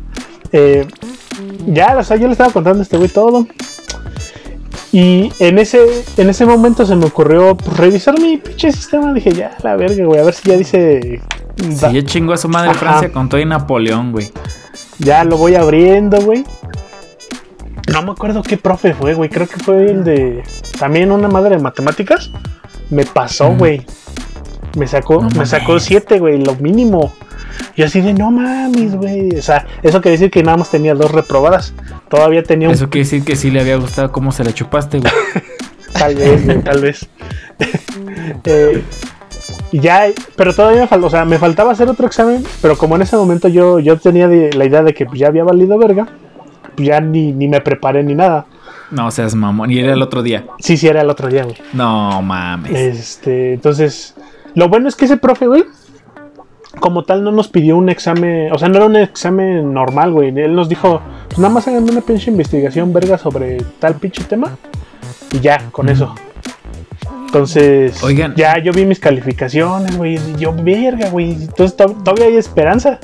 Eh, 0.51 0.85
ya, 1.67 1.97
o 1.97 2.03
sea, 2.03 2.17
yo 2.17 2.27
le 2.27 2.33
estaba 2.33 2.51
contando 2.51 2.79
a 2.79 2.83
este 2.83 2.97
güey 2.97 3.09
todo. 3.09 3.47
Y 4.93 5.31
en 5.39 5.57
ese, 5.57 5.79
en 6.17 6.29
ese 6.29 6.45
momento 6.45 6.85
se 6.85 6.95
me 6.97 7.05
ocurrió 7.05 7.55
pues, 7.55 7.77
revisar 7.77 8.19
mi 8.19 8.37
pinche 8.37 8.71
sistema. 8.73 9.13
Dije, 9.13 9.31
ya, 9.31 9.55
la 9.63 9.75
verga, 9.77 10.03
güey, 10.05 10.19
a 10.19 10.23
ver 10.25 10.33
si 10.33 10.49
ya 10.49 10.57
dice. 10.57 11.21
Si 11.57 11.93
ya 11.93 12.03
chingó 12.03 12.33
a 12.33 12.37
su 12.37 12.49
madre 12.49 12.71
Ajá. 12.71 12.79
Francia 12.79 13.11
con 13.11 13.29
todo 13.29 13.39
y 13.39 13.45
Napoleón, 13.45 14.11
güey. 14.11 14.29
Ya 14.99 15.23
lo 15.23 15.37
voy 15.37 15.55
abriendo, 15.55 16.19
güey. 16.21 16.43
No 17.91 18.01
me 18.03 18.11
acuerdo 18.11 18.41
qué 18.41 18.57
profe 18.57 18.93
fue, 18.93 19.13
güey. 19.13 19.29
Creo 19.29 19.47
que 19.47 19.57
fue 19.57 19.85
el 19.89 20.03
de. 20.03 20.43
También 20.79 21.11
una 21.11 21.27
madre 21.27 21.57
de 21.57 21.61
matemáticas. 21.61 22.31
Me 22.89 23.05
pasó, 23.05 23.53
güey. 23.55 23.85
Me 24.77 24.87
sacó, 24.87 25.21
No 25.21 25.29
me 25.29 25.45
sacó. 25.45 25.79
7, 25.79 26.19
güey, 26.19 26.43
lo 26.43 26.55
mínimo. 26.55 27.13
Y 27.75 27.83
así 27.83 28.01
de, 28.01 28.13
no 28.13 28.31
mames, 28.31 28.95
güey. 28.95 29.37
O 29.37 29.41
sea, 29.41 29.65
eso 29.83 30.01
quiere 30.01 30.17
decir 30.17 30.31
que 30.31 30.43
nada 30.43 30.57
más 30.57 30.69
tenía 30.69 30.93
dos 30.95 31.11
reprobadas. 31.11 31.73
Todavía 32.09 32.43
tenía 32.43 32.69
un. 32.69 32.73
Eso 32.73 32.89
quiere 32.89 33.05
decir 33.05 33.23
que 33.23 33.35
sí 33.35 33.51
le 33.51 33.61
había 33.61 33.75
gustado 33.75 34.11
cómo 34.11 34.31
se 34.31 34.43
la 34.43 34.53
chupaste, 34.53 34.99
güey. 34.99 35.11
Tal 35.93 36.15
vez, 36.15 36.45
güey, 36.45 36.61
tal 36.63 36.81
vez. 36.81 37.09
Eh, 38.45 38.83
ya, 39.71 40.07
pero 40.35 40.53
todavía 40.53 40.87
o 40.89 41.09
sea, 41.09 41.25
me 41.25 41.37
faltaba 41.37 41.71
hacer 41.71 41.87
otro 41.87 42.07
examen, 42.07 42.43
pero 42.61 42.77
como 42.77 42.95
en 42.95 43.03
ese 43.03 43.15
momento 43.15 43.47
yo, 43.47 43.79
yo 43.79 43.97
tenía 43.97 44.27
la 44.27 44.65
idea 44.65 44.83
de 44.83 44.93
que 44.93 45.05
ya 45.13 45.27
había 45.27 45.43
valido 45.43 45.77
verga, 45.77 46.07
ya 46.83 46.99
ni, 47.01 47.31
ni 47.31 47.47
me 47.47 47.61
preparé 47.61 48.03
ni 48.03 48.15
nada. 48.15 48.45
No 48.91 49.09
seas 49.11 49.35
mamón. 49.35 49.71
Y 49.71 49.79
era 49.79 49.93
el 49.93 50.01
otro 50.01 50.21
día. 50.23 50.45
Sí, 50.59 50.75
sí, 50.77 50.87
era 50.87 51.01
el 51.01 51.09
otro 51.09 51.29
día, 51.29 51.43
güey. 51.43 51.55
No 51.73 52.21
mames. 52.21 52.71
Este, 52.73 53.53
entonces, 53.53 54.15
lo 54.55 54.67
bueno 54.69 54.89
es 54.89 54.95
que 54.95 55.05
ese 55.05 55.17
profe, 55.17 55.47
güey, 55.47 55.63
como 56.79 57.03
tal 57.03 57.23
no 57.23 57.31
nos 57.31 57.47
pidió 57.47 57.77
un 57.77 57.89
examen, 57.89 58.51
o 58.51 58.57
sea, 58.57 58.67
no 58.69 58.77
era 58.77 58.85
un 58.85 58.95
examen 58.95 59.73
normal, 59.73 60.11
güey. 60.11 60.29
Él 60.37 60.55
nos 60.55 60.67
dijo, 60.69 61.01
pues 61.27 61.39
nada 61.39 61.53
más 61.53 61.67
hagan 61.67 61.83
una 61.89 62.01
pinche 62.01 62.31
investigación 62.31 62.91
verga 62.93 63.17
sobre 63.17 63.57
tal 63.79 63.95
pinche 63.95 64.23
tema 64.23 64.57
y 65.31 65.39
ya, 65.39 65.69
con 65.71 65.87
eso. 65.89 66.13
Entonces, 67.27 68.03
Oigan. 68.03 68.35
ya 68.35 68.57
yo 68.59 68.73
vi 68.73 68.85
mis 68.85 68.99
calificaciones, 68.99 69.97
güey. 69.97 70.19
Yo, 70.37 70.53
verga, 70.53 71.09
güey. 71.09 71.31
Entonces, 71.31 71.77
to- 71.77 71.95
todavía 72.03 72.25
hay 72.25 72.35
esperanza. 72.35 72.99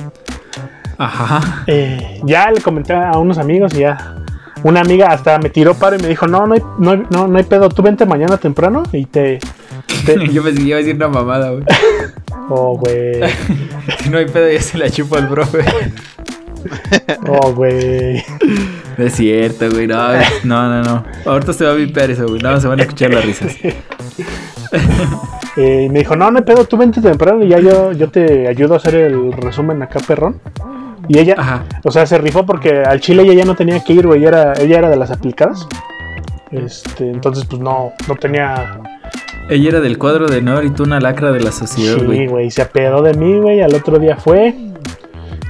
Ajá. 0.98 1.62
Eh, 1.66 2.20
ya 2.24 2.50
le 2.50 2.60
comenté 2.60 2.92
a 2.92 3.12
unos 3.18 3.38
amigos 3.38 3.72
y 3.74 3.78
ya. 3.78 4.16
Una 4.64 4.80
amiga 4.80 5.12
hasta 5.12 5.38
me 5.38 5.50
tiró 5.50 5.74
paro 5.74 5.96
y 5.96 6.02
me 6.02 6.08
dijo: 6.08 6.26
No, 6.26 6.46
no 6.46 6.54
hay, 6.54 6.62
no, 6.78 6.96
no, 6.96 7.28
no 7.28 7.38
hay 7.38 7.44
pedo. 7.44 7.68
Tú 7.68 7.82
vente 7.82 8.04
mañana 8.06 8.36
temprano 8.38 8.82
y 8.92 9.04
te. 9.06 9.38
te- 10.04 10.28
Yo 10.32 10.42
pensé 10.42 10.60
que 10.62 10.68
iba 10.68 10.76
a 10.76 10.80
decir 10.80 10.96
una 10.96 11.06
mamada, 11.08 11.50
güey. 11.50 11.62
oh, 12.50 12.76
güey. 12.78 13.20
No 14.10 14.18
hay 14.18 14.26
pedo, 14.26 14.50
ya 14.50 14.60
se 14.60 14.78
la 14.78 14.90
chupa 14.90 15.18
el 15.18 15.28
profe. 15.28 15.64
Oh, 17.28 17.52
güey. 17.54 18.22
No 18.96 19.04
es 19.04 19.14
cierto, 19.14 19.70
güey. 19.70 19.86
No, 19.86 20.08
no, 20.44 20.68
no, 20.68 20.82
no. 20.82 21.04
Ahorita 21.24 21.52
se 21.52 21.64
va 21.64 21.70
a 21.70 21.74
vipear 21.74 22.10
eso, 22.10 22.26
güey. 22.26 22.40
No, 22.40 22.58
se 22.60 22.66
van 22.66 22.80
a 22.80 22.82
escuchar 22.82 23.12
las 23.14 23.24
risas. 23.24 23.54
Eh, 25.56 25.88
me 25.90 26.00
dijo: 26.00 26.16
No, 26.16 26.30
no 26.30 26.38
hay 26.38 26.44
pedo. 26.44 26.64
Tú 26.64 26.76
vente 26.76 27.00
temprano 27.00 27.44
y 27.44 27.48
ya 27.48 27.58
yo, 27.60 27.92
yo 27.92 28.08
te 28.10 28.48
ayudo 28.48 28.74
a 28.74 28.76
hacer 28.78 28.94
el 28.96 29.32
resumen 29.32 29.82
acá, 29.82 30.00
perrón. 30.06 30.40
Y 31.08 31.18
ella, 31.18 31.34
Ajá. 31.38 31.64
o 31.84 31.90
sea, 31.90 32.06
se 32.06 32.18
rifó 32.18 32.44
porque 32.44 32.82
al 32.82 33.00
chile 33.00 33.22
ella 33.22 33.32
ya 33.34 33.44
no 33.44 33.54
tenía 33.56 33.82
que 33.82 33.92
ir, 33.94 34.06
güey. 34.06 34.20
Ella 34.20 34.28
era, 34.28 34.52
ella 34.60 34.78
era 34.78 34.90
de 34.90 34.96
las 34.96 35.10
aplicadas. 35.10 35.66
Este, 36.50 37.10
entonces, 37.10 37.44
pues 37.46 37.60
no, 37.60 37.92
no 38.06 38.14
tenía. 38.16 38.78
Ella 39.50 39.68
era 39.70 39.80
del 39.80 39.96
cuadro 39.98 40.28
de 40.28 40.38
honor 40.38 40.64
y 40.64 40.70
tú 40.70 40.82
una 40.84 41.00
lacra 41.00 41.32
de 41.32 41.40
la 41.40 41.52
sociedad, 41.52 41.96
Sí, 41.98 42.04
güey. 42.04 42.26
güey. 42.26 42.50
Se 42.50 42.62
apedó 42.62 43.02
de 43.02 43.14
mí, 43.14 43.38
güey. 43.40 43.60
Al 43.62 43.74
otro 43.74 43.98
día 43.98 44.16
fue. 44.16 44.54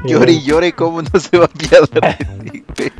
Llore 0.05 0.31
Eh, 0.33 0.35
y 0.37 0.42
llore, 0.44 0.73
¿cómo 0.73 1.03
no 1.03 1.18
se 1.21 1.37
va 1.38 1.47
a 1.47 1.49
piadar 1.49 1.88
de 1.88 2.25
ti, 2.51 2.64
güey? 2.77 2.92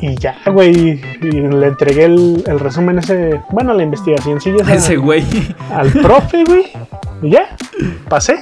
Y 0.00 0.14
ya, 0.16 0.36
güey. 0.52 1.00
Y 1.22 1.30
le 1.32 1.66
entregué 1.66 2.04
el, 2.04 2.44
el 2.46 2.60
resumen 2.60 2.98
ese. 2.98 3.40
Bueno, 3.50 3.72
la 3.74 3.82
investigación 3.82 4.40
sí, 4.40 4.54
Ese 4.68 4.96
güey. 4.96 5.24
al 5.72 5.90
profe, 5.90 6.44
güey. 6.44 6.66
Y 7.22 7.30
ya, 7.30 7.56
pasé. 8.08 8.36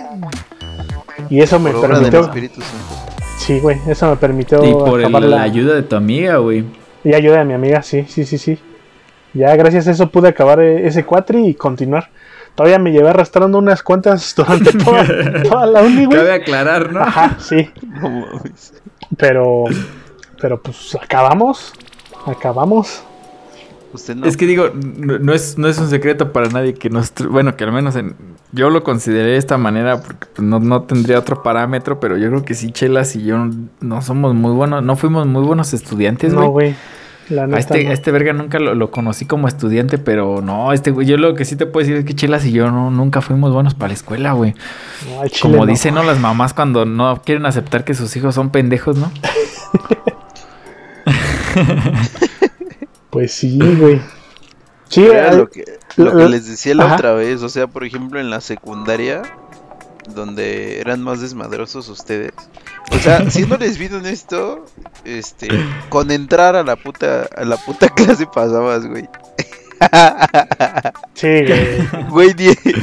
Y 1.30 1.40
eso 1.40 1.58
me 1.58 1.70
Por 1.70 1.84
obra 1.86 1.98
del 2.00 2.10
permitió. 2.10 2.20
Espíritu 2.28 2.60
Santo. 2.60 3.14
Sí, 3.38 3.60
güey, 3.60 3.78
eso 3.88 4.08
me 4.08 4.16
permitió. 4.16 4.64
Y 4.64 4.72
por 4.72 5.00
el- 5.00 5.30
la 5.30 5.42
ayuda 5.42 5.74
de 5.74 5.82
tu 5.82 5.96
amiga, 5.96 6.36
güey. 6.38 6.64
Y 7.04 7.12
ayuda 7.14 7.38
de 7.38 7.44
mi 7.44 7.54
amiga, 7.54 7.82
sí, 7.82 8.04
sí, 8.08 8.24
sí, 8.24 8.38
sí. 8.38 8.58
Ya 9.34 9.54
gracias 9.56 9.88
a 9.88 9.90
eso 9.90 10.08
pude 10.10 10.28
acabar 10.28 10.60
eh, 10.60 10.86
ese 10.86 11.04
cuatri 11.04 11.48
y 11.48 11.54
continuar. 11.54 12.10
Todavía 12.54 12.78
me 12.78 12.92
llevé 12.92 13.08
arrastrando 13.10 13.58
unas 13.58 13.82
cuantas 13.82 14.32
durante 14.36 14.72
toda, 14.72 15.04
toda 15.42 15.66
la 15.66 15.82
uni, 15.82 16.04
güey. 16.06 16.18
Cabe 16.18 16.32
aclarar, 16.34 16.92
¿no? 16.92 17.00
Ajá, 17.00 17.36
sí. 17.40 17.68
No. 18.00 18.26
Pero, 19.16 19.64
pero 20.40 20.60
pues 20.62 20.96
acabamos. 21.00 21.72
Acabamos. 22.26 23.02
Usted 23.92 24.16
no. 24.16 24.26
Es 24.26 24.36
que 24.36 24.46
digo, 24.46 24.70
no, 24.74 25.18
no 25.18 25.32
es, 25.34 25.58
no 25.58 25.68
es 25.68 25.78
un 25.78 25.88
secreto 25.90 26.32
para 26.32 26.48
nadie 26.48 26.74
que 26.74 26.90
nos... 26.90 27.12
Bueno, 27.28 27.56
que 27.56 27.64
al 27.64 27.72
menos 27.72 27.94
en, 27.96 28.16
yo 28.54 28.70
lo 28.70 28.82
consideré 28.84 29.32
de 29.32 29.36
esta 29.36 29.58
manera 29.58 30.00
porque 30.00 30.26
pues, 30.34 30.46
no, 30.46 30.60
no 30.60 30.82
tendría 30.82 31.18
otro 31.18 31.42
parámetro, 31.42 32.00
pero 32.00 32.16
yo 32.16 32.28
creo 32.28 32.44
que 32.44 32.54
sí, 32.54 32.70
Chelas 32.72 33.16
y 33.16 33.24
yo 33.24 33.48
no 33.80 34.02
somos 34.02 34.34
muy 34.34 34.52
buenos, 34.52 34.82
no 34.82 34.96
fuimos 34.96 35.26
muy 35.26 35.42
buenos 35.42 35.74
estudiantes, 35.74 36.32
No, 36.32 36.48
güey. 36.48 36.68
güey. 36.68 36.74
La 37.30 37.44
a, 37.44 37.58
este, 37.58 37.84
no. 37.84 37.90
a 37.90 37.92
este 37.94 38.10
verga 38.12 38.34
nunca 38.34 38.58
lo, 38.58 38.74
lo 38.74 38.90
conocí 38.90 39.24
como 39.24 39.48
estudiante, 39.48 39.96
pero 39.96 40.42
no, 40.42 40.74
este 40.74 40.90
güey, 40.90 41.06
yo 41.06 41.16
lo 41.16 41.34
que 41.34 41.46
sí 41.46 41.56
te 41.56 41.64
puedo 41.64 41.86
decir 41.86 41.96
es 41.98 42.04
que 42.04 42.14
Chelas 42.14 42.44
y 42.44 42.52
yo 42.52 42.70
no, 42.70 42.90
nunca 42.90 43.22
fuimos 43.22 43.50
buenos 43.50 43.74
para 43.74 43.88
la 43.88 43.94
escuela, 43.94 44.32
güey. 44.32 44.54
No, 45.08 45.22
Como 45.40 45.56
no. 45.56 45.66
dicen, 45.66 45.94
¿no? 45.94 46.02
Las 46.02 46.20
mamás 46.20 46.52
cuando 46.52 46.84
no 46.84 47.22
quieren 47.24 47.46
aceptar 47.46 47.84
que 47.84 47.94
sus 47.94 48.14
hijos 48.16 48.34
son 48.34 48.50
pendejos, 48.50 48.98
¿no? 48.98 49.10
Pues 53.10 53.32
sí, 53.32 53.58
güey. 53.78 54.00
Sí, 54.88 55.04
Era 55.06 55.32
lo 55.34 55.48
que, 55.48 55.64
lo 55.96 56.16
que 56.16 56.28
les 56.28 56.46
decía 56.46 56.74
la 56.74 56.84
Ajá. 56.86 56.94
otra 56.94 57.12
vez, 57.14 57.42
o 57.42 57.48
sea, 57.48 57.66
por 57.66 57.84
ejemplo, 57.84 58.20
en 58.20 58.30
la 58.30 58.40
secundaria, 58.40 59.22
donde 60.14 60.80
eran 60.80 61.02
más 61.02 61.20
desmadrosos 61.20 61.88
ustedes. 61.88 62.32
O 62.92 62.98
sea, 62.98 63.30
siéndoles 63.30 63.78
bien 63.78 63.94
honesto, 63.94 64.64
este, 65.04 65.48
con 65.88 66.10
entrar 66.10 66.56
a 66.56 66.62
la 66.62 66.76
puta, 66.76 67.28
a 67.36 67.44
la 67.44 67.56
puta 67.56 67.88
clase 67.94 68.26
pasabas, 68.26 68.86
güey. 68.86 69.08
sí, 71.14 71.28
güey. 72.10 72.34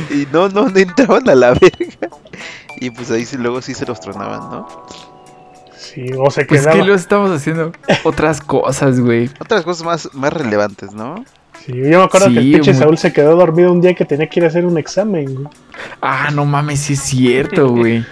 Y 0.10 0.28
no, 0.32 0.50
no, 0.50 0.70
no 0.70 0.78
entraban 0.80 1.28
a 1.30 1.36
la 1.36 1.50
verga. 1.52 2.10
Y 2.80 2.90
pues 2.92 3.12
ahí 3.12 3.26
sí, 3.26 3.38
luego 3.38 3.62
sí 3.62 3.74
se 3.74 3.86
los 3.86 4.00
tronaban, 4.00 4.40
¿no? 4.50 4.68
Sí, 5.78 6.06
o 6.18 6.32
se 6.32 6.46
Pues 6.46 6.62
quedaba. 6.62 6.78
que 6.78 6.84
luego 6.84 6.96
estamos 6.96 7.32
haciendo 7.32 7.72
otras 8.04 8.42
cosas, 8.42 9.00
güey. 9.00 9.30
Otras 9.40 9.64
cosas 9.64 9.86
más, 9.86 10.10
más 10.14 10.32
relevantes, 10.34 10.94
¿no? 10.94 11.24
Sí, 11.66 11.74
yo 11.76 12.00
me 12.00 12.04
acuerdo 12.06 12.28
que 12.28 12.38
el 12.40 12.44
Sí, 12.46 12.52
pinche 12.54 12.72
muy- 12.74 12.80
Saúl 12.80 12.98
se 12.98 13.14
quedó 13.14 13.36
dormido 13.36 13.72
un 13.72 13.82
día 13.82 13.94
que 13.94 14.06
tenía 14.06 14.28
que 14.28 14.40
ir 14.40 14.46
a 14.46 14.48
hacer 14.48 14.66
un 14.66 14.78
examen, 14.78 15.34
güey. 15.36 15.48
Ah, 16.02 16.30
no 16.34 16.46
mames, 16.46 16.80
sí 16.80 16.94
es 16.94 17.00
cierto, 17.02 17.70
güey. 17.70 18.04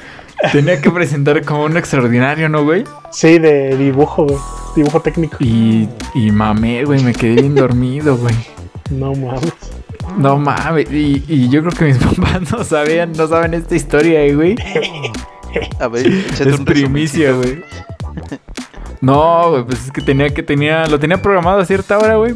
Tenía 0.52 0.80
que 0.80 0.90
presentar 0.92 1.44
como 1.44 1.66
un 1.66 1.76
extraordinario, 1.76 2.48
¿no, 2.48 2.64
güey? 2.64 2.84
Sí, 3.12 3.40
de 3.40 3.76
dibujo, 3.76 4.26
güey. 4.26 4.38
Dibujo 4.76 5.02
técnico. 5.02 5.36
Y, 5.40 5.90
y 6.14 6.32
mamé, 6.32 6.86
güey, 6.86 7.04
me 7.04 7.14
quedé 7.14 7.42
bien 7.42 7.56
dormido, 7.56 8.16
güey. 8.18 8.36
No 8.92 9.14
mames. 9.14 9.54
No 10.18 10.38
mames, 10.38 10.92
y, 10.92 11.24
y 11.28 11.50
yo 11.50 11.62
creo 11.62 11.74
que 11.74 11.86
mis 11.86 11.98
papás 12.04 12.52
no 12.52 12.64
sabían, 12.64 13.12
no 13.14 13.28
saben 13.28 13.54
esta 13.54 13.76
historia, 13.76 14.22
eh, 14.24 14.34
güey. 14.36 14.56
A 15.80 15.88
ver, 15.88 16.08
échate 16.08 16.50
Es 16.52 16.60
un 16.60 16.66
primicia, 16.66 17.32
güey. 17.34 17.64
No, 19.02 19.52
güey, 19.52 19.64
pues 19.66 19.86
es 19.86 19.92
que 19.92 20.02
tenía 20.02 20.30
que 20.34 20.44
tenía, 20.44 20.86
lo 20.88 21.00
tenía 21.00 21.22
programado 21.22 21.60
a 21.60 21.66
cierta 21.66 21.98
hora, 21.98 22.16
güey. 22.18 22.36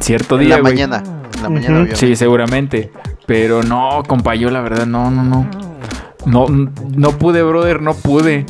Cierto 0.00 0.36
En 0.36 0.40
día, 0.46 0.56
la 0.56 0.60
güey. 0.60 0.74
mañana. 0.74 0.96
En 0.98 1.42
la 1.42 1.48
Ujú. 1.48 1.54
mañana, 1.54 1.74
obviamente. 1.76 1.96
Sí, 1.96 2.16
seguramente. 2.16 2.92
Pero 3.26 3.62
no, 3.62 4.02
compa, 4.06 4.34
yo 4.34 4.50
la 4.50 4.60
verdad, 4.60 4.86
no, 4.86 5.10
no, 5.10 5.22
no. 5.24 5.48
No, 6.26 6.46
no 6.48 7.10
pude, 7.18 7.42
brother, 7.42 7.80
no 7.82 7.94
pude. 7.94 8.46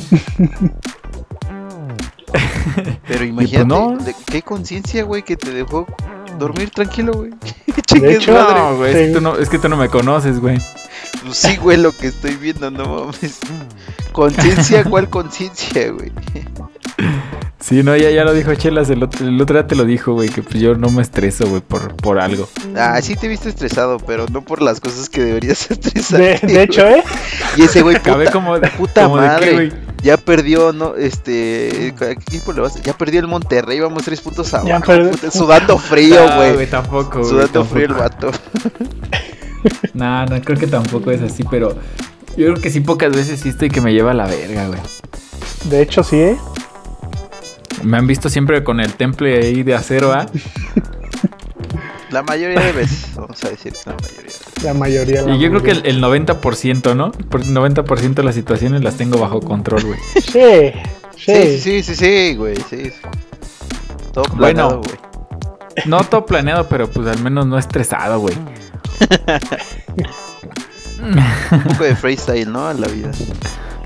Pero 3.07 3.23
imagínate, 3.25 3.65
no. 3.67 3.97
de- 3.97 4.15
qué 4.25 4.41
conciencia, 4.41 5.03
güey, 5.03 5.23
que 5.23 5.35
te 5.37 5.51
dejó 5.51 5.85
dormir 6.39 6.69
tranquilo, 6.71 7.13
güey. 7.13 7.31
De 8.01 8.15
hecho, 8.15 8.33
no, 8.33 8.77
güey, 8.77 8.91
es, 8.93 8.97
que 9.07 9.13
tú 9.13 9.21
no, 9.21 9.37
es 9.37 9.49
que 9.49 9.59
tú 9.59 9.69
no 9.69 9.77
me 9.77 9.89
conoces, 9.89 10.39
güey. 10.39 10.57
Pues 11.23 11.37
sí, 11.37 11.55
güey, 11.57 11.77
lo 11.77 11.91
que 11.91 12.07
estoy 12.07 12.35
viendo, 12.35 12.69
no 12.71 12.85
mames. 13.05 13.39
Conciencia, 14.11 14.83
¿cuál 14.85 15.09
conciencia, 15.09 15.91
güey? 15.91 16.11
Sí, 17.59 17.81
no, 17.83 17.95
ya, 17.95 18.11
ya 18.11 18.23
lo 18.25 18.33
dijo 18.33 18.53
Chelas, 18.53 18.89
el 18.89 19.01
otro, 19.01 19.27
el 19.27 19.41
otro 19.41 19.55
día 19.57 19.65
te 19.65 19.75
lo 19.75 19.85
dijo, 19.85 20.13
güey, 20.13 20.29
que 20.29 20.43
pues 20.43 20.59
yo 20.59 20.75
no 20.75 20.89
me 20.91 21.01
estreso, 21.01 21.47
güey, 21.47 21.61
por, 21.61 21.95
por 21.95 22.19
algo. 22.19 22.47
Ah, 22.75 23.01
sí 23.01 23.15
te 23.15 23.27
viste 23.27 23.49
estresado, 23.49 23.97
pero 23.97 24.25
no 24.31 24.41
por 24.43 24.61
las 24.61 24.79
cosas 24.79 25.09
que 25.09 25.23
deberías 25.23 25.71
estresar. 25.71 26.19
De, 26.19 26.39
de 26.45 26.61
hecho, 26.63 26.85
¿eh? 26.85 27.03
Y 27.57 27.63
ese 27.63 27.81
güey, 27.81 27.97
puta, 27.97 28.31
como 28.31 28.59
de- 28.59 28.67
puta 28.69 29.03
como 29.05 29.17
de 29.17 29.21
qué, 29.27 29.27
madre, 29.33 29.53
güey. 29.53 29.73
ya 30.03 30.17
perdió, 30.17 30.73
no, 30.73 30.95
este, 30.95 31.93
¿a 31.95 31.99
qué 31.99 32.11
equipo 32.11 32.51
le 32.53 32.61
vas? 32.61 32.79
Ya 32.83 32.93
perdió 32.95 33.19
el 33.21 33.27
Monterrey, 33.27 33.79
vamos 33.79 34.03
tres 34.03 34.21
puntos 34.21 34.53
abajo, 34.53 34.67
Ya 34.67 34.79
perdió- 34.81 35.11
puta, 35.11 35.31
sudando 35.31 35.77
frío, 35.79 36.23
No, 36.27 36.35
güey. 36.53 36.67
tampoco, 36.69 37.19
güey, 37.19 37.29
Sudando 37.31 37.65
frío 37.65 37.85
el 37.85 37.93
vato. 37.93 38.31
No, 39.95 40.25
no, 40.27 40.39
creo 40.41 40.59
que 40.59 40.67
tampoco 40.67 41.09
es 41.09 41.21
así, 41.23 41.43
pero 41.49 41.69
yo 42.37 42.45
creo 42.51 42.55
que 42.61 42.69
sí 42.69 42.81
pocas 42.81 43.11
veces 43.15 43.39
sí 43.39 43.49
estoy 43.49 43.69
que 43.71 43.81
me 43.81 43.93
lleva 43.93 44.11
a 44.11 44.13
la 44.13 44.27
verga, 44.27 44.67
güey. 44.67 44.79
De 45.63 45.81
hecho, 45.81 46.03
sí, 46.03 46.17
¿eh? 46.17 46.37
Me 47.83 47.97
han 47.97 48.07
visto 48.07 48.29
siempre 48.29 48.63
con 48.63 48.79
el 48.79 48.93
temple 48.93 49.37
ahí 49.37 49.63
de 49.63 49.75
acero, 49.75 50.11
¿ah? 50.13 50.25
La 52.11 52.21
mayoría 52.23 52.59
de 52.61 52.71
veces, 52.71 53.09
vamos 53.15 53.43
a 53.43 53.49
decir 53.49 53.73
la 53.85 53.93
mayoría. 53.93 54.31
La 54.63 54.73
mayoría. 54.73 55.21
la 55.23 55.35
Y 55.35 55.39
yo 55.39 55.49
creo 55.49 55.63
que 55.63 55.71
el, 55.71 55.85
el 55.85 56.01
90%, 56.01 56.95
¿no? 56.95 57.11
Por 57.11 57.41
el 57.41 57.47
90% 57.53 58.13
de 58.13 58.23
las 58.23 58.35
situaciones 58.35 58.83
las 58.83 58.95
tengo 58.95 59.17
bajo 59.17 59.41
control, 59.41 59.83
güey. 59.83 59.99
Sí, 60.21 60.71
Sí, 61.17 61.57
sí. 61.57 61.59
sí, 61.59 61.83
sí, 61.83 61.95
sí, 61.95 62.35
güey, 62.35 62.55
sí. 62.69 62.91
Todo 64.13 64.23
Bueno. 64.35 64.37
planeado, 64.37 64.81
güey. 64.81 64.95
No 65.87 66.03
todo 66.05 66.25
planeado, 66.25 66.69
pero 66.69 66.89
pues 66.89 67.05
al 67.07 67.19
menos 67.21 67.47
no 67.47 67.57
estresado, 67.57 68.19
güey. 68.19 68.35
Un 71.51 71.63
poco 71.63 71.83
de 71.83 71.95
freestyle, 71.95 72.51
¿no? 72.51 72.67
A 72.67 72.73
la 72.73 72.87
vida. 72.87 73.11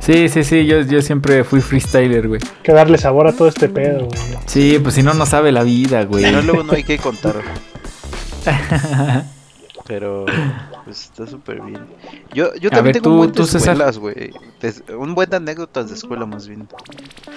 Sí, 0.10 0.28
sí, 0.28 0.43
sí, 0.43 0.66
yo, 0.66 0.82
yo 0.82 1.03
siempre 1.03 1.43
fui 1.43 1.62
freestyler, 1.62 2.28
güey. 2.28 2.41
Que 2.64 2.72
darle 2.72 2.97
sabor 2.97 3.28
a 3.28 3.34
todo 3.34 3.47
este 3.47 3.70
pedo, 3.70 4.05
güey. 4.07 4.20
Sí, 4.47 4.80
pues 4.82 4.95
si 4.95 5.03
no, 5.03 5.14
no 5.14 5.28
sabe 5.28 5.51
la 5.51 5.62
vida, 5.62 6.03
güey. 6.05 6.26
Si 6.26 6.32
no, 6.32 6.41
luego 6.41 6.64
no 6.64 6.74
hay 6.74 6.84
que 6.84 6.97
contar. 6.97 7.36
Pero, 9.86 10.26
pues 10.86 11.03
está 11.05 11.28
súper 11.28 11.62
bien. 11.62 11.80
Yo, 12.34 12.53
yo 12.55 12.70
también 12.72 12.93
ver, 12.93 13.01
tengo 13.01 13.03
tú- 13.03 13.12
un 13.12 13.18
buen 13.18 13.32
de 13.32 13.36
tú, 13.38 13.43
escuelas, 13.57 13.99
güey. 13.99 14.32
Un 14.97 15.14
buen 15.14 15.30
de 15.30 15.38
anécdotas 15.38 15.89
de 15.89 15.95
escuela, 15.95 16.26
más 16.26 16.47
bien. 16.47 16.68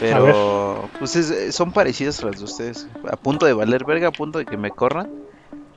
Pero, 0.00 0.88
pues 0.98 1.14
es- 1.16 1.54
son 1.54 1.72
parecidas 1.72 2.22
a 2.22 2.26
las 2.28 2.38
de 2.38 2.44
ustedes. 2.44 2.86
A 3.10 3.16
punto 3.16 3.44
de 3.44 3.52
valer 3.52 3.84
verga, 3.84 4.08
a 4.08 4.12
punto 4.12 4.38
de 4.38 4.46
que 4.46 4.56
me 4.56 4.70
corran. 4.70 5.10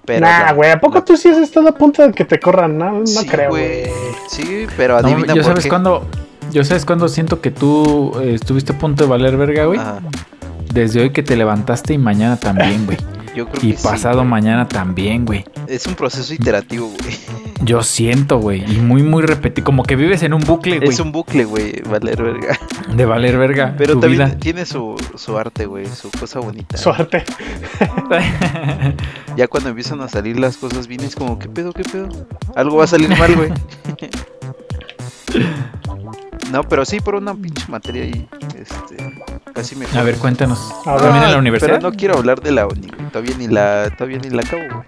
Pero 0.05 0.25
nah, 0.25 0.53
güey, 0.53 0.69
¿a 0.71 0.79
poco 0.79 0.95
la- 0.99 1.03
tú 1.05 1.17
sí 1.17 1.27
has 1.29 1.37
estado 1.37 1.67
a 1.69 1.71
punto 1.73 2.05
de 2.05 2.13
que 2.13 2.23
te 2.25 2.39
corran? 2.39 2.77
No, 2.77 2.99
no 2.99 3.05
Sí, 3.07 3.25
creo, 3.27 3.49
güey. 3.49 3.85
Sí, 4.29 4.65
pero 4.77 5.01
No, 5.01 5.07
adivina 5.07 5.27
yo 5.33 5.41
por 5.41 5.43
sabes 5.43 5.63
qué. 5.63 5.69
cuándo. 5.69 6.07
Yo 6.55 6.63
sabes 6.63 6.85
cuándo 6.85 7.09
siento 7.09 7.41
que 7.41 7.51
tú 7.51 8.17
eh, 8.21 8.33
estuviste 8.33 8.71
a 8.71 8.77
punto 8.77 9.03
de 9.03 9.09
valer 9.09 9.35
verga, 9.35 9.65
güey. 9.65 9.77
Ajá, 9.77 9.99
Desde 10.73 11.01
hoy 11.01 11.09
que 11.09 11.21
te 11.21 11.35
levantaste 11.35 11.93
y 11.93 11.97
mañana 11.97 12.37
también, 12.37 12.85
güey. 12.85 12.97
yo 13.35 13.49
creo 13.49 13.61
Y 13.61 13.71
que 13.73 13.77
sí, 13.77 13.83
pasado 13.83 14.23
mañana 14.23 14.65
también, 14.65 15.25
güey. 15.25 15.43
Es 15.67 15.85
un 15.85 15.95
proceso 15.95 16.33
iterativo, 16.33 16.87
güey. 16.87 17.13
Yo 17.65 17.83
siento, 17.83 18.39
güey. 18.39 18.63
Y 18.73 18.77
muy, 18.79 19.03
muy 19.03 19.23
repetido. 19.23 19.65
Como 19.65 19.83
que 19.83 19.97
vives 19.97 20.23
en 20.23 20.33
un 20.33 20.39
bucle, 20.45 20.77
güey. 20.77 20.87
Es 20.91 21.01
un 21.01 21.11
bucle, 21.11 21.43
güey, 21.43 21.81
valer 21.89 22.23
verga. 22.23 22.57
De 22.95 23.05
valer 23.05 23.37
verga. 23.37 23.75
Pero 23.77 23.95
tu 23.95 23.99
también 23.99 24.29
vida. 24.29 24.37
tiene 24.39 24.65
su, 24.65 24.95
su 25.15 25.37
arte, 25.37 25.65
güey, 25.65 25.87
su 25.87 26.09
cosa 26.09 26.39
bonita. 26.39 26.77
Suerte. 26.77 27.25
Ya 29.35 29.49
cuando 29.49 29.71
empiezan 29.71 29.99
a 29.99 30.07
salir 30.07 30.39
las 30.39 30.55
cosas 30.55 30.87
bien 30.87 31.01
es 31.01 31.15
como, 31.17 31.37
¿qué 31.37 31.49
pedo, 31.49 31.73
qué 31.73 31.83
pedo? 31.83 32.07
Algo 32.55 32.77
va 32.77 32.85
a 32.85 32.87
salir 32.87 33.09
mal, 33.09 33.35
güey. 33.35 33.51
No, 36.55 36.63
pero 36.63 36.85
sí 36.85 37.01
por 37.01 37.15
una 37.15 37.33
pinche 37.35 37.65
materia 37.67 38.03
ahí, 38.03 38.27
este, 38.57 38.95
casi 39.53 39.75
me... 39.75 39.85
A 39.93 40.03
ver, 40.03 40.15
cuéntanos. 40.15 40.73
A 40.85 40.93
ver. 40.93 41.01
¿También 41.01 41.25
en 41.25 41.31
la 41.33 41.37
universidad? 41.37 41.79
Pero 41.79 41.91
no 41.91 41.97
quiero 41.97 42.17
hablar 42.17 42.39
de 42.39 42.51
la 42.51 42.65
uni, 42.65 42.87
güey, 42.87 43.09
todavía 43.09 43.35
ni 43.37 43.47
la, 43.49 43.89
todavía 43.89 44.19
ni 44.19 44.29
la 44.29 44.41
acabo, 44.41 44.63
güey. 44.63 44.85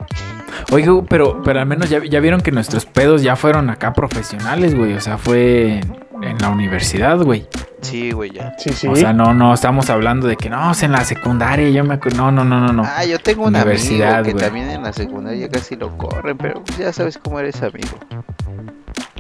Oiga, 0.72 1.04
pero, 1.10 1.42
pero 1.44 1.60
al 1.60 1.66
menos 1.66 1.90
ya, 1.90 2.04
ya 2.06 2.22
vieron 2.22 2.40
que 2.40 2.52
nuestros 2.52 2.86
pedos 2.86 3.22
ya 3.22 3.36
fueron 3.36 3.70
acá 3.70 3.92
profesionales, 3.92 4.76
güey. 4.76 4.94
O 4.94 5.02
sea, 5.02 5.18
fue 5.18 5.82
en 6.22 6.38
la 6.40 6.50
universidad, 6.50 7.18
güey. 7.20 7.48
Sí, 7.82 8.12
güey, 8.12 8.32
ya. 8.32 8.56
Sí, 8.58 8.72
sí. 8.72 8.88
O 8.88 8.96
sea, 8.96 9.12
no, 9.12 9.34
no 9.34 9.54
estamos 9.54 9.90
hablando 9.90 10.28
de 10.28 10.36
que 10.36 10.50
no, 10.50 10.72
es 10.72 10.84
en 10.84 10.94
la 10.94 11.04
secundaria, 11.04 11.70
yo 11.70 11.84
me 11.84 11.96
acuerdo. 11.96 12.18
No, 12.18 12.32
no, 12.32 12.44
no, 12.44 12.60
no, 12.60 12.74
no. 12.74 12.84
Ah, 12.86 13.06
yo 13.06 13.20
tengo 13.20 13.44
un 13.44 13.56
Universidad, 13.56 14.20
amigo 14.20 14.26
que 14.26 14.32
güey. 14.34 14.46
también 14.46 14.70
en 14.70 14.84
la 14.84 14.94
secundaria 14.94 15.50
casi 15.50 15.76
lo 15.76 15.98
corren, 15.98 16.38
pero 16.38 16.64
ya 16.80 16.92
sabes 16.92 17.18
cómo 17.18 17.40
eres 17.40 17.62
amigo. 17.62 17.98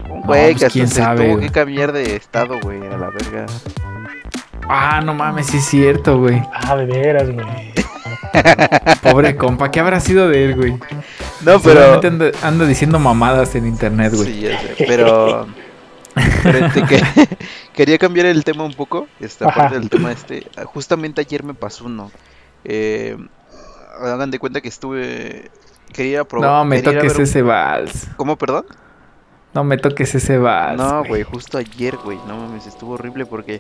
Un 0.10 0.22
No, 0.22 0.26
güey 0.26 0.41
pues, 0.53 0.60
que 0.60 0.66
hasta 0.66 0.70
quién 0.74 0.88
se 0.88 1.01
sabe, 1.01 1.30
tuvo 1.30 1.39
que 1.39 1.49
cambiar 1.49 1.91
de 1.91 2.16
estado, 2.16 2.60
güey, 2.62 2.80
a 2.86 2.97
la 2.97 3.10
verga. 3.10 3.45
Ah, 4.70 5.01
no 5.03 5.14
mames, 5.14 5.47
sí 5.47 5.58
es 5.58 5.66
cierto, 5.66 6.20
güey. 6.20 6.41
Ah, 6.53 6.76
de 6.76 6.86
veras, 6.86 7.30
güey. 7.32 7.45
Pobre 9.01 9.36
compa, 9.38 9.72
¿qué 9.72 9.80
habrá 9.80 9.99
sido 9.99 10.28
de 10.28 10.45
él, 10.45 10.55
güey? 10.55 10.78
No, 11.41 11.60
pero... 11.62 12.01
Anda, 12.03 12.32
anda 12.41 12.66
diciendo 12.66 12.99
mamadas 12.99 13.55
en 13.55 13.66
internet, 13.68 14.14
güey. 14.14 14.34
Sí, 14.34 14.41
ya 14.41 14.60
sé, 14.60 14.76
pero... 14.88 15.47
pero 16.43 16.66
este, 16.66 16.84
que- 16.84 17.28
quería 17.74 17.97
cambiar 17.97 18.26
el 18.26 18.43
tema 18.43 18.64
un 18.66 18.74
poco, 18.74 19.08
esta 19.20 19.47
Ajá. 19.47 19.62
parte 19.62 19.80
del 19.80 19.89
tema 19.89 20.12
este. 20.12 20.45
Justamente 20.66 21.22
ayer 21.22 21.43
me 21.43 21.53
pasó 21.53 21.86
uno. 21.86 22.12
Eh, 22.66 23.16
hagan 24.01 24.32
de 24.32 24.39
cuenta 24.39 24.60
que 24.62 24.68
estuve... 24.70 25.49
Quería 25.93 26.26
probar... 26.26 26.49
No 26.49 26.66
me 26.66 26.82
toques 26.82 27.16
un- 27.16 27.22
ese 27.22 27.41
vals. 27.41 28.08
¿Cómo, 28.18 28.36
perdón? 28.38 28.66
No 29.58 29.64
me 29.64 29.78
toques 29.80 30.14
ese 30.14 30.38
vals. 30.38 30.78
No, 30.78 31.03
güey, 31.03 31.24
justo 31.24 31.58
ayer, 31.58 31.97
güey, 32.03 32.20
no 32.28 32.38
mames, 32.38 32.68
estuvo 32.68 32.93
horrible 32.93 33.26
porque 33.26 33.60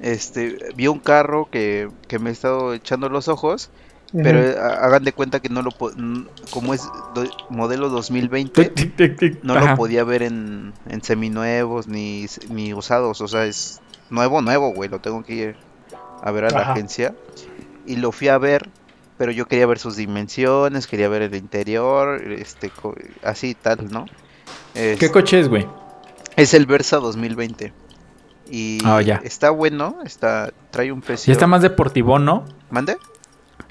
este 0.00 0.56
vi 0.74 0.88
un 0.88 0.98
carro 0.98 1.46
que, 1.52 1.90
que 2.08 2.18
me 2.18 2.30
he 2.30 2.32
estado 2.32 2.72
echando 2.72 3.10
los 3.10 3.28
ojos, 3.28 3.68
pero 4.12 4.38
eh, 4.38 4.56
ha- 4.58 4.86
hagan 4.86 5.04
de 5.04 5.12
cuenta 5.12 5.40
que 5.40 5.50
no 5.50 5.60
lo 5.60 5.72
como 6.50 6.72
es 6.72 6.88
do- 7.12 7.28
modelo 7.50 7.90
2020, 7.90 8.72
no 9.42 9.52
Ajá. 9.54 9.72
lo 9.72 9.76
podía 9.76 10.04
ver 10.04 10.22
en, 10.22 10.72
en 10.88 11.02
seminuevos 11.02 11.86
ni, 11.86 12.24
ni 12.48 12.72
usados, 12.72 13.20
o 13.20 13.28
sea, 13.28 13.44
es 13.44 13.82
nuevo, 14.08 14.40
nuevo, 14.40 14.70
güey, 14.70 14.88
lo 14.88 15.00
tengo 15.00 15.22
que 15.22 15.34
ir 15.34 15.56
a 16.22 16.30
ver 16.30 16.44
a 16.46 16.50
la 16.50 16.60
Ajá. 16.60 16.72
agencia 16.72 17.14
y 17.84 17.96
lo 17.96 18.10
fui 18.10 18.28
a 18.28 18.38
ver, 18.38 18.70
pero 19.18 19.32
yo 19.32 19.44
quería 19.44 19.66
ver 19.66 19.78
sus 19.78 19.96
dimensiones, 19.96 20.86
quería 20.86 21.10
ver 21.10 21.20
el 21.20 21.34
interior, 21.34 22.22
este, 22.32 22.70
co- 22.70 22.94
así 23.22 23.54
tal, 23.54 23.90
¿no? 23.90 24.06
¿Qué 24.76 24.92
Este, 24.92 25.10
coche 25.10 25.40
es, 25.40 25.48
güey? 25.48 25.66
es 26.36 26.52
el 26.54 26.66
Versa 26.66 26.98
2020. 26.98 27.72
Y 28.50 28.78
Ah, 28.84 29.00
ya. 29.02 29.20
está 29.24 29.50
bueno, 29.50 29.96
está 30.04 30.52
trae 30.70 30.92
un 30.92 31.00
precio. 31.00 31.26
Ya 31.26 31.32
está 31.32 31.46
más 31.46 31.62
deportivón, 31.62 32.24
¿no? 32.24 32.44
¿Mande? 32.70 32.96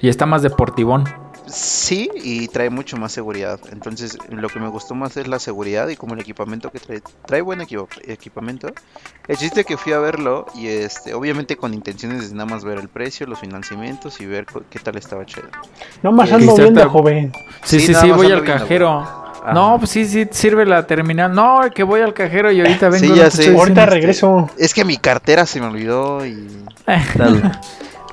Ya 0.00 0.10
está 0.10 0.26
más 0.26 0.42
deportivón. 0.42 1.04
Sí, 1.46 2.10
y 2.16 2.48
trae 2.48 2.70
mucho 2.70 2.96
más 2.96 3.12
seguridad. 3.12 3.60
Entonces, 3.70 4.18
lo 4.28 4.48
que 4.48 4.58
me 4.58 4.66
gustó 4.68 4.96
más 4.96 5.16
es 5.16 5.28
la 5.28 5.38
seguridad 5.38 5.86
y 5.88 5.94
como 5.96 6.14
el 6.14 6.20
equipamiento 6.20 6.70
que 6.72 6.80
trae. 6.80 7.00
Trae 7.24 7.40
buen 7.40 7.60
equipo- 7.60 7.88
equipamiento. 8.04 8.72
El 9.28 9.36
chiste 9.36 9.62
que 9.64 9.76
fui 9.76 9.92
a 9.92 10.00
verlo 10.00 10.46
y 10.56 10.66
este, 10.66 11.14
obviamente 11.14 11.56
con 11.56 11.72
intenciones 11.72 12.30
de 12.30 12.36
nada 12.36 12.50
más 12.50 12.64
ver 12.64 12.78
el 12.78 12.88
precio, 12.88 13.28
los 13.28 13.38
financiamientos 13.38 14.20
y 14.20 14.26
ver 14.26 14.44
qué 14.68 14.80
tal 14.80 14.96
estaba 14.96 15.24
chido. 15.24 15.46
No 16.02 16.10
más 16.10 16.30
eh, 16.30 16.34
ando 16.34 16.54
viendo, 16.56 16.90
joven. 16.90 17.32
Sí, 17.62 17.78
Sí, 17.78 17.86
sí, 17.86 17.94
sí, 17.94 18.10
voy 18.10 18.26
al 18.32 18.42
viendo, 18.42 18.58
cajero. 18.60 19.25
Ajá. 19.46 19.54
No, 19.54 19.78
pues 19.78 19.90
sí, 19.90 20.04
sí, 20.06 20.26
sirve 20.30 20.66
la 20.66 20.86
terminal. 20.86 21.32
No, 21.32 21.60
que 21.72 21.84
voy 21.84 22.00
al 22.00 22.12
cajero 22.14 22.50
y 22.50 22.60
ahorita 22.60 22.88
vengo. 22.90 23.14
Sí, 23.14 23.14
ya 23.14 23.30
sé. 23.30 23.48
Ahorita 23.48 23.62
diciendo. 23.64 23.86
regreso. 23.86 24.50
Es 24.58 24.74
que 24.74 24.84
mi 24.84 24.96
cartera 24.96 25.46
se 25.46 25.60
me 25.60 25.66
olvidó 25.66 26.26
y 26.26 26.64
tal. 27.16 27.60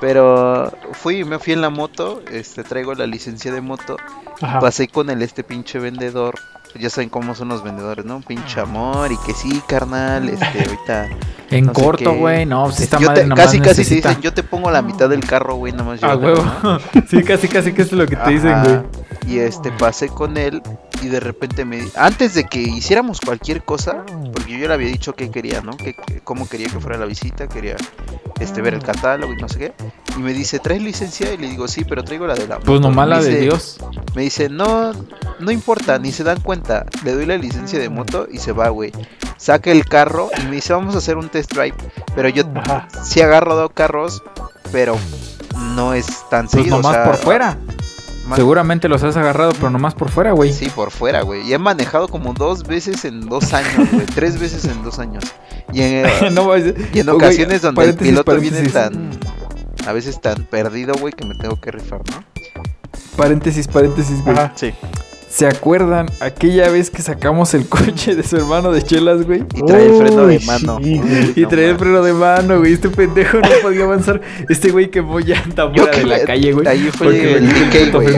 Pero 0.00 0.72
fui, 0.92 1.24
me 1.24 1.38
fui 1.38 1.54
en 1.54 1.60
la 1.60 1.70
moto, 1.70 2.22
este 2.30 2.62
traigo 2.62 2.94
la 2.94 3.06
licencia 3.06 3.50
de 3.52 3.60
moto 3.60 3.96
Ajá. 4.42 4.58
Pasé 4.60 4.88
con 4.88 5.10
el 5.10 5.22
este 5.22 5.42
pinche 5.44 5.78
vendedor. 5.78 6.34
Ya 6.80 6.90
saben 6.90 7.08
cómo 7.08 7.34
son 7.34 7.48
los 7.48 7.62
vendedores, 7.62 8.04
¿no? 8.04 8.20
Pinche 8.20 8.60
amor 8.60 9.12
y 9.12 9.16
que 9.26 9.32
sí, 9.32 9.62
carnal, 9.66 10.28
este, 10.28 10.44
ahorita... 10.66 11.08
En 11.50 11.66
no 11.66 11.72
corto, 11.72 12.14
güey. 12.14 12.46
No, 12.46 12.64
pues 12.64 12.80
esta 12.80 12.98
Yo 12.98 13.06
madre 13.08 13.22
te- 13.22 13.28
nomás 13.28 13.44
casi, 13.46 13.60
casi 13.60 13.84
te 13.84 13.94
dicen, 13.96 14.20
yo 14.22 14.32
te 14.34 14.42
pongo 14.42 14.70
la 14.72 14.82
mitad 14.82 15.08
del 15.08 15.24
carro, 15.24 15.54
güey, 15.56 15.72
nada 15.72 15.84
más 15.84 16.02
A 16.02 16.14
llévatelo, 16.16 16.32
huevo. 16.42 16.52
¿no? 16.62 16.78
sí, 17.08 17.22
casi, 17.22 17.46
casi 17.48 17.72
que 17.72 17.82
es 17.82 17.92
lo 17.92 18.06
que 18.08 18.16
te 18.16 18.30
dicen, 18.30 18.60
güey. 18.64 18.80
Y 19.28 19.38
este, 19.38 19.70
pasé 19.70 20.08
con 20.08 20.36
él 20.36 20.62
y 21.02 21.08
de 21.08 21.20
repente 21.20 21.64
me... 21.64 21.84
Antes 21.96 22.34
de 22.34 22.44
que 22.44 22.60
hiciéramos 22.60 23.20
cualquier 23.20 23.62
cosa, 23.62 24.04
porque 24.32 24.52
yo 24.54 24.58
ya 24.58 24.68
le 24.68 24.74
había 24.74 24.88
dicho 24.88 25.14
qué 25.14 25.30
quería, 25.30 25.60
¿no? 25.60 25.76
Que, 25.76 25.94
que- 25.94 26.20
cómo 26.24 26.48
quería 26.48 26.66
que 26.68 26.80
fuera 26.80 26.98
la 26.98 27.06
visita, 27.06 27.46
quería 27.46 27.76
este, 28.40 28.60
ver 28.60 28.74
el 28.74 28.82
catálogo 28.82 29.32
y 29.32 29.36
no 29.36 29.48
sé 29.48 29.58
qué. 29.58 29.72
Y 30.16 30.20
me 30.20 30.32
dice, 30.32 30.58
¿traes 30.58 30.82
licencia? 30.82 31.32
Y 31.32 31.36
le 31.36 31.48
digo, 31.48 31.68
sí, 31.68 31.84
pero 31.84 32.02
traigo 32.02 32.26
la 32.26 32.34
de 32.34 32.48
la 32.48 32.56
Pues 32.58 32.80
moto". 32.80 32.88
nomás 32.88 33.08
la 33.08 33.20
de 33.22 33.36
Dios. 33.40 33.78
Me 34.16 34.22
dice, 34.22 34.48
no, 34.48 34.92
no 35.38 35.50
importa, 35.52 35.98
ni 35.98 36.10
se 36.10 36.24
dan 36.24 36.40
cuenta. 36.40 36.63
Le 37.04 37.12
doy 37.12 37.26
la 37.26 37.36
licencia 37.36 37.78
de 37.78 37.88
moto 37.88 38.26
y 38.30 38.38
se 38.38 38.52
va, 38.52 38.68
güey. 38.68 38.92
Saca 39.36 39.70
el 39.70 39.84
carro 39.84 40.30
y 40.40 40.44
me 40.46 40.52
dice, 40.56 40.72
vamos 40.72 40.94
a 40.94 40.98
hacer 40.98 41.16
un 41.16 41.28
test 41.28 41.52
drive. 41.52 41.74
Pero 42.14 42.28
yo 42.28 42.44
Ajá. 42.54 42.88
sí 43.02 43.20
he 43.20 43.24
agarrado 43.24 43.68
carros, 43.70 44.22
pero 44.72 44.96
no 45.74 45.94
es 45.94 46.06
tan 46.30 46.46
Pues 46.46 46.52
seguido. 46.52 46.76
o 46.76 46.78
nomás 46.78 46.94
sea, 46.94 47.04
por 47.04 47.16
fuera. 47.16 47.58
Seguramente 48.34 48.88
los 48.88 49.02
has 49.02 49.18
agarrado, 49.18 49.52
pero 49.52 49.68
nomás 49.68 49.94
por 49.94 50.08
fuera, 50.08 50.32
güey. 50.32 50.50
Sí, 50.52 50.70
por 50.74 50.90
fuera, 50.90 51.20
güey. 51.22 51.42
Y 51.46 51.52
he 51.52 51.58
manejado 51.58 52.08
como 52.08 52.32
dos 52.32 52.62
veces 52.64 53.04
en 53.04 53.28
dos 53.28 53.52
años, 53.52 53.90
güey. 53.92 54.06
Tres 54.06 54.40
veces 54.40 54.64
en 54.64 54.82
dos 54.82 54.98
años. 54.98 55.24
Y 55.74 55.82
en, 55.82 56.06
y 56.94 56.98
en 57.00 57.08
ocasiones 57.10 57.60
donde 57.60 57.84
el 57.84 57.94
piloto 57.94 58.34
viene 58.36 58.66
tan. 58.70 59.10
A 59.86 59.92
veces 59.92 60.18
tan 60.22 60.44
perdido, 60.44 60.94
güey, 60.94 61.12
que 61.12 61.26
me 61.26 61.34
tengo 61.34 61.60
que 61.60 61.70
rifar, 61.70 62.00
¿no? 62.10 62.24
Paréntesis, 63.16 63.68
paréntesis, 63.68 64.24
güey. 64.24 64.36
Sí. 64.54 64.72
¿Se 65.34 65.48
acuerdan 65.48 66.06
aquella 66.20 66.70
vez 66.70 66.90
que 66.90 67.02
sacamos 67.02 67.54
el 67.54 67.66
coche 67.68 68.14
de 68.14 68.22
su 68.22 68.36
hermano 68.36 68.70
de 68.70 68.82
chelas, 68.82 69.26
güey? 69.26 69.42
Y 69.56 69.62
trae 69.64 69.86
el 69.86 69.96
freno 69.96 70.28
de 70.28 70.38
mano. 70.38 70.78
y 70.80 71.46
trae 71.46 71.70
el 71.70 71.76
freno 71.76 72.04
de 72.04 72.12
mano, 72.12 72.60
güey. 72.60 72.74
Este 72.74 72.88
pendejo 72.88 73.38
no 73.38 73.48
podía 73.60 73.82
avanzar. 73.82 74.20
Este 74.48 74.70
güey 74.70 74.92
quemó 74.92 75.18
anta 75.18 75.68
fuera 75.70 75.90
de 75.90 76.04
la 76.04 76.20
calle, 76.20 76.52
güey. 76.52 76.68
Ahí 76.68 76.88
fue 76.92 77.34
el 77.34 77.48
DK, 77.48 77.92
güey. 77.92 78.14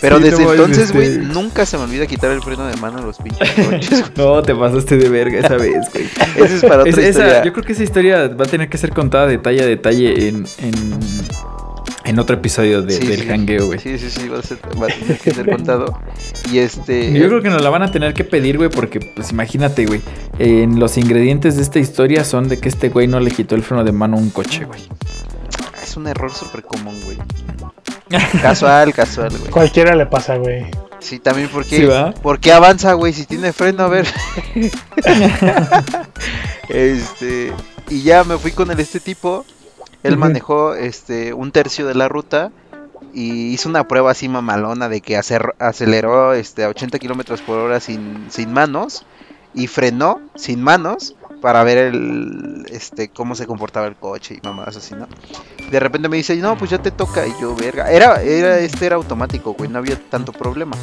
Pero 0.00 0.20
desde 0.20 0.44
entonces, 0.44 0.92
güey, 0.92 1.08
este 1.08 1.18
nunca 1.24 1.66
se 1.66 1.76
me 1.76 1.84
olvida 1.84 2.06
quitar 2.06 2.30
el 2.30 2.40
freno 2.40 2.64
de 2.68 2.76
mano 2.76 2.98
a 2.98 3.02
los 3.02 3.18
pinches 3.18 3.50
coches. 3.68 4.12
no, 4.16 4.40
te 4.44 4.54
pasaste 4.54 4.96
de 4.96 5.08
verga 5.08 5.40
esa 5.40 5.56
vez, 5.56 5.90
güey. 5.92 6.04
Esa 6.36 6.54
es 6.54 6.62
para 6.62 6.82
otra 6.82 7.08
historia. 7.08 7.42
Yo 7.42 7.52
creo 7.52 7.64
que 7.64 7.72
esa 7.72 7.82
historia 7.82 8.28
va 8.28 8.44
a 8.44 8.48
tener 8.48 8.68
que 8.68 8.78
ser 8.78 8.90
contada 8.90 9.26
detalle 9.26 9.62
a 9.62 9.66
detalle 9.66 10.28
en, 10.28 10.44
en 10.58 10.72
en 12.12 12.18
otro 12.18 12.36
episodio 12.36 12.82
de, 12.82 12.98
del 12.98 13.30
hangueo, 13.30 13.66
güey. 13.66 13.78
Sí, 13.78 13.98
sí, 13.98 14.10
sí, 14.10 14.28
va 14.28 14.38
a, 14.38 14.42
ser, 14.42 14.58
va 14.80 14.86
a 14.86 14.88
tener 14.88 15.18
que 15.18 15.32
ser 15.32 15.48
contado. 15.48 15.98
Y 16.52 16.58
este. 16.58 17.12
Yo 17.12 17.26
creo 17.28 17.40
que 17.40 17.48
nos 17.48 17.62
la 17.62 17.70
van 17.70 17.82
a 17.82 17.90
tener 17.90 18.12
que 18.12 18.22
pedir, 18.22 18.58
güey, 18.58 18.68
porque, 18.68 19.00
pues 19.00 19.30
imagínate, 19.30 19.86
güey. 19.86 20.00
En 20.38 20.78
los 20.78 20.98
ingredientes 20.98 21.56
de 21.56 21.62
esta 21.62 21.78
historia 21.78 22.24
son 22.24 22.48
de 22.48 22.60
que 22.60 22.68
este 22.68 22.90
güey 22.90 23.06
no 23.06 23.18
le 23.18 23.30
quitó 23.30 23.54
el 23.54 23.62
freno 23.62 23.82
de 23.82 23.92
mano 23.92 24.18
a 24.18 24.20
un 24.20 24.30
coche, 24.30 24.64
güey. 24.64 24.80
Es 25.82 25.96
un 25.96 26.06
error 26.06 26.32
súper 26.32 26.62
común, 26.62 27.00
güey. 27.04 27.16
Casual, 28.42 28.92
casual, 28.92 29.30
güey. 29.30 29.50
Cualquiera 29.50 29.96
le 29.96 30.04
pasa, 30.04 30.36
güey. 30.36 30.66
Sí, 31.00 31.18
también 31.18 31.48
porque. 31.50 32.12
¿Por 32.22 32.40
qué 32.40 32.52
avanza, 32.52 32.92
güey? 32.92 33.14
Si 33.14 33.24
tiene 33.24 33.54
freno, 33.54 33.84
a 33.84 33.88
ver. 33.88 34.06
este. 36.68 37.52
Y 37.88 38.02
ya 38.02 38.22
me 38.24 38.36
fui 38.36 38.52
con 38.52 38.70
el 38.70 38.78
este 38.78 39.00
tipo. 39.00 39.46
Él 40.02 40.16
manejó 40.16 40.74
este 40.74 41.32
un 41.32 41.52
tercio 41.52 41.86
de 41.86 41.94
la 41.94 42.08
ruta 42.08 42.50
y 43.12 43.52
hizo 43.52 43.68
una 43.68 43.86
prueba 43.86 44.10
así 44.10 44.28
mamalona 44.28 44.88
de 44.88 45.00
que 45.00 45.16
aceleró 45.16 46.32
este, 46.32 46.64
a 46.64 46.68
80 46.68 46.98
kilómetros 46.98 47.42
por 47.42 47.58
hora 47.58 47.80
sin, 47.80 48.26
sin 48.30 48.52
manos 48.52 49.04
y 49.54 49.66
frenó 49.66 50.20
sin 50.34 50.62
manos 50.62 51.14
para 51.40 51.62
ver 51.64 51.78
el 51.78 52.66
este 52.70 53.08
cómo 53.08 53.34
se 53.34 53.46
comportaba 53.46 53.86
el 53.86 53.96
coche 53.96 54.38
y 54.40 54.46
mamadas 54.46 54.76
así, 54.76 54.94
¿no? 54.94 55.08
De 55.72 55.80
repente 55.80 56.08
me 56.10 56.18
dice, 56.18 56.36
"No, 56.36 56.56
pues 56.58 56.70
ya 56.70 56.78
te 56.78 56.90
toca." 56.90 57.26
Y 57.26 57.32
yo, 57.40 57.56
"Verga, 57.56 57.90
era 57.90 58.20
era 58.20 58.58
este 58.58 58.84
era 58.84 58.96
automático, 58.96 59.54
güey, 59.54 59.70
no 59.70 59.78
había 59.78 59.96
tanto 59.96 60.30
problema." 60.30 60.76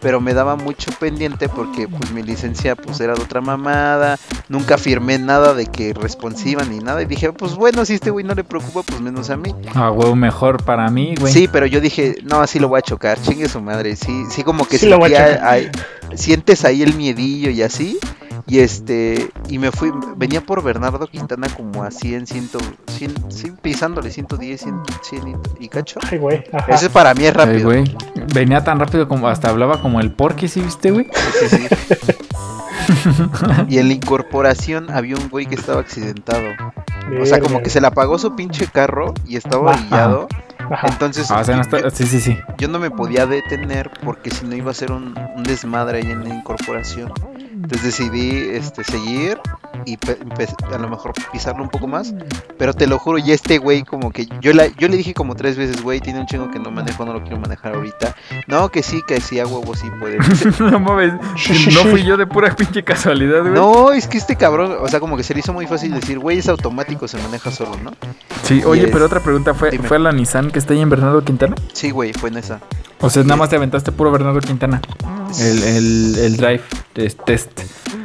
Pero 0.00 0.20
me 0.20 0.34
daba 0.34 0.54
mucho 0.54 0.92
pendiente 1.00 1.48
porque 1.48 1.88
pues 1.88 2.10
mi 2.10 2.22
licencia 2.22 2.76
pues 2.76 3.00
era 3.00 3.14
de 3.14 3.22
otra 3.22 3.40
mamada, 3.40 4.18
nunca 4.50 4.76
firmé 4.76 5.18
nada 5.18 5.54
de 5.54 5.64
que 5.64 5.94
responsiva 5.94 6.62
ni 6.64 6.78
nada 6.78 7.00
y 7.00 7.06
dije, 7.06 7.32
"Pues 7.32 7.54
bueno, 7.54 7.86
si 7.86 7.94
este 7.94 8.10
güey 8.10 8.22
no 8.22 8.34
le 8.34 8.44
preocupa, 8.44 8.82
pues 8.82 9.00
menos 9.00 9.30
a 9.30 9.38
mí." 9.38 9.54
Ah, 9.74 9.88
güey, 9.88 10.14
mejor 10.14 10.62
para 10.62 10.90
mí, 10.90 11.14
güey. 11.18 11.32
Sí, 11.32 11.48
pero 11.50 11.64
yo 11.64 11.80
dije, 11.80 12.16
"No, 12.22 12.40
así 12.42 12.58
lo 12.58 12.68
voy 12.68 12.80
a 12.80 12.82
chocar, 12.82 13.18
chingue 13.22 13.48
su 13.48 13.62
madre." 13.62 13.96
Sí, 13.96 14.26
sí 14.28 14.42
como 14.42 14.66
que 14.66 14.76
sí 14.76 14.86
sientes 16.16 16.66
ahí 16.66 16.82
el 16.82 16.94
miedillo 16.94 17.50
y 17.50 17.62
así. 17.62 17.98
Y 18.46 18.58
este, 18.58 19.30
y 19.48 19.58
me 19.58 19.72
fui, 19.72 19.90
venía 20.16 20.42
por 20.42 20.62
Bernardo 20.62 21.06
Quintana 21.06 21.48
como 21.48 21.82
a 21.82 21.90
100, 21.90 22.26
100, 22.26 22.50
100, 23.30 23.56
pisándole 23.56 24.10
110, 24.36 24.60
100, 24.60 24.82
100 25.02 25.40
y, 25.60 25.68
cacho. 25.68 26.00
Ay, 26.10 26.18
güey. 26.18 26.44
Ese 26.68 26.90
para 26.90 27.14
mí 27.14 27.24
es 27.24 27.34
rápido. 27.34 27.70
Ay, 27.70 27.84
güey. 27.84 27.96
Venía 28.32 28.62
tan 28.64 28.78
rápido 28.78 29.08
como 29.08 29.28
hasta 29.28 29.48
hablaba 29.48 29.80
como 29.80 30.00
el 30.00 30.12
porky, 30.12 30.48
¿sí 30.48 30.60
viste, 30.60 30.90
güey? 30.90 31.08
Sí, 31.48 31.48
sí. 31.48 31.68
y 33.68 33.78
en 33.78 33.88
la 33.88 33.94
incorporación 33.94 34.90
había 34.90 35.16
un 35.16 35.28
güey 35.28 35.46
que 35.46 35.54
estaba 35.54 35.80
accidentado. 35.80 36.48
O 37.20 37.26
sea, 37.26 37.40
como 37.40 37.62
que 37.62 37.70
se 37.70 37.80
le 37.80 37.86
apagó 37.86 38.18
su 38.18 38.34
pinche 38.34 38.66
carro 38.66 39.14
y 39.26 39.36
estaba 39.36 39.72
orillado. 39.72 40.28
Entonces, 40.84 41.30
ah, 41.30 41.44
sí, 41.92 42.06
sí, 42.06 42.20
sí. 42.20 42.38
yo 42.56 42.68
no 42.68 42.78
me 42.78 42.90
podía 42.90 43.26
detener 43.26 43.90
porque 44.02 44.30
si 44.30 44.46
no 44.46 44.54
iba 44.54 44.70
a 44.70 44.74
ser 44.74 44.92
un, 44.92 45.14
un 45.36 45.42
desmadre 45.42 45.98
ahí 45.98 46.10
en 46.10 46.26
la 46.26 46.34
incorporación. 46.34 47.12
Entonces 47.52 47.82
decidí 47.82 48.48
este, 48.50 48.82
seguir 48.84 49.38
y 49.84 49.98
a 50.72 50.78
lo 50.78 50.88
mejor 50.88 51.12
pisarlo 51.32 51.62
un 51.62 51.68
poco 51.68 51.86
más. 51.86 52.14
Pero 52.58 52.72
te 52.74 52.86
lo 52.86 52.98
juro, 52.98 53.18
ya 53.18 53.34
este 53.34 53.58
güey 53.58 53.82
como 53.82 54.10
que 54.10 54.26
yo, 54.40 54.52
la, 54.52 54.66
yo 54.78 54.88
le 54.88 54.96
dije 54.96 55.14
como 55.14 55.34
tres 55.34 55.56
veces, 55.56 55.82
güey, 55.82 56.00
tiene 56.00 56.20
un 56.20 56.26
chingo 56.26 56.50
que 56.50 56.58
no 56.58 56.70
manejo, 56.70 57.04
no 57.04 57.12
lo 57.12 57.22
quiero 57.22 57.38
manejar 57.38 57.74
ahorita. 57.74 58.14
No, 58.46 58.68
que 58.68 58.82
sí, 58.82 59.02
que 59.06 59.20
sí, 59.20 59.40
a 59.40 59.46
huevo 59.46 59.74
sí 59.74 59.88
puede. 59.98 60.18
no 60.58 60.80
mames, 60.80 61.12
no 61.12 61.84
fui 61.90 62.04
yo 62.04 62.16
de 62.16 62.26
pura 62.26 62.54
pinche 62.54 62.82
casualidad, 62.82 63.40
güey. 63.40 63.52
No, 63.52 63.92
es 63.92 64.06
que 64.06 64.18
este 64.18 64.36
cabrón, 64.36 64.76
o 64.80 64.88
sea, 64.88 65.00
como 65.00 65.16
que 65.16 65.22
se 65.22 65.34
le 65.34 65.40
hizo 65.40 65.52
muy 65.52 65.66
fácil 65.66 65.94
decir, 65.94 66.18
güey, 66.18 66.38
es 66.38 66.48
automático, 66.48 67.08
se 67.08 67.18
maneja 67.18 67.50
solo, 67.50 67.76
¿no? 67.82 67.92
Sí, 68.42 68.62
oye, 68.64 68.88
pero 68.88 69.06
otra 69.06 69.20
pregunta, 69.20 69.54
¿fue, 69.54 69.78
¿fue 69.78 69.98
la 69.98 70.12
Nissan 70.12 70.50
que 70.50 70.58
está 70.58 70.74
ahí 70.74 70.80
en 70.80 70.90
Bernardo 70.90 71.22
Quintana? 71.24 71.54
Sí, 71.72 71.90
güey, 71.90 72.12
fue 72.12 72.30
en 72.30 72.38
esa. 72.38 72.60
O 73.00 73.10
sea, 73.10 73.22
nada 73.22 73.36
más 73.36 73.50
te 73.50 73.56
aventaste 73.56 73.92
puro 73.92 74.10
Bernardo 74.10 74.40
Quintana. 74.40 74.80
El, 75.40 75.62
el, 75.62 76.18
el 76.18 76.36
drive 76.36 76.62
test. 77.26 77.50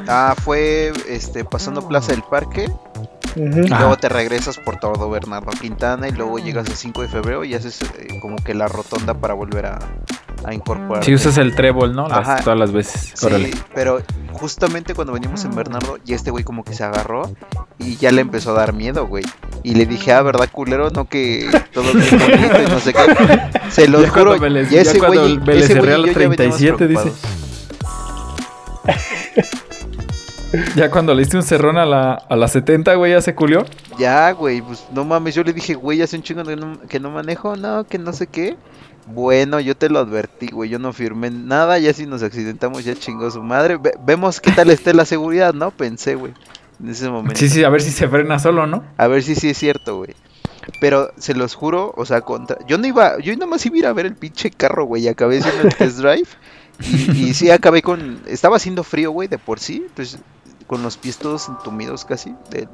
Ah, 0.07 0.35
fue 0.43 0.91
este 1.07 1.45
pasando 1.45 1.87
Plaza 1.87 2.11
del 2.11 2.23
Parque. 2.23 2.67
Y 3.35 3.67
luego 3.67 3.97
te 3.97 4.09
regresas 4.09 4.57
por 4.57 4.77
todo 4.77 5.09
Bernardo 5.09 5.51
Quintana 5.51 6.07
y 6.07 6.11
luego 6.11 6.39
llegas 6.39 6.67
el 6.67 6.75
5 6.75 7.01
de 7.03 7.07
febrero 7.07 7.43
y 7.43 7.53
haces 7.53 7.81
eh, 7.81 8.19
como 8.21 8.37
que 8.37 8.53
la 8.53 8.67
rotonda 8.67 9.13
para 9.13 9.33
volver 9.33 9.67
a, 9.67 9.79
a 10.43 10.53
incorporar. 10.53 11.03
Si 11.03 11.13
usas 11.13 11.37
el 11.37 11.55
trébol, 11.55 11.95
¿no? 11.95 12.07
todas 12.07 12.57
las 12.57 12.71
veces. 12.71 13.13
Sí, 13.15 13.51
pero 13.73 14.01
justamente 14.33 14.93
cuando 14.93 15.13
venimos 15.13 15.43
en 15.45 15.55
Bernardo, 15.55 15.97
y 16.05 16.13
este 16.13 16.31
güey 16.31 16.43
como 16.43 16.63
que 16.63 16.73
se 16.73 16.83
agarró 16.83 17.31
y 17.77 17.97
ya 17.97 18.11
le 18.11 18.21
empezó 18.21 18.51
a 18.51 18.53
dar 18.53 18.73
miedo, 18.73 19.07
güey. 19.07 19.23
Y 19.63 19.75
le 19.75 19.85
dije, 19.85 20.13
ah, 20.13 20.21
¿verdad, 20.21 20.49
culero? 20.51 20.89
No 20.89 21.07
que 21.07 21.49
todo 21.73 21.91
bien 21.93 22.19
bonito 22.19 22.61
y 22.61 22.67
no 22.67 22.79
sé 22.79 22.93
qué. 22.93 22.99
Se 23.69 23.87
lo 23.87 24.07
juro. 24.07 24.35
y 24.35 24.77
ese 24.77 24.99
güey, 24.99 25.39
ese 25.47 25.79
güey 25.79 26.13
37 26.13 26.87
dice. 26.87 27.11
Ya 30.75 30.89
cuando 30.89 31.13
le 31.13 31.21
diste 31.21 31.37
un 31.37 31.43
cerrón 31.43 31.77
a 31.77 31.85
la, 31.85 32.13
a 32.13 32.35
la 32.35 32.47
70, 32.47 32.95
güey, 32.95 33.11
ya 33.11 33.21
se 33.21 33.35
culió. 33.35 33.65
Ya, 33.97 34.31
güey, 34.31 34.61
pues 34.61 34.85
no 34.93 35.05
mames, 35.05 35.35
yo 35.35 35.43
le 35.43 35.53
dije, 35.53 35.75
güey, 35.75 36.01
hace 36.01 36.15
un 36.15 36.23
chingo 36.23 36.43
que 36.43 36.55
no, 36.55 36.79
que 36.87 36.99
no 36.99 37.11
manejo, 37.11 37.55
no, 37.55 37.83
que 37.83 37.99
no 37.99 38.13
sé 38.13 38.27
qué. 38.27 38.57
Bueno, 39.07 39.59
yo 39.59 39.75
te 39.75 39.89
lo 39.89 39.99
advertí, 39.99 40.47
güey, 40.47 40.69
yo 40.69 40.79
no 40.79 40.93
firmé 40.93 41.31
nada, 41.31 41.79
ya 41.79 41.93
si 41.93 42.05
nos 42.05 42.23
accidentamos 42.23 42.83
ya 42.83 42.95
chingó 42.95 43.29
su 43.31 43.41
madre. 43.41 43.79
vemos 44.05 44.39
qué 44.39 44.51
tal 44.51 44.69
esté 44.69 44.93
la 44.93 45.05
seguridad, 45.05 45.53
¿no? 45.53 45.71
Pensé, 45.71 46.15
güey, 46.15 46.33
en 46.81 46.89
ese 46.89 47.09
momento. 47.09 47.39
Sí, 47.39 47.49
sí, 47.49 47.63
a 47.63 47.69
ver 47.69 47.81
si 47.81 47.91
se 47.91 48.07
frena 48.07 48.39
solo, 48.39 48.67
¿no? 48.67 48.83
A 48.97 49.07
ver 49.07 49.23
si 49.23 49.35
sí 49.35 49.49
es 49.49 49.57
cierto, 49.57 49.97
güey. 49.97 50.15
Pero 50.79 51.11
se 51.17 51.33
los 51.33 51.55
juro, 51.55 51.93
o 51.95 52.05
sea, 52.05 52.21
contra... 52.21 52.57
yo 52.67 52.77
no 52.77 52.85
iba, 52.85 53.19
yo 53.19 53.33
nada 53.33 53.47
más 53.47 53.65
iba 53.65 53.75
a 53.75 53.79
ir 53.79 53.85
a 53.87 53.93
ver 53.93 54.05
el 54.05 54.15
pinche 54.15 54.51
carro, 54.51 54.85
güey, 54.85 55.03
y 55.03 55.07
acabé 55.07 55.39
haciendo 55.39 55.63
el 55.63 55.75
test 55.75 55.97
drive. 55.97 56.27
Y, 56.81 57.29
y 57.29 57.33
sí, 57.33 57.49
acabé 57.49 57.81
con... 57.81 58.21
Estaba 58.27 58.57
haciendo 58.57 58.83
frío, 58.83 59.11
güey, 59.11 59.27
de 59.27 59.39
por 59.39 59.59
sí. 59.59 59.83
Entonces 59.87 60.19
con 60.69 60.83
los 60.83 60.97
pies 60.97 61.17
todos 61.17 61.49
entumidos 61.49 62.05
casi 62.05 62.35
de, 62.51 62.67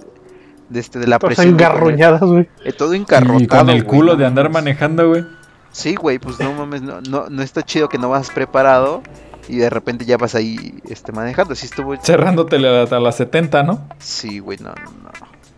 de, 0.68 0.80
este, 0.82 1.00
de 1.00 1.08
la 1.08 1.18
Todas 1.18 1.36
presión. 1.36 1.56
engarruñadas, 1.56 2.22
güey. 2.22 2.50
Eh, 2.66 2.74
todo 2.74 2.94
encarrotado. 2.94 3.40
Y 3.40 3.48
con 3.48 3.70
el 3.70 3.86
culo 3.86 4.18
de 4.18 4.26
andar 4.26 4.50
manejando, 4.50 5.08
güey. 5.08 5.24
Sí, 5.72 5.96
güey, 5.96 6.20
pues 6.20 6.38
no 6.42 6.52
mames, 6.54 6.82
no, 6.82 7.00
no, 7.00 7.30
no 7.30 7.42
está 7.42 7.64
chido 7.64 7.88
que 7.88 7.98
no 7.98 8.10
vas 8.10 8.30
preparado 8.32 9.02
y 9.48 9.58
de 9.58 9.70
repente 9.70 10.04
ya 10.04 10.18
vas 10.18 10.36
ahí 10.36 10.82
este, 10.90 11.14
manejando. 11.14 11.56
Sí 11.56 11.68
estuvo... 11.68 11.96
Cerrándote 11.96 12.58
a 12.58 13.00
las 13.00 13.16
70, 13.16 13.64
¿no? 13.64 13.88
Sí, 14.00 14.40
güey, 14.40 14.58
no, 14.58 14.72
no. 14.72 15.12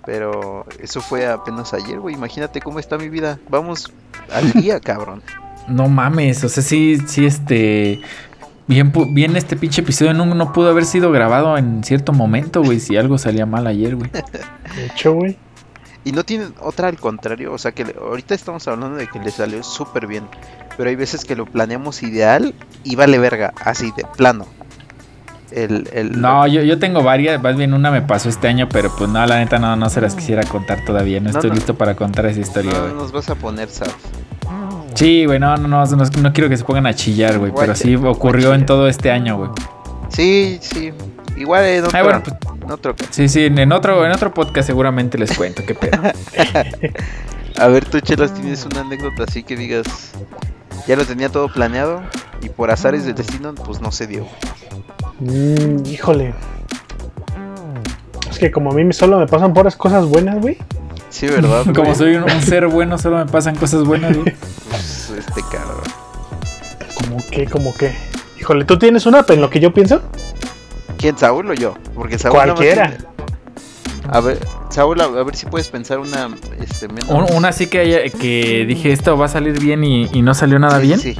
Pero 0.06 0.66
eso 0.80 1.02
fue 1.02 1.26
apenas 1.26 1.74
ayer, 1.74 2.00
güey. 2.00 2.14
Imagínate 2.14 2.62
cómo 2.62 2.78
está 2.78 3.00
mi 3.00 3.10
vida. 3.10 3.40
Vamos 3.50 3.92
al 4.32 4.52
día, 4.54 4.80
cabrón. 4.80 5.24
No 5.68 5.90
mames, 5.90 6.46
o 6.46 6.48
sea, 6.48 6.64
sí, 6.64 6.98
sí, 7.08 7.26
este. 7.26 8.00
Bien, 8.68 8.92
bien 9.12 9.38
este 9.38 9.56
pinche 9.56 9.82
episodio 9.82 10.14
no, 10.14 10.26
no 10.26 10.52
pudo 10.52 10.70
haber 10.70 10.86
sido 10.86 11.10
grabado 11.12 11.58
en 11.58 11.84
cierto 11.86 12.12
momento, 12.12 12.62
güey, 12.62 12.82
si 12.82 12.98
algo 12.98 13.18
salía 13.18 13.46
mal 13.46 13.66
ayer, 13.66 13.96
güey. 13.96 14.12
De 14.12 14.86
hecho, 14.86 15.14
güey. 15.14 15.38
Y 16.04 16.12
no 16.12 16.24
tienen 16.24 16.54
otra 16.62 16.90
al 16.90 16.98
contrario, 16.98 17.54
o 17.54 17.58
sea 17.58 17.72
que 17.72 17.96
ahorita 18.00 18.34
estamos 18.34 18.68
hablando 18.68 18.98
de 18.98 19.08
que 19.08 19.20
le 19.20 19.32
salió 19.32 19.64
súper 19.64 20.08
bien, 20.08 20.26
pero 20.78 20.90
hay 20.90 20.96
veces 20.96 21.26
que 21.26 21.36
lo 21.36 21.46
planeamos 21.46 22.04
ideal 22.04 22.54
y 22.84 22.96
vale 22.96 23.18
verga, 23.20 23.54
así 23.62 23.92
de 23.96 24.06
plano. 24.16 24.46
El, 25.52 25.90
el... 25.94 26.20
No, 26.20 26.46
yo, 26.46 26.62
yo 26.62 26.78
tengo 26.78 27.04
varias, 27.04 27.42
más 27.42 27.56
bien 27.56 27.74
una 27.74 27.90
me 27.90 28.02
pasó 28.02 28.30
este 28.30 28.48
año, 28.48 28.68
pero 28.70 28.94
pues 28.98 29.10
no, 29.10 29.26
la 29.26 29.40
neta 29.40 29.60
no, 29.60 29.76
no 29.76 29.90
se 29.90 30.02
las 30.02 30.16
quisiera 30.16 30.44
contar 30.44 30.84
todavía, 30.86 31.20
no, 31.20 31.30
estoy 31.30 31.52
listo 31.52 31.76
para 31.76 31.96
contar 31.96 32.26
esa 32.26 32.42
historia. 32.42 32.72
No 32.72 32.94
nos 32.96 33.12
vas 33.12 33.30
a 33.30 33.36
poner, 33.36 33.70
sad. 33.70 33.88
Sí, 34.98 35.26
güey, 35.26 35.38
no, 35.38 35.56
no, 35.58 35.68
no, 35.68 35.86
no, 35.86 36.34
quiero 36.34 36.50
que 36.50 36.58
se 36.58 36.64
pongan 36.64 36.88
a 36.88 36.96
chillar, 36.96 37.38
güey, 37.38 37.54
pero 37.56 37.76
sí 37.76 37.96
ocurrió 37.96 38.56
en 38.56 38.66
todo 38.66 38.88
este 38.88 39.12
año, 39.12 39.38
güey. 39.38 39.52
Sí, 40.10 40.58
sí. 40.60 40.92
Igual 41.36 41.66
en 41.66 41.86
otro, 41.86 42.04
bueno, 42.04 42.24
pues, 42.24 42.36
en 42.64 42.72
otro 42.72 42.96
Sí, 43.12 43.30
sí, 43.30 43.46
en 43.46 43.72
otro, 43.72 44.04
en 44.04 44.12
otro 44.12 44.34
podcast 44.34 44.66
seguramente 44.66 45.20
les 45.20 45.38
cuento, 45.38 45.62
qué 45.68 45.76
pedo. 45.76 46.02
a 47.60 47.68
ver, 47.68 47.86
tú, 47.86 48.00
Chelas, 48.00 48.34
tienes 48.34 48.66
una 48.66 48.82
anécdota 48.82 49.26
así 49.28 49.44
que 49.44 49.56
digas, 49.56 50.14
Ya 50.88 50.96
lo 50.96 51.06
tenía 51.06 51.30
todo 51.30 51.48
planeado 51.48 52.02
y 52.42 52.50
por 52.50 52.72
azares 52.72 53.06
del 53.06 53.14
destino, 53.14 53.54
pues 53.54 53.80
no 53.80 53.92
se 53.92 54.08
dio. 54.08 54.26
Mm, 55.20 55.86
híjole. 55.86 56.34
Es 58.32 58.40
que 58.40 58.50
como 58.50 58.72
a 58.72 58.74
mí 58.74 58.92
solo 58.94 59.20
me 59.20 59.28
pasan 59.28 59.54
puras 59.54 59.76
cosas 59.76 60.08
buenas, 60.08 60.42
güey. 60.42 60.58
Sí, 61.10 61.28
¿verdad? 61.28 61.66
como 61.76 61.96
soy 61.96 62.16
un, 62.16 62.42
ser 62.42 62.68
bueno, 62.68 62.98
solo 62.98 63.18
me 63.18 63.26
pasan 63.26 63.56
cosas 63.56 63.84
buenas, 63.84 64.18
güey. 64.18 64.36
Este 65.28 65.42
cabrón. 65.52 65.84
¿Cómo 66.96 67.18
qué? 67.32 67.46
¿Cómo 67.46 67.74
qué? 67.78 67.96
Híjole, 68.40 68.66
¿tú 68.66 68.78
tienes 68.78 69.06
una 69.06 69.26
en 69.28 69.42
lo 69.42 69.50
que 69.50 69.60
yo 69.60 69.74
pienso? 69.74 70.02
¿Quién, 70.98 71.18
Saúl 71.18 71.50
o 71.52 71.54
yo? 71.54 71.76
Porque 71.94 72.18
Saúl 72.18 72.36
Cualquiera. 72.36 72.98
A 74.10 74.22
ver, 74.22 74.40
Saúl, 74.70 75.00
a 75.02 75.08
ver 75.08 75.36
si 75.36 75.46
puedes 75.46 75.68
pensar 75.68 76.00
una 76.00 76.30
este, 76.60 76.88
menos... 76.88 77.32
Una 77.32 77.50
así 77.50 77.68
que, 77.68 77.80
haya, 77.80 78.10
que 78.10 78.66
dije 78.66 78.92
esto 78.92 79.18
va 79.18 79.26
a 79.26 79.30
salir 79.30 79.60
bien 79.60 79.84
y, 79.84 80.22
no 80.22 80.34
salió 80.34 80.60
nada 80.60 80.80
bien. 80.80 81.00
Sí. 81.00 81.18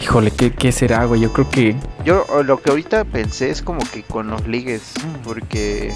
Híjole, 0.00 0.30
¿qué, 0.30 0.52
¿qué, 0.52 0.72
será, 0.72 1.04
güey? 1.04 1.20
Yo 1.20 1.32
creo 1.32 1.48
que. 1.48 1.76
Yo 2.04 2.26
lo 2.44 2.60
que 2.60 2.70
ahorita 2.70 3.04
pensé 3.04 3.50
es 3.50 3.62
como 3.62 3.80
que 3.92 4.02
con 4.02 4.28
los 4.28 4.46
ligues, 4.46 4.92
porque. 5.24 5.94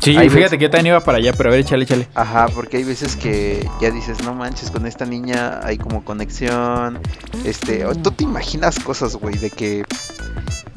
Sí, 0.00 0.16
fíjate 0.30 0.58
que 0.58 0.64
yo 0.64 0.70
también 0.70 0.94
iba 0.94 1.00
para 1.00 1.18
allá, 1.18 1.32
pero 1.32 1.48
a 1.48 1.52
ver, 1.52 1.60
échale, 1.60 1.84
échale. 1.84 2.08
Ajá, 2.14 2.46
porque 2.54 2.78
hay 2.78 2.84
veces 2.84 3.16
que 3.16 3.68
ya 3.80 3.90
dices, 3.90 4.22
no 4.22 4.34
manches, 4.34 4.70
con 4.70 4.86
esta 4.86 5.04
niña 5.04 5.60
hay 5.62 5.76
como 5.76 6.04
conexión. 6.04 7.00
Este, 7.44 7.84
tú 8.02 8.10
te 8.12 8.24
imaginas 8.24 8.78
cosas, 8.78 9.16
güey, 9.16 9.36
de 9.36 9.50
que 9.50 9.84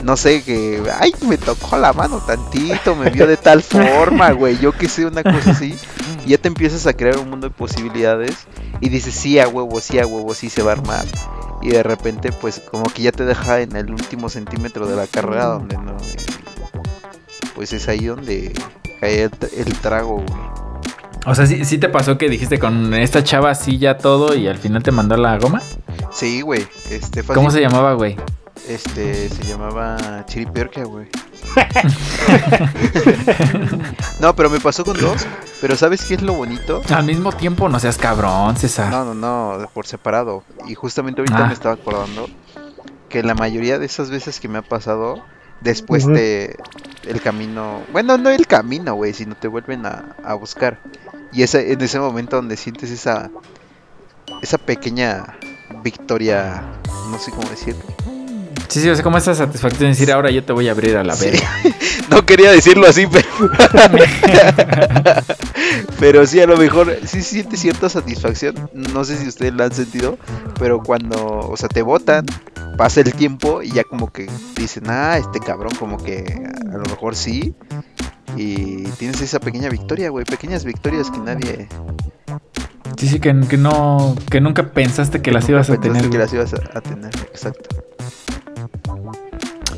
no 0.04 0.18
sé, 0.18 0.44
que, 0.44 0.82
ay, 1.00 1.14
me 1.28 1.38
tocó 1.38 1.78
la 1.78 1.94
mano 1.94 2.20
tantito, 2.20 2.96
me 2.96 3.10
vio 3.10 3.28
de 3.28 3.38
tal 3.38 3.62
forma, 3.64 4.32
güey, 4.32 4.58
yo 4.58 4.72
que 4.72 4.90
sé, 4.90 5.06
una 5.06 5.24
cosa 5.24 5.52
así. 5.52 5.76
Y 6.24 6.30
ya 6.30 6.38
te 6.38 6.50
empiezas 6.50 6.86
a 6.86 6.94
crear 6.94 7.18
un 7.18 7.32
mundo 7.32 7.48
de 7.48 7.54
posibilidades 7.56 8.46
y 8.80 8.90
dices, 8.90 9.16
sí, 9.16 9.40
a 9.40 9.48
huevo, 9.48 9.82
sí, 9.82 9.98
a 9.98 10.06
huevo, 10.06 10.36
sí 10.36 10.52
se 10.52 10.62
va 10.62 10.70
a 10.70 10.76
armar. 10.76 11.04
Y 11.64 11.70
de 11.70 11.82
repente, 11.82 12.32
pues, 12.32 12.60
como 12.60 12.84
que 12.86 13.02
ya 13.02 13.12
te 13.12 13.26
deja 13.26 13.62
en 13.62 13.76
el 13.76 13.90
último 13.90 14.30
centímetro 14.30 14.86
de 14.86 14.96
la 14.96 15.08
carrera 15.08 15.46
donde 15.46 15.78
no. 15.78 15.98
Pues 17.56 17.74
es 17.74 17.88
ahí 17.88 18.06
donde 18.06 18.54
cae 19.02 19.24
el, 19.24 19.80
trago, 19.80 20.18
güey. 20.18 20.52
O 21.26 21.36
sea, 21.36 21.46
¿sí, 21.46 21.66
¿sí, 21.66 21.78
te 21.78 21.90
pasó 21.90 22.18
que 22.18 22.30
dijiste 22.30 22.60
con 22.60 22.94
esta 22.94 23.24
chava 23.24 23.54
sí 23.56 23.78
ya 23.78 23.98
todo 23.98 24.36
y 24.36 24.48
al 24.48 24.58
final 24.58 24.84
te 24.84 24.92
mandó 24.92 25.18
la 25.18 25.38
goma? 25.38 25.62
Sí, 26.12 26.42
güey. 26.42 26.68
Este, 26.90 27.24
¿Cómo 27.24 27.52
se 27.52 27.62
llamaba, 27.62 27.94
güey? 27.94 28.16
Este, 28.68 29.30
se 29.30 29.44
llamaba 29.44 30.24
Chiripiorca, 30.28 30.84
güey. 30.84 31.08
no, 34.20 34.36
pero 34.36 34.50
me 34.50 34.60
pasó 34.60 34.86
con 34.86 35.00
dos. 35.00 35.26
Pero 35.60 35.76
¿sabes 35.76 36.06
qué 36.06 36.14
es 36.14 36.22
lo 36.22 36.34
bonito? 36.34 36.82
Al 36.94 37.06
mismo 37.06 37.32
tiempo, 37.32 37.70
no 37.70 37.80
seas 37.80 37.98
cabrón, 37.98 38.56
César. 38.58 38.92
No, 38.92 39.04
no, 39.04 39.14
no, 39.14 39.68
por 39.74 39.88
separado. 39.88 40.44
Y 40.68 40.76
justamente 40.76 41.22
ahorita 41.22 41.44
ah. 41.44 41.48
me 41.48 41.54
estaba 41.54 41.74
acordando 41.74 42.30
que 43.10 43.24
la 43.24 43.34
mayoría 43.34 43.80
de 43.80 43.86
esas 43.86 44.10
veces 44.10 44.40
que 44.40 44.48
me 44.48 44.60
ha 44.60 44.62
pasado, 44.62 45.24
después 45.62 46.06
de 46.06 46.56
el 47.06 47.22
camino, 47.22 47.82
bueno, 47.92 48.18
no 48.18 48.30
el 48.30 48.48
camino, 48.48 48.96
güey, 48.96 49.14
sino 49.14 49.36
te 49.36 49.48
vuelven 49.48 49.86
a, 49.86 50.16
a 50.24 50.34
buscar. 50.34 50.80
Y 51.32 51.44
ese, 51.44 51.72
en 51.72 51.82
ese 51.82 52.00
momento 52.00 52.36
donde 52.36 52.58
sientes 52.58 52.92
esa, 52.92 53.30
esa 54.42 54.58
pequeña 54.58 55.38
victoria, 55.84 56.64
no 57.10 57.18
sé 57.18 57.32
cómo 57.32 57.50
decirlo 57.50 58.01
Sí, 58.72 58.80
sí, 58.80 58.88
o 58.88 58.96
sea, 58.96 59.04
como 59.04 59.18
esa 59.18 59.36
satisfacción 59.36 59.82
de 59.82 59.88
decir, 59.88 60.14
ahora 60.14 60.32
yo 60.32 60.46
te 60.46 60.54
voy 60.54 60.70
a 60.70 60.72
abrir 60.72 60.96
a 60.96 61.04
la 61.04 61.14
verga. 61.16 61.46
no 62.10 62.26
quería 62.26 62.54
decirlo 62.54 62.88
así, 62.88 63.06
pero. 63.06 63.28
pero 66.00 66.26
sí, 66.26 66.40
a 66.40 66.48
lo 66.48 66.56
mejor 66.56 66.98
sí 67.06 67.22
siente 67.22 67.58
cierta 67.58 67.90
satisfacción. 67.90 68.70
No 68.72 69.04
sé 69.04 69.18
si 69.18 69.28
ustedes 69.28 69.54
la 69.56 69.66
han 69.66 69.74
sentido, 69.74 70.18
pero 70.58 70.82
cuando, 70.82 71.40
o 71.40 71.58
sea, 71.58 71.68
te 71.68 71.82
votan, 71.82 72.26
pasa 72.78 73.02
el 73.02 73.14
tiempo 73.14 73.62
y 73.62 73.72
ya 73.72 73.84
como 73.84 74.10
que 74.10 74.30
dicen, 74.56 74.86
ah, 74.88 75.18
este 75.18 75.42
cabrón, 75.42 75.74
como 75.78 76.02
que 76.02 76.24
a 76.72 76.78
lo 76.78 76.84
mejor 76.84 77.18
sí. 77.18 77.54
Y 78.38 78.84
tienes 78.92 79.20
esa 79.20 79.42
pequeña 79.42 79.68
victoria, 79.68 80.12
güey, 80.12 80.24
pequeñas 80.24 80.64
victorias 80.64 81.12
que 81.12 81.18
nadie. 81.18 81.68
Sí, 82.96 83.10
sí, 83.10 83.20
que, 83.20 83.34
no, 83.34 84.16
que 84.30 84.40
nunca 84.40 84.72
pensaste 84.72 85.22
que 85.22 85.32
las 85.32 85.50
ibas 85.50 85.70
a 85.70 85.76
tener. 85.76 86.10
Que 86.10 86.18
las 86.18 86.32
ibas 86.32 86.54
a 86.54 86.80
tener, 86.80 87.14
exacto. 87.34 87.68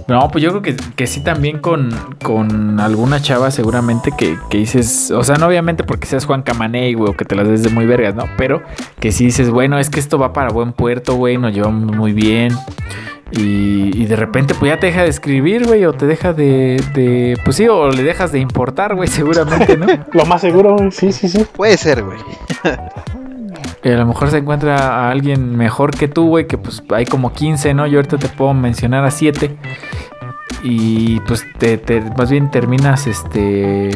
No, 0.08 0.30
pues 0.30 0.44
yo 0.44 0.50
creo 0.50 0.62
que, 0.62 0.76
que 0.96 1.08
sí 1.08 1.22
también 1.22 1.60
con, 1.60 1.92
con 2.22 2.80
alguna 2.80 3.22
chava 3.22 3.52
seguramente 3.52 4.12
que, 4.18 4.38
que, 4.50 4.58
dices, 4.58 5.12
o 5.12 5.24
sea, 5.24 5.38
no 5.38 5.48
obviamente 5.48 5.84
porque 5.84 6.08
seas 6.08 6.26
Juan 6.26 6.42
Camaney, 6.42 6.94
güey, 6.94 7.12
o 7.12 7.16
que 7.16 7.26
te 7.26 7.36
las 7.36 7.48
des 7.48 7.64
de 7.64 7.70
muy 7.70 7.86
vergas, 7.86 8.14
¿no? 8.14 8.26
Pero 8.38 8.62
que 9.00 9.12
sí 9.12 9.26
dices, 9.26 9.50
bueno, 9.50 9.80
es 9.80 9.90
que 9.90 10.00
esto 10.00 10.18
va 10.18 10.34
para 10.34 10.50
buen 10.50 10.74
puerto, 10.74 11.16
güey, 11.16 11.38
nos 11.38 11.54
llevamos 11.54 11.96
muy 11.96 12.12
bien. 12.12 12.54
Y, 13.32 13.98
y 14.00 14.06
de 14.06 14.16
repente 14.16 14.54
pues 14.54 14.72
ya 14.72 14.80
te 14.80 14.88
deja 14.88 15.04
de 15.04 15.10
escribir, 15.10 15.66
güey, 15.66 15.86
o 15.86 15.94
te 15.94 16.06
deja 16.06 16.34
de, 16.34 16.84
de, 16.94 17.38
pues 17.44 17.56
sí, 17.56 17.68
o 17.68 17.90
le 17.90 18.04
dejas 18.04 18.32
de 18.32 18.40
importar, 18.40 18.96
güey, 18.96 19.08
seguramente, 19.10 19.78
¿no? 19.78 19.88
Lo 20.12 20.26
más 20.26 20.42
seguro, 20.42 20.76
güey, 20.76 20.92
sí, 20.92 21.12
sí, 21.12 21.30
sí. 21.30 21.46
Puede 21.56 21.78
ser, 21.78 22.04
güey. 22.04 22.20
Y 23.84 23.90
a 23.90 23.98
lo 23.98 24.06
mejor 24.06 24.32
se 24.32 24.38
encuentra 24.38 24.78
a 24.78 25.12
alguien 25.12 25.58
mejor 25.58 25.92
que 25.92 26.08
tú, 26.08 26.30
güey, 26.30 26.48
que 26.48 26.58
pues 26.58 26.82
hay 26.90 27.06
como 27.06 27.34
15, 27.34 27.74
¿no? 27.74 27.86
Yo 27.86 27.98
ahorita 27.98 28.18
te 28.18 28.30
puedo 28.30 28.54
mencionar 28.54 29.04
a 29.04 29.12
7. 29.12 29.58
Y 30.64 31.20
pues 31.22 31.44
te, 31.60 31.78
te, 31.78 32.00
más 32.18 32.32
bien 32.32 32.50
terminas, 32.50 33.08
este, 33.08 33.90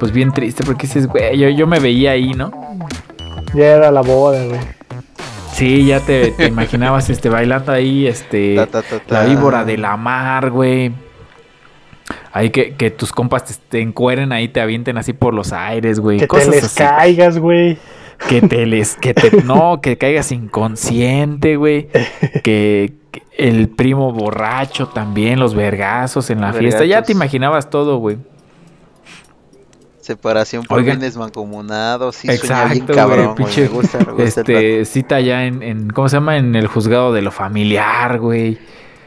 pues 0.00 0.10
bien 0.10 0.32
triste 0.32 0.64
porque 0.64 0.88
dices, 0.88 1.06
güey, 1.06 1.38
yo, 1.38 1.48
yo 1.50 1.68
me 1.68 1.78
veía 1.78 2.12
ahí, 2.12 2.34
¿no? 2.34 2.50
Ya 3.54 3.76
era 3.76 3.92
la 3.92 4.00
boda, 4.00 4.44
güey. 4.44 4.58
Sí, 5.52 5.86
ya 5.86 6.00
te, 6.00 6.34
imaginabas, 6.48 7.08
este, 7.08 7.28
bailando 7.28 7.70
ahí, 7.70 8.08
este, 8.08 8.56
la 9.08 9.24
víbora 9.24 9.64
de 9.64 9.76
la 9.78 9.96
mar, 9.96 10.50
güey. 10.50 10.90
Ahí 12.32 12.50
que, 12.50 12.74
que 12.74 12.90
tus 12.90 13.12
compas 13.12 13.44
te, 13.44 13.54
te, 13.68 13.80
encueren 13.80 14.32
ahí, 14.32 14.48
te 14.48 14.60
avienten 14.60 14.98
así 14.98 15.12
por 15.12 15.32
los 15.32 15.52
aires, 15.52 16.00
güey. 16.00 16.18
Que 16.18 16.26
te 16.26 16.50
les 16.50 16.74
caigas, 16.74 17.38
güey 17.38 17.78
que 18.26 18.42
te 18.42 18.66
les, 18.66 18.96
que 18.96 19.14
te, 19.14 19.42
no, 19.42 19.80
que 19.80 19.96
caigas 19.98 20.32
inconsciente, 20.32 21.56
güey. 21.56 21.88
Que, 22.42 22.96
el 23.36 23.68
primo 23.68 24.12
borracho 24.12 24.88
también, 24.88 25.38
los 25.38 25.54
vergazos 25.54 26.28
en 26.30 26.40
la 26.40 26.52
fiesta. 26.52 26.84
Ya 26.84 27.02
te 27.02 27.12
imaginabas 27.12 27.70
todo, 27.70 27.98
güey. 27.98 28.18
Separación 30.00 30.64
por 30.64 30.82
bienes 30.82 31.16
mancomunados, 31.16 32.16
sí, 32.16 32.28
Exacto, 32.30 32.72
bien 32.72 32.86
cabrón, 32.86 33.36
güey, 33.36 34.26
este, 34.26 34.84
cita 34.86 35.20
ya 35.20 35.44
en, 35.44 35.62
en, 35.62 35.90
¿cómo 35.90 36.08
se 36.08 36.16
llama? 36.16 36.38
En 36.38 36.56
el 36.56 36.66
juzgado 36.66 37.12
de 37.12 37.22
lo 37.22 37.30
familiar, 37.30 38.18
güey. 38.18 38.58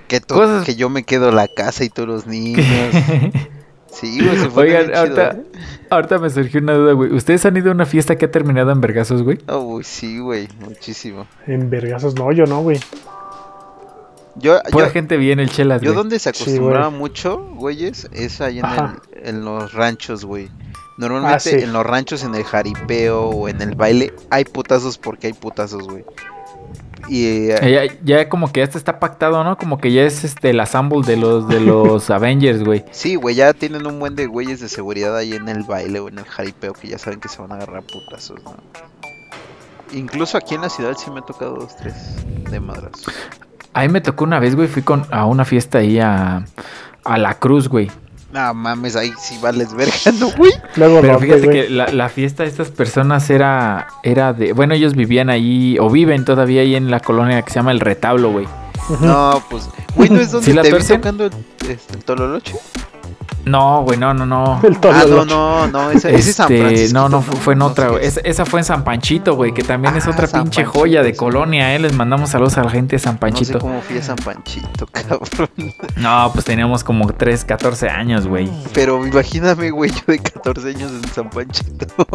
Que, 0.08 0.22
que 0.66 0.76
yo 0.76 0.90
me 0.90 1.04
quedo 1.04 1.32
la 1.32 1.48
casa 1.48 1.84
y 1.84 1.90
todos 1.90 2.08
los 2.08 2.28
niños. 2.28 2.66
Sí, 3.92 4.24
güey, 4.24 4.38
se 4.38 4.50
fue 4.50 4.64
Oigan, 4.64 4.96
ahorita, 4.96 5.32
¿eh? 5.32 5.44
ahorita 5.90 6.18
me 6.20 6.30
surgió 6.30 6.62
una 6.62 6.74
duda, 6.74 6.94
güey. 6.94 7.14
¿Ustedes 7.14 7.46
han 7.46 7.58
ido 7.58 7.70
a 7.70 7.74
una 7.74 7.86
fiesta 7.86 8.18
que 8.18 8.26
ha 8.26 8.32
terminado 8.32 8.72
en 8.72 8.82
vergazos, 8.82 9.24
güey? 9.24 9.40
Oh, 9.48 9.82
sí, 9.84 10.20
güey, 10.20 10.48
muchísimo. 10.60 11.28
En 11.46 11.70
vergazos 11.70 12.16
no, 12.16 12.32
yo 12.32 12.46
no, 12.46 12.62
güey. 12.62 12.80
Yo, 14.36 14.60
Pura 14.72 14.90
gente 14.90 15.18
bien 15.18 15.42
el 15.42 15.50
chelas, 15.50 15.82
Yo 15.82 15.94
donde 15.94 16.18
se 16.18 16.30
acostumbraba 16.30 16.90
mucho, 16.90 17.38
güeyes, 17.56 18.08
es 18.14 18.40
ahí 18.40 18.60
en, 18.60 18.66
el, 18.66 19.28
en 19.28 19.46
los 19.46 19.74
ranchos, 19.74 20.24
güey. 20.24 20.50
Normalmente 20.98 21.56
ah, 21.56 21.64
en 21.64 21.74
los 21.74 21.86
ranchos, 21.86 22.24
en 22.24 22.36
el 22.36 22.44
jaripeo 22.44 23.26
o 23.26 23.50
en 23.50 23.62
el 23.62 23.76
baile, 23.76 24.14
hay 24.30 24.46
putazos 24.46 24.98
porque 24.98 25.28
hay 25.28 25.34
putazos, 25.34 25.88
güey. 25.88 26.06
Y 27.08 27.52
eh, 27.52 28.00
ya, 28.04 28.30
como 28.30 28.52
que 28.52 28.60
ya 28.60 28.66
está 28.66 29.00
pactado, 29.00 29.44
¿no? 29.44 29.58
Como 29.58 29.80
que 29.80 29.92
ya 29.92 30.04
es 30.04 30.24
este 30.24 30.52
el 30.52 30.60
assemble 30.60 31.02
de 31.06 31.18
los 31.18 31.48
de 31.48 31.60
los 31.60 32.10
Avengers, 32.12 32.64
güey. 32.64 32.86
Sí, 32.92 33.16
güey, 33.16 33.36
ya 33.36 33.54
tienen 33.54 33.86
un 33.86 34.00
buen 34.00 34.16
de 34.16 34.28
güeyes 34.28 34.60
de 34.60 34.70
seguridad 34.70 35.16
ahí 35.18 35.34
en 35.34 35.50
el 35.50 35.64
baile 35.64 36.00
o 36.00 36.08
en 36.08 36.20
el 36.20 36.26
jaripeo 36.26 36.74
que 36.74 36.88
ya 36.88 36.98
saben 36.98 37.20
que 37.20 37.30
se 37.30 37.42
van 37.42 37.52
a 37.52 37.56
agarrar 37.56 37.84
putazos, 37.84 38.42
¿no? 38.44 38.56
Incluso 39.94 40.38
aquí 40.38 40.56
en 40.56 40.62
la 40.62 40.70
ciudad 40.70 40.96
sí 40.98 41.12
me 41.12 41.20
ha 41.20 41.24
tocado 41.24 41.56
dos, 41.56 41.76
tres 41.76 41.96
de 42.50 42.60
madras. 42.60 42.92
Ahí 43.74 43.90
me 43.90 44.02
tocó 44.02 44.24
una 44.24 44.40
vez, 44.40 44.56
güey, 44.56 44.68
fui 44.68 44.82
con 44.82 45.06
a 45.12 45.26
una 45.26 45.46
fiesta 45.46 45.80
ahí 45.80 46.00
a, 46.00 46.46
a 47.04 47.18
La 47.18 47.34
Cruz, 47.36 47.68
güey. 47.68 47.90
No 48.32 48.54
mames, 48.54 48.96
ahí 48.96 49.12
sí 49.20 49.38
vales 49.42 49.74
verga, 49.74 49.94
¿no, 50.20 50.32
güey? 50.32 50.54
Pero 50.76 51.20
fíjate 51.20 51.50
que 51.50 51.70
la, 51.70 52.10
fiesta 52.10 52.44
de 52.44 52.50
estas 52.50 52.70
personas 52.70 53.30
era, 53.30 53.88
era 54.04 54.34
de. 54.34 54.54
Bueno, 54.54 54.74
ellos 54.74 54.96
vivían 54.96 55.30
ahí, 55.30 55.78
o 55.80 55.90
viven 55.90 56.26
todavía 56.26 56.62
ahí 56.62 56.76
en 56.76 56.90
la 56.90 57.00
colonia 57.00 57.42
que 57.42 57.50
se 57.52 57.56
llama 57.60 57.72
El 57.72 57.80
Retablo, 57.80 58.32
güey. 58.32 58.48
No, 59.02 59.44
pues. 59.50 59.70
Güey, 59.96 60.10
¿no 60.10 60.22
es 60.22 60.32
donde 60.32 60.54
te 60.54 60.74
vi 60.74 60.84
tocando 60.84 61.26
el, 61.26 61.34
este, 61.68 61.94
el 61.94 62.04
Tololoche? 62.04 62.56
No, 63.46 63.84
güey, 63.84 63.98
no, 63.98 64.14
no, 64.14 64.26
no. 64.26 64.62
ah, 64.84 65.04
no, 65.08 65.26
no, 65.26 65.68
no, 65.68 65.92
ese, 65.92 66.16
es 66.16 66.36
San 66.36 66.52
este, 66.52 66.64
Francisco. 66.64 66.94
No, 66.94 67.10
no, 67.10 67.22
fue, 67.22 67.54
en 67.54 67.62
otra, 67.62 67.90
güey. 67.90 68.06
Esa, 68.06 68.46
fue 68.46 68.60
en 68.60 68.66
San 68.66 68.84
Panchito, 68.84 69.36
güey, 69.36 69.54
que 69.54 69.64
también 69.64 69.96
es 69.96 70.08
ah, 70.08 70.12
otra 70.12 70.28
pinche 70.28 70.64
joya 70.64 71.04
de 71.04 71.16
colonia, 71.16 71.76
¿eh? 71.76 71.80
Les 71.80 71.94
mandamos 71.94 72.30
saludos 72.30 72.58
a 72.58 72.64
la 72.64 72.70
gente 72.70 72.96
de 72.96 73.00
San 73.00 73.18
Panchito. 73.18 73.54
No 73.54 73.60
sé 73.60 73.62
cómo 73.62 73.82
fui 73.82 73.98
a 73.98 74.04
San 74.04 74.18
Panchito, 74.18 74.88
cabrón. 74.92 75.50
No, 75.96 76.30
pues 76.34 76.46
teníamos 76.46 76.84
como 76.84 77.12
3, 77.12 77.46
14 77.46 77.90
años, 77.90 78.28
güey. 78.28 78.50
Pero 78.74 79.06
imagíname, 79.06 79.72
güey, 79.72 79.92
yo 79.92 80.02
de 80.08 80.20
14 80.20 80.70
años 80.70 80.92
en 80.92 81.14
San 81.14 81.30
Panchito. 81.30 81.88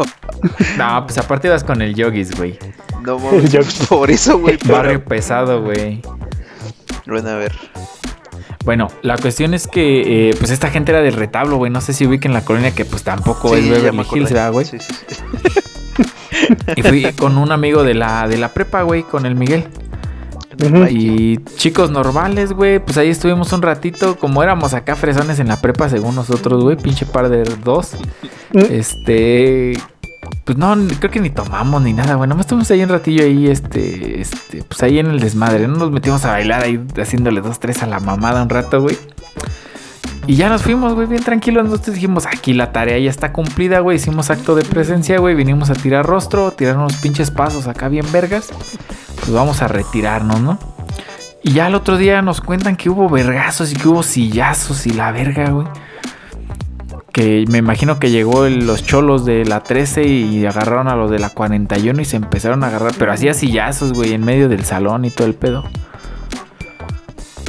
No, 0.77 1.05
pues 1.05 1.17
aparte 1.17 1.47
ibas 1.47 1.63
con 1.63 1.81
el 1.81 1.95
yogis, 1.95 2.35
güey. 2.37 2.57
No 3.01 3.17
mames, 3.17 3.55
por 3.89 4.11
eso, 4.11 4.37
güey. 4.37 4.57
Barrio 4.65 5.03
pesado, 5.03 5.63
güey. 5.63 6.01
Bueno, 7.05 7.29
a 7.29 7.35
ver. 7.35 7.53
Bueno, 8.67 8.89
la 9.01 9.15
cuestión 9.15 9.53
es 9.53 9.65
que, 9.65 10.29
eh, 10.29 10.35
pues 10.37 10.51
esta 10.51 10.69
gente 10.69 10.91
era 10.91 10.99
del 10.99 11.13
retablo, 11.13 11.55
güey. 11.55 11.71
No 11.71 11.79
sé 11.79 11.93
si 11.93 12.05
ubiquen 12.05 12.33
la 12.33 12.43
colonia 12.43 12.75
que, 12.75 12.83
pues 12.83 13.01
tampoco 13.01 13.55
es 13.55 13.69
Beverly 13.69 14.05
Hills, 14.11 14.29
¿verdad, 14.29 14.51
güey? 14.51 14.65
Sí, 14.65 14.77
sí, 14.77 14.93
sí. 15.07 16.03
y 16.75 16.81
fui 16.81 17.13
con 17.13 17.37
un 17.37 17.53
amigo 17.53 17.85
de 17.85 17.93
la, 17.93 18.27
de 18.27 18.35
la 18.35 18.53
prepa, 18.53 18.81
güey, 18.81 19.03
con 19.03 19.25
el 19.25 19.35
Miguel. 19.35 19.69
Y 20.89 21.37
chicos 21.55 21.91
normales, 21.91 22.51
güey, 22.51 22.79
pues 22.79 22.97
ahí 22.97 23.09
estuvimos 23.09 23.53
un 23.53 23.61
ratito, 23.61 24.17
como 24.17 24.43
éramos 24.43 24.73
acá 24.73 24.97
fresones 24.97 25.39
en 25.39 25.47
la 25.47 25.61
prepa 25.61 25.87
según 25.87 26.15
nosotros, 26.15 26.61
güey, 26.61 26.75
pinche 26.75 27.05
par 27.05 27.29
de 27.29 27.45
dos. 27.63 27.91
Este, 28.51 29.77
pues 30.43 30.57
no, 30.57 30.75
creo 30.99 31.11
que 31.11 31.19
ni 31.19 31.29
tomamos 31.29 31.81
ni 31.81 31.93
nada, 31.93 32.15
güey. 32.15 32.27
Nomás 32.27 32.45
estuvimos 32.45 32.71
ahí 32.71 32.83
un 32.83 32.89
ratillo 32.89 33.23
ahí, 33.23 33.47
este, 33.47 34.21
este, 34.21 34.63
pues 34.63 34.81
ahí 34.83 34.99
en 34.99 35.07
el 35.07 35.19
desmadre. 35.19 35.67
No 35.67 35.77
nos 35.77 35.91
metimos 35.91 36.23
a 36.25 36.31
bailar 36.31 36.63
ahí 36.63 36.81
haciéndole 36.97 37.41
dos, 37.41 37.59
tres 37.59 37.83
a 37.83 37.85
la 37.85 37.99
mamada 37.99 38.43
un 38.43 38.49
rato, 38.49 38.81
güey. 38.81 38.97
Y 40.25 40.35
ya 40.35 40.49
nos 40.49 40.61
fuimos, 40.61 40.93
güey, 40.93 41.07
bien 41.07 41.23
tranquilos. 41.23 41.65
Nosotros 41.65 41.95
dijimos, 41.95 42.25
aquí 42.25 42.53
la 42.53 42.71
tarea 42.71 42.97
ya 42.97 43.09
está 43.09 43.31
cumplida, 43.31 43.79
güey. 43.79 43.97
Hicimos 43.97 44.29
acto 44.29 44.55
de 44.55 44.63
presencia, 44.63 45.19
güey. 45.19 45.35
Vinimos 45.35 45.69
a 45.69 45.73
tirar 45.73 46.05
rostro, 46.05 46.51
tirar 46.51 46.77
unos 46.77 46.95
pinches 46.95 47.31
pasos 47.31 47.67
acá 47.67 47.87
bien 47.87 48.05
vergas. 48.11 48.49
Pues 49.19 49.31
vamos 49.31 49.61
a 49.61 49.67
retirarnos, 49.67 50.41
¿no? 50.41 50.59
Y 51.43 51.51
ya 51.51 51.67
el 51.67 51.75
otro 51.75 51.97
día 51.97 52.21
nos 52.21 52.41
cuentan 52.41 52.75
que 52.75 52.89
hubo 52.89 53.09
vergazos 53.09 53.71
y 53.71 53.75
que 53.75 53.87
hubo 53.87 54.03
sillazos 54.03 54.85
y 54.87 54.91
la 54.91 55.11
verga, 55.11 55.49
güey 55.49 55.67
que 57.17 57.45
me 57.47 57.57
imagino 57.57 57.97
que 57.97 58.11
llegó 58.11 58.47
los 58.47 58.85
cholos 58.85 59.25
de 59.25 59.43
la 59.43 59.63
13 59.63 60.03
y 60.03 60.45
agarraron 60.45 60.87
a 60.87 60.95
los 60.95 61.09
de 61.09 61.17
la 61.17 61.31
41 61.31 61.99
y 61.99 62.05
se 62.05 62.15
empezaron 62.15 62.63
a 62.63 62.67
agarrar, 62.67 62.93
pero 62.99 63.11
hacía 63.11 63.33
sillazos, 63.33 63.93
güey, 63.93 64.13
en 64.13 64.23
medio 64.23 64.49
del 64.49 64.63
salón 64.63 65.03
y 65.03 65.09
todo 65.09 65.25
el 65.25 65.33
pedo. 65.33 65.63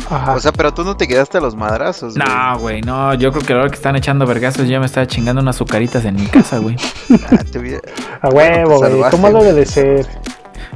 Ajá. 0.09 0.37
O 0.37 0.41
sea, 0.41 0.53
pero 0.53 0.73
tú 0.73 0.85
no 0.85 0.97
te 0.97 1.07
quedaste 1.07 1.37
a 1.37 1.43
los 1.43 1.55
madrazos, 1.55 2.15
güey. 2.15 2.27
No, 2.27 2.59
güey, 2.59 2.81
no. 2.81 3.13
Yo 3.13 3.31
creo 3.31 3.45
que 3.45 3.53
ahora 3.53 3.69
que 3.69 3.75
están 3.75 3.95
echando 3.95 4.25
vergazos, 4.25 4.67
yo 4.67 4.81
me 4.81 4.87
estaba 4.87 5.07
chingando 5.07 5.43
unas 5.43 5.57
azucaritas 5.57 6.03
en 6.07 6.15
mi 6.15 6.25
casa, 6.29 6.57
güey. 6.61 6.77
ah, 7.31 7.45
te 7.45 7.79
A 8.23 8.29
huevo, 8.31 8.79
güey. 8.79 9.11
¿Cómo 9.11 9.31
debe 9.31 9.53
de 9.53 9.67
ser? 9.67 10.07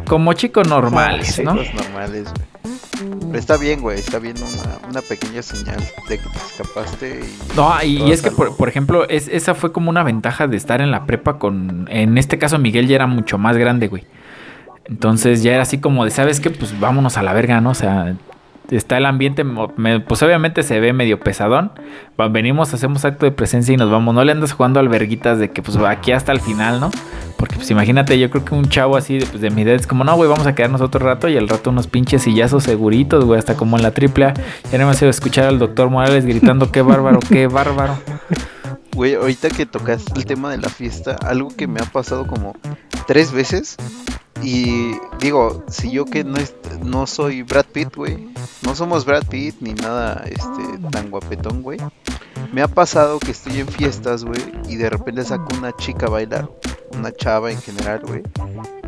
Como 0.07 0.34
chicos 0.34 0.68
normales, 0.68 1.40
¿no? 1.43 1.57
Chicos 1.57 1.82
normales, 1.82 2.24
güey 2.24 2.51
está 3.35 3.57
bien, 3.57 3.80
güey, 3.80 3.99
está 3.99 4.18
bien 4.18 4.37
una, 4.89 5.01
pequeña 5.03 5.43
señal 5.43 5.78
de 6.09 6.18
que 6.18 6.28
te 6.28 6.39
escapaste. 6.39 7.20
Y 7.20 7.57
no, 7.57 7.83
y, 7.83 8.12
es 8.12 8.22
que, 8.22 8.30
por, 8.30 8.68
ejemplo, 8.68 9.09
es, 9.09 9.28
esa 9.28 9.55
fue 9.55 9.72
como 9.72 9.91
una 9.91 10.03
ventaja 10.03 10.47
de 10.47 10.57
estar 10.57 10.80
en 10.80 10.91
la 10.91 11.07
prepa 11.07 11.39
con... 11.39 11.87
En 11.91 12.18
este 12.18 12.39
caso, 12.39 12.59
Miguel 12.59 12.89
ya 12.89 12.97
era 12.97 13.07
mucho 13.07 13.39
más 13.39 13.57
grande, 13.57 13.89
güey. 13.89 14.05
Entonces 14.85 15.43
ya 15.43 15.53
era 15.53 15.62
así 15.62 15.78
como 15.78 16.05
de, 16.05 16.11
¿sabes 16.11 16.41
qué? 16.41 16.51
Pues 16.51 16.78
vámonos 16.78 17.16
a 17.16 17.22
la 17.22 17.33
verga, 17.33 17.61
¿no? 17.61 17.70
O 17.70 17.74
sea, 17.74 18.14
está 18.70 18.96
el 18.96 19.06
ambiente, 19.06 19.44
pues 20.06 20.22
obviamente 20.22 20.62
se 20.62 20.80
ve 20.80 20.92
medio 20.92 21.20
pesadón. 21.20 21.72
Venimos, 22.30 22.72
hacemos 22.72 23.04
acto 23.04 23.26
de 23.26 23.32
presencia 23.32 23.74
y 23.74 23.76
nos 23.76 23.90
vamos. 23.90 24.14
No 24.14 24.24
le 24.24 24.32
andas 24.32 24.52
jugando 24.52 24.78
alberguitas 24.80 25.38
de 25.38 25.50
que 25.50 25.62
pues 25.62 25.76
aquí 25.78 26.12
hasta 26.12 26.32
el 26.32 26.40
final, 26.40 26.80
¿no? 26.80 26.90
Porque 27.36 27.56
pues 27.56 27.68
imagínate, 27.72 28.18
yo 28.18 28.30
creo 28.30 28.44
que 28.44 28.54
un 28.54 28.68
chavo 28.68 28.96
así 28.96 29.18
de, 29.18 29.26
pues, 29.26 29.40
de 29.40 29.50
mi 29.50 29.62
edad 29.62 29.74
es 29.74 29.88
como, 29.88 30.04
no, 30.04 30.14
güey, 30.14 30.30
vamos 30.30 30.46
a 30.46 30.54
quedarnos 30.54 30.80
otro 30.80 31.04
rato 31.04 31.28
y 31.28 31.36
al 31.36 31.48
rato 31.48 31.70
unos 31.70 31.88
pinches 31.88 32.22
sillazos 32.22 32.62
seguritos, 32.62 33.24
güey, 33.24 33.38
hasta 33.38 33.56
como 33.56 33.76
en 33.76 33.82
la 33.82 33.90
triple 33.90 34.26
A. 34.26 34.34
Ya 34.70 34.78
no 34.78 34.84
me 34.84 34.92
hace 34.92 35.08
escuchar 35.08 35.46
al 35.46 35.58
doctor 35.58 35.90
Morales 35.90 36.24
gritando, 36.24 36.70
qué 36.70 36.82
bárbaro, 36.82 37.18
qué 37.18 37.48
bárbaro. 37.48 37.98
Güey, 38.94 39.14
ahorita 39.14 39.48
que 39.48 39.66
tocaste 39.66 40.12
el 40.14 40.26
tema 40.26 40.50
de 40.50 40.58
la 40.58 40.68
fiesta, 40.68 41.16
algo 41.26 41.48
que 41.48 41.66
me 41.66 41.80
ha 41.80 41.86
pasado 41.86 42.26
como 42.26 42.54
tres 43.08 43.32
veces 43.32 43.76
y 44.43 44.95
digo, 45.20 45.64
si 45.68 45.90
yo 45.90 46.05
que 46.05 46.24
no, 46.24 46.38
no 46.84 47.07
soy 47.07 47.43
Brad 47.43 47.66
Pitt, 47.66 47.95
güey, 47.95 48.32
no 48.62 48.74
somos 48.74 49.05
Brad 49.05 49.26
Pitt 49.26 49.57
ni 49.61 49.72
nada 49.74 50.24
este 50.26 50.78
tan 50.90 51.11
guapetón, 51.11 51.62
güey. 51.62 51.78
Me 52.53 52.62
ha 52.62 52.68
pasado 52.68 53.18
que 53.18 53.30
estoy 53.30 53.61
en 53.61 53.68
fiestas, 53.68 54.24
güey, 54.24 54.40
y 54.68 54.76
de 54.76 54.90
repente 54.90 55.24
saco 55.24 55.55
una 55.57 55.72
chica 55.76 56.07
a 56.07 56.11
bailar, 56.11 56.51
una 56.97 57.12
chava 57.12 57.51
en 57.51 57.61
general, 57.61 58.01
güey, 58.07 58.22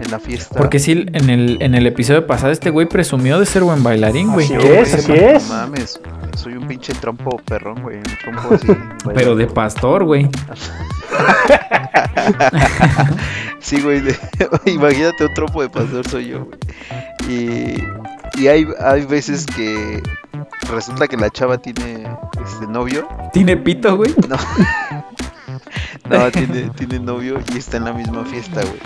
en 0.00 0.10
la 0.10 0.18
fiesta. 0.18 0.56
Porque 0.56 0.78
sí, 0.78 1.06
en 1.12 1.30
el, 1.30 1.58
en 1.60 1.74
el 1.74 1.86
episodio 1.86 2.26
pasado 2.26 2.52
este 2.52 2.70
güey 2.70 2.88
presumió 2.88 3.38
de 3.38 3.46
ser 3.46 3.62
buen 3.62 3.82
bailarín, 3.82 4.32
güey. 4.32 4.46
Así 4.46 4.66
es, 4.66 4.94
así 4.94 5.12
es. 5.12 5.48
No 5.48 5.54
mames, 5.54 6.00
soy 6.36 6.54
un 6.54 6.66
pinche 6.66 6.94
trompo 6.94 7.36
perrón, 7.38 7.82
güey, 7.82 7.98
un 7.98 8.04
trompo 8.22 8.54
así. 8.54 8.68
Pero 9.14 9.36
de 9.36 9.46
pastor, 9.46 10.04
güey. 10.04 10.28
sí, 13.60 13.80
güey. 13.80 14.02
imagínate 14.66 15.26
un 15.26 15.34
trompo 15.34 15.62
de 15.62 15.68
pastor 15.68 16.08
soy 16.08 16.28
yo, 16.28 16.46
güey. 16.46 16.58
Y, 17.28 17.82
y 18.40 18.48
hay, 18.48 18.66
hay 18.80 19.04
veces 19.06 19.46
que 19.46 20.02
resulta 20.70 21.08
que 21.08 21.16
la 21.16 21.30
chava 21.30 21.58
tiene 21.58 22.06
este 22.44 22.66
novio. 22.66 23.08
¿Tiene 23.32 23.56
pito, 23.56 23.96
güey? 23.96 24.14
No. 24.28 24.36
No, 26.08 26.30
tiene, 26.32 26.70
tiene 26.70 26.98
novio 26.98 27.38
y 27.52 27.58
está 27.58 27.78
en 27.78 27.84
la 27.84 27.92
misma 27.92 28.24
fiesta, 28.24 28.62
güey. 28.62 28.80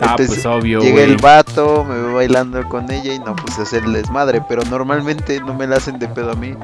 Ah, 0.00 0.14
pues 0.16 0.44
obvio, 0.44 0.80
Llega 0.80 1.02
el 1.02 1.16
vato, 1.16 1.84
me 1.84 2.00
voy 2.02 2.14
bailando 2.14 2.68
con 2.68 2.90
ella 2.90 3.14
y 3.14 3.18
no, 3.18 3.36
pues 3.36 3.58
hacer 3.58 3.84
el 3.84 3.92
desmadre. 3.92 4.42
Pero 4.48 4.62
normalmente 4.64 5.40
no 5.40 5.54
me 5.54 5.66
la 5.66 5.76
hacen 5.76 5.98
de 5.98 6.08
pedo 6.08 6.32
a 6.32 6.34
mí. 6.34 6.54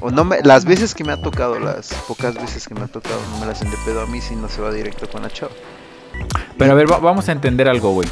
O 0.00 0.10
no 0.10 0.24
me, 0.24 0.40
las 0.42 0.64
veces 0.64 0.94
que 0.94 1.04
me 1.04 1.12
ha 1.12 1.16
tocado, 1.22 1.58
las 1.58 1.94
pocas 2.08 2.34
veces 2.34 2.66
que 2.66 2.74
me 2.74 2.82
ha 2.82 2.88
tocado, 2.88 3.18
no 3.30 3.40
me 3.40 3.46
la 3.46 3.52
hacen 3.52 3.70
de 3.70 3.76
pedo 3.84 4.02
a 4.02 4.06
mí 4.06 4.20
si 4.20 4.34
no 4.34 4.48
se 4.48 4.60
va 4.60 4.72
directo 4.72 5.08
con 5.08 5.22
la 5.22 5.30
chava. 5.30 5.52
Pero 6.58 6.72
a 6.72 6.74
ver, 6.74 6.86
vamos 6.86 7.28
a 7.28 7.32
entender 7.32 7.68
algo, 7.68 7.92
güey. 7.92 8.08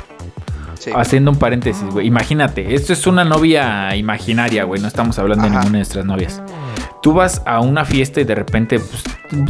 Haciendo 0.94 1.30
un 1.30 1.38
paréntesis, 1.38 1.84
güey. 1.90 2.06
Imagínate, 2.06 2.74
esto 2.74 2.92
es 2.92 3.06
una 3.06 3.24
novia 3.24 3.94
imaginaria, 3.94 4.64
güey. 4.64 4.80
No 4.80 4.88
estamos 4.88 5.18
hablando 5.18 5.44
de 5.44 5.50
ninguna 5.50 5.70
de 5.70 5.78
nuestras 5.78 6.04
novias. 6.04 6.42
Tú 7.02 7.12
vas 7.12 7.42
a 7.46 7.60
una 7.60 7.84
fiesta 7.84 8.20
y 8.20 8.24
de 8.24 8.34
repente, 8.36 8.78
pues, 8.78 9.02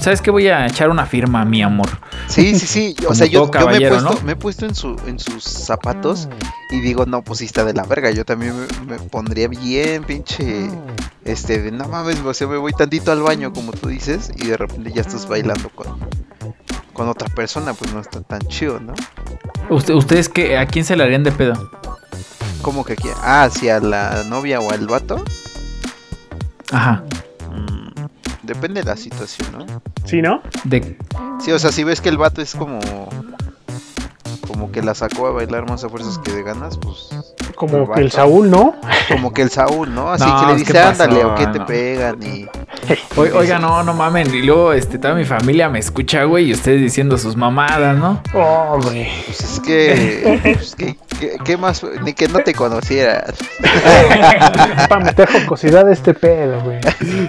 ¿sabes 0.03 0.23
qué? 0.23 0.31
Voy 0.31 0.49
a 0.49 0.67
echar 0.67 0.89
una 0.89 1.05
firma, 1.05 1.45
mi 1.45 1.63
amor. 1.63 1.89
Sí, 2.27 2.59
sí, 2.59 2.67
sí. 2.67 2.97
O 3.07 3.15
sea, 3.15 3.27
yo, 3.27 3.47
me, 3.47 3.77
he 3.77 3.89
puesto, 3.91 4.21
me, 4.25 4.33
he 4.33 4.37
puesto, 4.37 4.65
en, 4.65 4.75
su, 4.75 4.97
en 5.07 5.19
sus 5.19 5.45
zapatos 5.45 6.31
y 6.71 6.81
digo, 6.81 7.05
no, 7.05 7.23
pues 7.23 7.41
sí 7.41 7.45
está 7.45 7.65
de 7.65 7.75
la 7.75 7.85
verga. 7.85 8.11
Yo 8.11 8.25
también 8.25 8.55
me, 8.87 8.99
pondría 8.99 9.49
bien, 9.49 10.05
pinche. 10.05 10.71
Este, 11.25 11.61
de 11.61 11.71
no 11.73 11.89
mames, 11.89 12.21
o 12.21 12.33
sea, 12.33 12.47
me 12.47 12.57
voy 12.57 12.73
tantito 12.73 13.13
al 13.13 13.21
baño, 13.21 13.53
como 13.53 13.73
tú 13.73 13.89
dices, 13.89 14.33
y 14.35 14.47
de 14.47 14.57
repente 14.57 14.91
ya 14.93 15.03
estás 15.03 15.29
bailando 15.29 15.69
con, 15.69 15.87
con 16.95 17.09
otra 17.09 17.29
persona, 17.29 17.75
pues 17.75 17.93
no 17.93 18.01
está 18.01 18.23
tan 18.23 18.41
chido, 18.49 18.81
¿no? 18.81 18.95
¿Ustedes 19.69 20.31
qué, 20.31 20.57
a 20.57 20.67
quién 20.67 20.87
se 20.87 20.97
le 20.97 21.05
harían 21.05 21.23
de 21.23 21.33
pedo? 21.33 21.71
¿Cómo 22.63 22.85
que 22.85 22.95
a 22.95 22.97
quién? 22.97 23.15
Ah, 23.23 23.45
hacia 23.45 23.79
la 23.79 24.25
novia 24.25 24.61
o 24.61 24.71
al 24.71 24.87
vato. 24.87 25.23
Ajá. 26.71 27.05
Depende 28.55 28.83
de 28.83 28.87
la 28.87 28.97
situación, 28.97 29.49
¿no? 29.53 29.83
Sí, 30.05 30.21
¿no? 30.21 30.43
De... 30.65 30.97
Sí, 31.41 31.53
o 31.53 31.59
sea, 31.59 31.73
si 31.73 31.85
ves 31.85 32.01
que 32.01 32.09
el 32.09 32.19
vato 32.19 32.43
es 32.43 32.55
como 32.55 32.79
como 34.47 34.71
que 34.73 34.83
la 34.83 34.95
sacó 34.95 35.29
a 35.29 35.33
bailar 35.33 35.69
más 35.69 35.85
a 35.85 35.89
fuerzas 35.89 36.19
que 36.19 36.33
de 36.33 36.43
ganas, 36.43 36.79
pues. 36.79 37.09
Como 37.55 37.93
que 37.93 38.01
el 38.01 38.11
Saúl, 38.11 38.51
¿no? 38.51 38.75
Como 39.09 39.33
que 39.33 39.43
el 39.43 39.51
Saúl, 39.51 39.95
¿no? 39.95 40.11
Así 40.11 40.25
que 40.25 40.47
le 40.53 40.59
dice, 40.59 40.79
ándale, 40.79 41.25
o 41.25 41.35
que 41.35 41.47
te 41.47 41.61
pegan 41.61 42.23
y. 42.23 42.47
oiga, 43.17 43.59
no, 43.59 43.83
no 43.83 43.95
mamen. 43.95 44.35
Y 44.35 44.43
luego, 44.43 44.73
este, 44.73 44.99
toda 44.99 45.15
mi 45.15 45.25
familia 45.25 45.69
me 45.69 45.79
escucha, 45.79 46.25
güey, 46.25 46.47
y 46.47 46.53
ustedes 46.53 46.81
diciendo 46.81 47.19
sus 47.19 47.37
mamadas, 47.37 47.97
¿no? 47.97 48.23
Oh, 48.35 48.79
güey. 48.83 49.09
Pues 49.27 49.41
es 49.41 49.61
que. 49.61 50.41
Pues, 50.43 50.77
¿qué, 51.45 51.57
más? 51.57 51.85
Ni 52.03 52.13
que 52.13 52.29
no 52.29 52.41
te 52.41 52.53
conocieras. 52.55 53.35
Para 54.89 55.05
meter 55.05 55.29
jocosidad 55.31 55.85
de 55.87 55.93
este 55.93 56.15
pedo, 56.15 56.61
güey. 56.63 56.81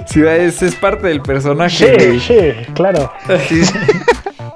Sí, 0.08 0.22
es, 0.24 0.62
es 0.62 0.76
parte 0.76 1.08
del 1.08 1.22
personaje. 1.22 2.20
Sí, 2.20 2.20
sí, 2.20 2.74
claro. 2.74 3.12
Sí, 3.48 3.66
sí 3.66 3.74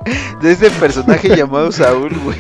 de 0.42 0.52
ese 0.52 0.70
personaje 0.72 1.36
llamado 1.36 1.72
Saúl, 1.72 2.18
güey. 2.24 2.38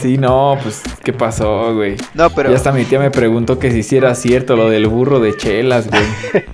Sí, 0.00 0.16
no, 0.16 0.56
pues, 0.62 0.82
¿qué 1.02 1.12
pasó, 1.12 1.74
güey? 1.74 1.96
No, 2.14 2.30
pero. 2.30 2.50
Y 2.50 2.54
hasta 2.54 2.72
mi 2.72 2.84
tía 2.84 2.98
me 2.98 3.10
preguntó 3.10 3.58
que 3.58 3.70
si 3.70 3.78
hiciera 3.78 4.14
cierto 4.14 4.56
lo 4.56 4.70
del 4.70 4.86
burro 4.86 5.20
de 5.20 5.36
chelas, 5.36 5.88
güey. 5.88 6.02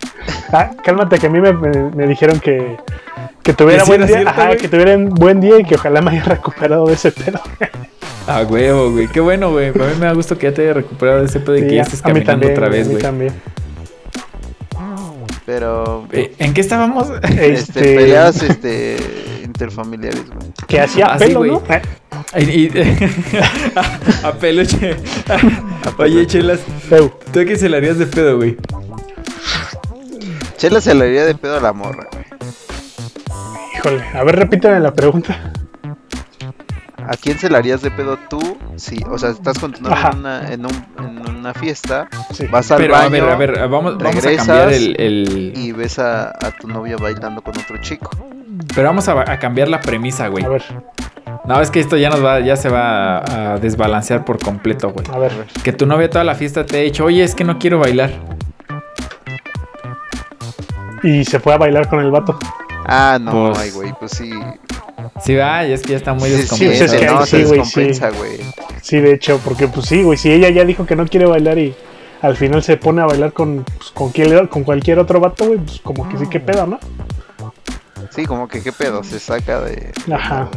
ah, 0.53 0.71
cálmate, 0.83 1.19
que 1.19 1.27
a 1.27 1.31
mí 1.31 1.41
me, 1.41 2.07
dijeron 2.07 2.41
que. 2.41 2.77
Que 3.43 3.53
tuviera 3.53 3.85
buen 3.85 4.07
día, 4.07 4.25
ajá, 4.27 4.57
que 4.57 4.69
tuvieran 4.69 5.11
buen 5.11 5.41
día 5.41 5.61
y 5.61 5.65
que 5.65 5.77
ojalá 5.77 6.01
me 6.01 6.11
haya 6.11 6.25
recuperado 6.25 6.87
de 6.87 6.95
ese 6.95 7.13
pedo. 7.13 7.41
Ah, 8.29 8.43
huevo, 8.43 8.91
güey. 8.91 9.07
Qué 9.07 9.21
bueno, 9.21 9.53
güey. 9.53 9.69
A 9.69 9.73
mí 9.73 9.95
me 10.01 10.07
da 10.07 10.13
gusto 10.13 10.37
que 10.37 10.49
ya 10.49 10.53
te 10.53 10.63
haya 10.63 10.73
recuperado 10.73 11.21
de 11.21 11.27
ese 11.27 11.39
pedo 11.39 11.59
y 11.59 11.61
que 11.61 11.77
ya 11.77 11.83
estés 11.83 12.03
caminando 12.03 12.49
otra 12.49 12.69
vez, 12.69 12.89
güey. 12.89 13.01
también. 13.01 13.33
Pero. 15.47 16.07
Eh, 16.13 16.35
¿En 16.39 16.53
qué 16.53 16.61
estábamos? 16.61 17.09
Este, 17.23 17.53
este 17.53 17.95
peleas, 17.95 18.43
este 18.43 18.97
interfamiliares, 19.45 20.27
güey. 20.29 20.53
Que 20.67 20.81
hacía 20.81 21.07
ah, 21.07 21.19
pelo, 21.19 21.45
¿no? 21.45 21.63
a, 24.25 24.33
peluche. 24.33 24.97
Oye, 25.99 26.27
Chelas, 26.27 26.61
¿tú 26.89 27.41
qué 27.47 27.57
se 27.57 27.69
le 27.69 27.77
harías 27.77 27.99
de 27.99 28.07
pedo, 28.07 28.37
güey? 28.37 28.57
Chelas 30.57 30.85
se 30.85 30.95
le 30.95 31.05
haría 31.05 31.25
de 31.25 31.35
pedo 31.37 31.59
a 31.59 31.61
la 31.61 31.73
morra, 31.73 32.07
güey. 32.13 32.25
Híjole, 33.77 34.05
a 34.15 34.25
ver, 34.25 34.37
repíteme 34.37 34.81
la 34.81 34.93
pregunta. 34.93 35.53
¿A 37.09 37.17
quién 37.17 37.39
se 37.39 37.49
le 37.49 37.57
harías 37.57 37.83
de 37.83 37.91
pedo 37.91 38.19
tú 38.29 38.59
Sí, 38.77 39.01
o 39.09 39.17
sea, 39.19 39.31
estás 39.31 39.59
con 39.59 39.73
tu 39.73 39.81
novia 39.83 39.97
Ajá. 39.97 40.11
en 40.11 40.19
una, 40.19 40.53
en, 40.53 40.65
un- 40.67 41.27
en 41.27 41.37
una 41.37 41.55
fiesta, 41.55 42.09
Sí. 42.33 42.47
vas 42.51 42.71
al 42.71 42.79
Pero 42.79 42.95
baño 42.95 43.07
a 43.07 43.09
ver, 43.11 43.23
a 43.31 43.37
ver, 43.37 43.69
vamos, 43.69 43.97
vamos 43.97 44.03
a 44.03 44.21
regresas 44.21 44.47
cambiar 44.47 44.73
el, 44.73 45.01
el- 45.01 45.53
y 45.57 45.73
ves 45.73 45.99
a, 45.99 46.29
a 46.31 46.51
tu 46.61 46.67
novia 46.69 46.97
bailando 46.97 47.43
con 47.43 47.57
otro 47.57 47.77
chico. 47.81 48.11
Pero 48.75 48.89
vamos 48.89 49.09
a, 49.09 49.21
a 49.31 49.39
cambiar 49.39 49.69
la 49.69 49.81
premisa, 49.81 50.29
güey. 50.29 50.45
A 50.45 50.49
ver, 50.49 50.63
No, 51.47 51.61
es 51.61 51.71
que 51.71 51.79
esto 51.81 51.97
ya 51.97 52.11
nos 52.11 52.25
va, 52.25 52.41
ya 52.41 52.57
se 52.57 52.69
va 52.69 53.19
a, 53.19 53.53
a 53.55 53.59
desbalancear 53.59 54.25
por 54.25 54.39
completo, 54.43 54.91
güey. 54.91 55.07
a 55.13 55.19
ver. 55.19 55.33
Que 55.63 55.73
tu 55.73 55.87
novia 55.87 56.11
toda 56.11 56.25
la 56.25 56.35
fiesta 56.35 56.67
te 56.67 56.79
ha 56.79 56.83
dicho, 56.83 57.05
oye, 57.05 57.23
es 57.23 57.35
que 57.35 57.45
no 57.45 57.59
quiero 57.59 57.79
bailar. 57.79 58.11
Y 61.03 61.25
se 61.25 61.39
fue 61.41 61.55
a 61.55 61.59
bailar 61.59 61.89
con 61.89 62.01
el 62.01 62.11
vato. 62.11 62.39
Ah, 62.87 63.19
no, 63.21 63.49
Pues- 63.53 63.59
ay, 63.59 63.71
güey, 63.71 63.93
pues 63.99 64.13
sí. 64.13 64.31
Sí, 65.25 65.35
va, 65.35 65.67
y 65.67 65.73
es 65.73 65.83
que 65.83 65.93
ya 65.93 65.97
está 65.97 66.15
muy 66.15 66.29
Sí, 66.29 66.35
sí, 66.37 66.41
descompensado. 66.67 66.85
es 66.85 67.01
que 67.01 67.07
ahí 67.09 67.15
no, 67.15 67.25
sí, 67.27 67.31
se 67.31 67.45
güey, 67.45 67.59
descompensa. 67.61 68.11
Sí, 68.83 69.01
de 69.01 69.13
hecho, 69.15 69.41
porque 69.45 69.67
pues 69.69 69.87
sí, 69.87 70.03
güey, 70.03 70.19
si 70.19 70.31
ella 70.31 70.51
ya 70.51 70.65
dijo 70.65 70.85
que 70.87 70.95
no 70.97 71.07
quiere 71.07 71.27
bailar 71.27 71.59
y 71.59 71.75
al 72.23 72.37
final 72.37 72.63
se 72.63 72.77
pone 72.77 73.03
a 73.03 73.07
bailar 73.07 73.33
con, 73.33 73.65
pues, 73.65 73.91
con, 73.93 74.11
quien- 74.11 74.47
con 74.49 74.65
cualquier 74.65 74.99
otro 74.99 75.19
vato, 75.21 75.47
güey, 75.47 75.59
pues 75.59 75.81
como 75.81 76.09
que 76.09 76.19
sí, 76.19 76.25
qué 76.31 76.41
pedo, 76.41 76.67
¿no? 76.67 76.79
Sí, 78.11 78.25
como 78.25 78.47
que 78.49 78.63
qué 78.63 78.73
pedo, 78.73 79.03
se 79.05 79.19
saca 79.19 79.61
de... 79.61 79.91
Ajá. 80.13 80.49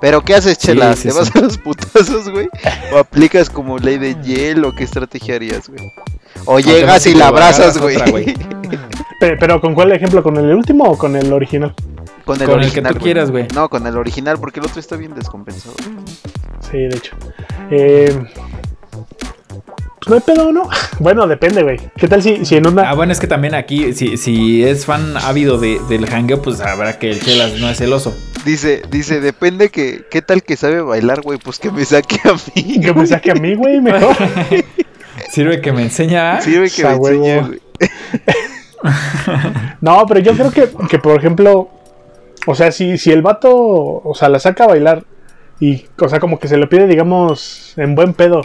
Pero 0.00 0.22
¿qué 0.22 0.34
haces, 0.34 0.58
Sí, 0.60 0.68
Chela? 0.68 0.94
sí, 0.96 1.08
¿Te 1.08 1.14
vas 1.14 1.28
sí. 1.28 1.38
a 1.38 1.42
los 1.42 1.56
putazos, 1.58 2.28
güey? 2.30 2.48
¿O 2.92 2.98
aplicas 2.98 3.48
como 3.48 3.78
ley 3.78 3.96
de 3.98 4.14
hielo? 4.22 4.74
¿Qué 4.74 4.84
estrategia 4.84 5.36
harías, 5.36 5.68
güey? 5.68 5.80
O 6.46 6.58
llegas 6.58 7.06
y 7.06 7.14
la 7.14 7.28
abrazas, 7.28 7.78
güey. 7.78 7.96
Pero, 9.20 9.60
¿con 9.60 9.74
cuál 9.74 9.92
ejemplo? 9.92 10.22
¿Con 10.22 10.36
el 10.36 10.52
último 10.54 10.84
o 10.84 10.98
con 10.98 11.16
el 11.16 11.32
original? 11.32 11.74
Con 12.24 12.40
el 12.40 12.48
Con 12.48 12.62
el 12.62 12.72
que 12.72 12.82
tú 12.82 12.94
quieras, 12.96 13.30
güey. 13.30 13.46
No, 13.54 13.68
con 13.68 13.86
el 13.86 13.96
original, 13.96 14.38
porque 14.38 14.60
el 14.60 14.66
otro 14.66 14.80
está 14.80 14.96
bien 14.96 15.14
descompensado. 15.14 15.74
Sí, 16.60 16.78
de 16.78 16.96
hecho. 16.96 17.16
Eh, 17.70 18.26
pues 20.04 20.08
no 20.08 20.14
hay 20.16 20.20
pedo, 20.20 20.52
¿no? 20.52 20.68
Bueno, 21.00 21.26
depende, 21.26 21.62
güey. 21.62 21.78
¿Qué 21.96 22.08
tal 22.08 22.22
si, 22.22 22.44
si 22.44 22.56
en 22.56 22.66
una... 22.66 22.88
Ah, 22.88 22.94
bueno, 22.94 23.12
es 23.12 23.20
que 23.20 23.26
también 23.26 23.54
aquí, 23.54 23.92
si, 23.94 24.16
si 24.16 24.62
es 24.62 24.86
fan 24.86 25.16
ávido 25.16 25.58
de, 25.58 25.80
del 25.88 26.06
hangueo, 26.06 26.40
pues 26.40 26.58
sabrá 26.58 26.98
que 26.98 27.10
el 27.10 27.20
Chelas 27.20 27.58
no 27.58 27.68
es 27.68 27.78
celoso. 27.78 28.14
Dice, 28.44 28.82
dice, 28.90 29.20
depende 29.20 29.70
que, 29.70 30.04
¿qué 30.10 30.22
tal 30.22 30.42
que 30.42 30.56
sabe 30.56 30.82
bailar, 30.82 31.22
güey? 31.22 31.38
Pues 31.38 31.58
que 31.58 31.70
me 31.70 31.84
saque 31.84 32.20
a 32.24 32.32
mí. 32.32 32.80
Que 32.82 32.92
me 32.92 33.06
saque 33.06 33.30
a 33.30 33.34
mí, 33.34 33.54
güey, 33.54 33.80
mejor. 33.80 34.14
Sirve 35.30 35.60
que 35.60 35.72
me 35.72 35.82
enseña. 35.82 36.40
Sirve 36.42 36.70
que 36.70 36.84
me 36.84 36.90
enseñe, 36.90 37.40
güey. 37.40 37.60
No, 39.80 40.04
pero 40.06 40.20
yo 40.20 40.34
creo 40.34 40.50
que, 40.50 40.68
que, 40.88 40.98
por 40.98 41.18
ejemplo, 41.18 41.70
o 42.46 42.54
sea, 42.54 42.72
si, 42.72 42.98
si 42.98 43.12
el 43.12 43.22
vato, 43.22 43.52
o 43.54 44.14
sea, 44.14 44.28
la 44.28 44.38
saca 44.38 44.64
a 44.64 44.68
bailar 44.68 45.04
y, 45.60 45.84
o 46.00 46.08
sea, 46.08 46.20
como 46.20 46.38
que 46.38 46.48
se 46.48 46.56
lo 46.56 46.68
pide, 46.68 46.86
digamos, 46.86 47.74
en 47.78 47.94
buen 47.94 48.14
pedo 48.14 48.42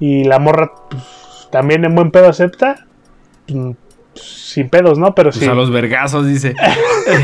y 0.00 0.24
la 0.24 0.38
morra 0.38 0.72
pues, 0.90 1.48
también 1.50 1.84
en 1.84 1.94
buen 1.94 2.10
pedo 2.10 2.28
acepta, 2.28 2.86
mm, 3.48 3.72
sin 4.14 4.68
pedos, 4.68 4.98
¿no? 4.98 5.14
Pero 5.14 5.30
Pues 5.30 5.44
si, 5.44 5.46
a 5.46 5.54
los 5.54 5.70
vergazos, 5.70 6.26
dice. 6.26 6.54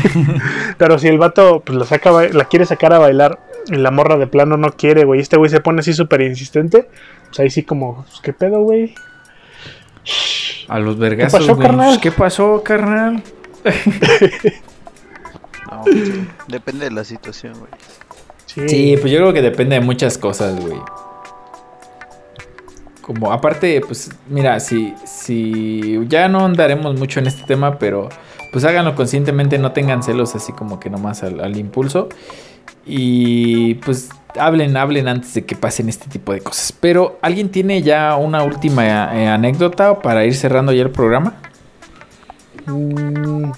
pero 0.77 0.99
si 0.99 1.07
el 1.07 1.17
vato 1.17 1.61
pues, 1.65 1.77
la, 1.77 1.85
saca, 1.85 2.11
la 2.11 2.45
quiere 2.45 2.65
sacar 2.65 2.93
a 2.93 2.99
bailar 2.99 3.39
y 3.67 3.75
la 3.75 3.91
morra 3.91 4.17
de 4.17 4.27
plano 4.27 4.57
no 4.57 4.71
quiere, 4.71 5.03
güey, 5.03 5.19
y 5.19 5.23
este 5.23 5.37
güey 5.37 5.49
se 5.49 5.59
pone 5.59 5.79
así 5.79 5.93
súper 5.93 6.21
insistente, 6.21 6.87
pues 7.27 7.39
ahí 7.39 7.49
sí 7.49 7.63
como, 7.63 8.05
pues, 8.07 8.21
¿qué 8.21 8.33
pedo, 8.33 8.61
güey? 8.61 8.93
A 10.67 10.79
los 10.79 10.97
vergazos, 10.97 11.39
pasó, 11.39 11.55
güey. 11.55 11.67
carnal? 11.67 11.99
¿Qué 11.99 12.11
pasó, 12.11 12.63
carnal? 12.63 13.23
No, 15.75 15.83
sí, 15.91 16.27
depende 16.47 16.85
de 16.85 16.91
la 16.91 17.03
situación, 17.03 17.53
güey. 17.59 17.71
Sí, 18.45 18.69
Sí, 18.69 18.97
pues 18.99 19.11
yo 19.11 19.19
creo 19.19 19.33
que 19.33 19.41
depende 19.41 19.75
de 19.75 19.81
muchas 19.81 20.17
cosas, 20.17 20.59
güey. 20.59 20.77
Como 23.01 23.31
aparte, 23.31 23.81
pues 23.81 24.11
mira, 24.29 24.59
si, 24.59 24.93
si 25.05 25.99
ya 26.07 26.29
no 26.29 26.45
andaremos 26.45 26.97
mucho 26.97 27.19
en 27.19 27.27
este 27.27 27.43
tema, 27.43 27.77
pero 27.77 28.09
pues 28.51 28.63
háganlo 28.63 28.95
conscientemente, 28.95 29.57
no 29.57 29.71
tengan 29.71 30.03
celos 30.03 30.35
así 30.35 30.53
como 30.53 30.79
que 30.79 30.89
nomás 30.89 31.23
al, 31.23 31.39
al 31.41 31.57
impulso. 31.57 32.09
Y 32.85 33.75
pues 33.75 34.09
hablen, 34.37 34.77
hablen 34.77 35.07
antes 35.07 35.33
de 35.33 35.45
que 35.45 35.55
pasen 35.55 35.89
este 35.89 36.07
tipo 36.07 36.33
de 36.33 36.41
cosas. 36.41 36.71
Pero, 36.71 37.17
¿alguien 37.21 37.49
tiene 37.49 37.81
ya 37.81 38.15
una 38.15 38.43
última 38.43 39.15
eh, 39.15 39.27
anécdota 39.27 39.99
para 39.99 40.25
ir 40.25 40.35
cerrando 40.35 40.71
ya 40.71 40.83
el 40.83 40.91
programa? 40.91 41.35
Mm, 42.65 43.51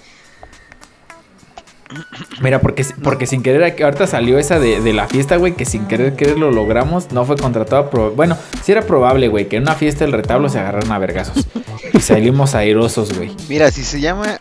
Mira, 2.41 2.59
porque, 2.59 2.85
porque 3.03 3.25
sin 3.25 3.43
querer, 3.43 3.81
ahorita 3.83 4.07
salió 4.07 4.37
esa 4.37 4.59
de, 4.59 4.81
de 4.81 4.93
la 4.93 5.07
fiesta, 5.07 5.37
güey, 5.37 5.55
que 5.55 5.65
sin 5.65 5.87
querer 5.87 6.15
querer 6.15 6.37
lo 6.37 6.51
logramos, 6.51 7.11
no 7.11 7.25
fue 7.25 7.37
contratado. 7.37 7.89
bueno, 8.15 8.37
sí 8.63 8.71
era 8.71 8.81
probable, 8.81 9.27
güey, 9.27 9.47
que 9.47 9.57
en 9.57 9.63
una 9.63 9.73
fiesta 9.75 10.05
del 10.05 10.13
retablo 10.13 10.49
se 10.49 10.59
agarraron 10.59 10.91
a 10.91 10.99
vergazos. 10.99 11.47
y 11.93 11.99
salimos 11.99 12.55
airosos, 12.55 13.17
güey. 13.17 13.31
Mira, 13.49 13.71
si 13.71 13.83
se 13.83 13.99
llama 14.01 14.39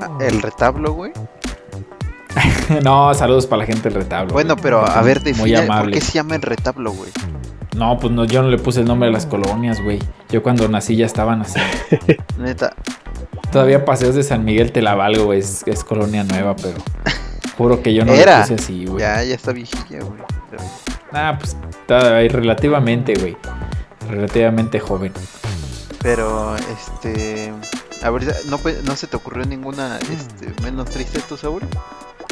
ah, 0.00 0.18
el 0.20 0.42
retablo, 0.42 0.92
güey. 0.92 1.12
no, 2.82 3.14
saludos 3.14 3.46
para 3.46 3.60
la 3.60 3.66
gente 3.66 3.88
del 3.88 3.94
retablo. 3.94 4.32
Bueno, 4.32 4.56
pero 4.56 4.86
a 4.86 5.00
ver, 5.02 5.20
Muy 5.20 5.32
define, 5.32 5.56
¿por 5.62 5.70
amable. 5.70 5.92
qué 5.94 6.00
se 6.00 6.12
llama 6.12 6.36
el 6.36 6.42
retablo, 6.42 6.92
güey? 6.92 7.10
No, 7.76 7.98
pues 7.98 8.12
no, 8.12 8.24
yo 8.24 8.42
no 8.42 8.48
le 8.48 8.58
puse 8.58 8.80
el 8.80 8.86
nombre 8.86 9.08
a 9.08 9.12
las 9.12 9.26
colonias, 9.26 9.82
güey. 9.82 9.98
Yo 10.30 10.42
cuando 10.42 10.66
nací 10.68 10.96
ya 10.96 11.04
estaban 11.06 11.42
así. 11.42 11.60
Neta, 12.38 12.74
Todavía 13.52 13.84
Paseos 13.84 14.14
de 14.14 14.22
San 14.22 14.44
Miguel 14.44 14.72
te 14.72 14.82
la 14.82 14.94
valgo, 14.94 15.24
güey. 15.26 15.38
Es, 15.40 15.62
es 15.66 15.84
colonia 15.84 16.24
nueva, 16.24 16.56
pero 16.56 16.76
juro 17.56 17.82
que 17.82 17.94
yo 17.94 18.04
no 18.04 18.12
Era. 18.12 18.36
le 18.38 18.42
puse 18.42 18.54
así, 18.54 18.84
güey. 18.86 19.00
ya, 19.00 19.22
ya 19.22 19.34
está 19.34 19.52
viejilla, 19.52 20.00
güey. 20.00 20.20
Ah, 21.12 21.36
pues 21.38 21.56
está 21.70 22.16
ahí 22.16 22.28
relativamente, 22.28 23.14
güey. 23.14 23.36
Relativamente 24.08 24.78
joven. 24.80 25.12
Pero, 26.02 26.54
este. 26.56 27.52
A 28.02 28.10
ver, 28.10 28.24
¿no, 28.48 28.60
no 28.84 28.96
se 28.96 29.06
te 29.06 29.16
ocurrió 29.16 29.44
ninguna 29.46 29.98
este, 29.98 30.52
menos 30.62 30.90
triste 30.90 31.20
tú, 31.28 31.36
Saúl? 31.36 31.62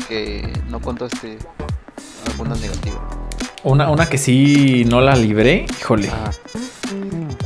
Que 0.08 0.52
no 0.68 0.80
contaste 0.80 1.38
alguna 2.30 2.54
negativa. 2.56 3.00
Una, 3.62 3.90
una 3.90 4.06
que 4.06 4.18
sí 4.18 4.84
no 4.86 5.00
la 5.00 5.16
libré, 5.16 5.64
híjole. 5.80 6.10
Ah, 6.12 6.30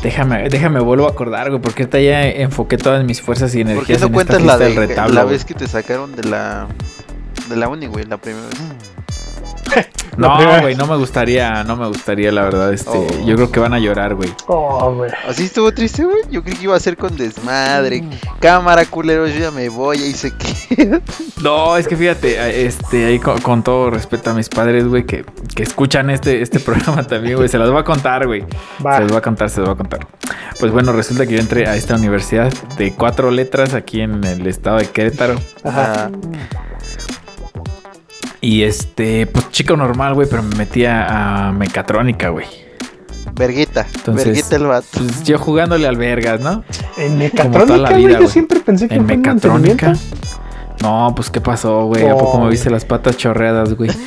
Déjame, 0.03 0.49
déjame 0.49 0.81
vuelvo 0.81 1.07
a 1.07 1.11
acordar, 1.11 1.51
güey, 1.51 1.61
porque 1.61 1.83
ahorita 1.83 2.01
ya 2.01 2.27
enfoqué 2.27 2.77
todas 2.77 3.05
mis 3.05 3.21
fuerzas 3.21 3.55
y 3.55 3.65
¿Por 3.65 3.67
qué 3.67 3.73
energías 3.73 4.01
no 4.01 4.07
en 4.07 4.15
esta 4.15 4.35
cuentas 4.39 4.43
la 4.47 4.59
de 4.59 4.65
del 4.67 4.77
retablo. 4.77 5.15
la 5.15 5.23
güey. 5.23 5.35
vez 5.35 5.45
que 5.45 5.55
te 5.55 5.67
sacaron 5.67 6.15
de 6.15 6.25
la 6.25 6.67
de 7.49 7.57
la 7.57 7.69
uni, 7.69 7.87
güey, 7.87 8.05
la 8.05 8.17
primera 8.19 8.47
vez? 8.47 8.59
No, 10.17 10.37
güey, 10.63 10.75
no 10.75 10.87
me 10.89 10.97
gustaría, 10.97 11.63
no 11.63 11.77
me 11.77 11.87
gustaría, 11.87 12.33
la 12.33 12.43
verdad, 12.43 12.73
este, 12.73 12.91
Oh. 12.91 13.25
yo 13.25 13.37
creo 13.37 13.53
que 13.53 13.61
van 13.61 13.73
a 13.73 13.79
llorar, 13.79 14.17
güey. 14.17 14.29
Oh, 14.49 14.93
güey. 14.93 15.11
¿Así 15.29 15.45
estuvo 15.45 15.71
triste, 15.73 16.05
güey? 16.05 16.23
Yo 16.29 16.43
creí 16.43 16.57
que 16.57 16.65
iba 16.65 16.75
a 16.75 16.81
ser 16.81 16.97
con 16.97 17.17
desmadre. 17.17 18.03
Cámara, 18.41 18.85
culeros, 18.87 19.33
yo 19.33 19.39
ya 19.39 19.51
me 19.53 19.69
voy, 19.69 19.99
ahí 19.99 20.13
se 20.13 20.33
queda. 20.37 21.01
No, 21.41 21.77
es 21.77 21.87
que 21.87 21.97
fíjate, 21.97 22.67
este, 22.67 23.07
ahí 23.07 23.21
con, 23.21 23.41
con 23.41 23.63
todo 23.63 23.91
respeto 23.91 24.31
a 24.31 24.35
mis 24.35 24.49
padres, 24.49 24.89
güey, 24.89 25.05
que, 25.07 25.25
que 25.55 25.63
escuchan 25.63 26.11
este, 26.11 26.43
este 26.43 26.59
programa 26.69 27.05
también, 27.07 27.37
güey, 27.37 27.49
se 27.49 27.59
las 27.59 27.71
voy 27.71 27.79
a 27.81 27.85
contar, 27.85 28.27
güey. 28.27 28.45
Va. 28.85 28.95
Se 28.97 29.01
los 29.03 29.09
voy 29.11 29.19
a 29.19 29.23
contar, 29.23 29.49
se 29.49 29.61
los 29.61 29.69
voy 29.69 29.75
a 29.75 29.79
contar. 29.79 30.09
Pues 30.59 30.73
bueno, 30.73 30.93
resulta 30.93 31.27
que 31.27 31.35
yo 31.35 31.41
entré 31.41 31.69
a 31.69 31.77
esta 31.77 31.95
universidad 31.95 32.53
de 32.77 32.93
cuatro 32.93 33.31
letras 33.31 33.75
aquí 33.75 34.01
en 34.01 34.25
el 34.25 34.45
estado 34.49 34.79
de 34.79 34.87
Querétaro. 34.87 35.37
Ajá. 35.63 36.11
Y 38.41 38.63
este, 38.63 39.27
pues 39.27 39.51
chico 39.51 39.77
normal, 39.77 40.15
güey, 40.15 40.29
pero 40.29 40.43
me 40.43 40.55
metí 40.57 40.85
a, 40.85 41.53
mecatrónica, 41.57 42.29
güey. 42.29 42.47
vergueta, 43.35 43.87
Entonces- 43.95 44.27
vergueta 44.27 44.57
el 44.57 44.67
vato. 44.67 44.87
Pues 44.95 45.25
yo 45.25 45.39
jugándole 45.39 45.87
al 45.89 45.97
vergas, 45.97 46.41
¿no? 46.41 46.65
En 46.97 47.19
mecatrónica, 47.19 47.91
güey, 47.99 48.09
yo 48.21 48.29
siempre 48.29 48.61
pensé 48.61 48.89
que 48.89 48.95
En 48.95 49.07
fue 49.07 49.17
mecatrónica. 49.17 49.95
No, 50.83 51.13
pues 51.17 51.29
qué 51.31 51.41
pasó, 51.41 51.87
güey. 51.87 52.07
¿A 52.09 52.17
poco 52.17 52.41
me 52.41 52.49
viste 52.51 52.71
las 52.71 52.85
patas 52.85 53.17
chorreadas, 53.17 53.75
güey? 53.75 53.91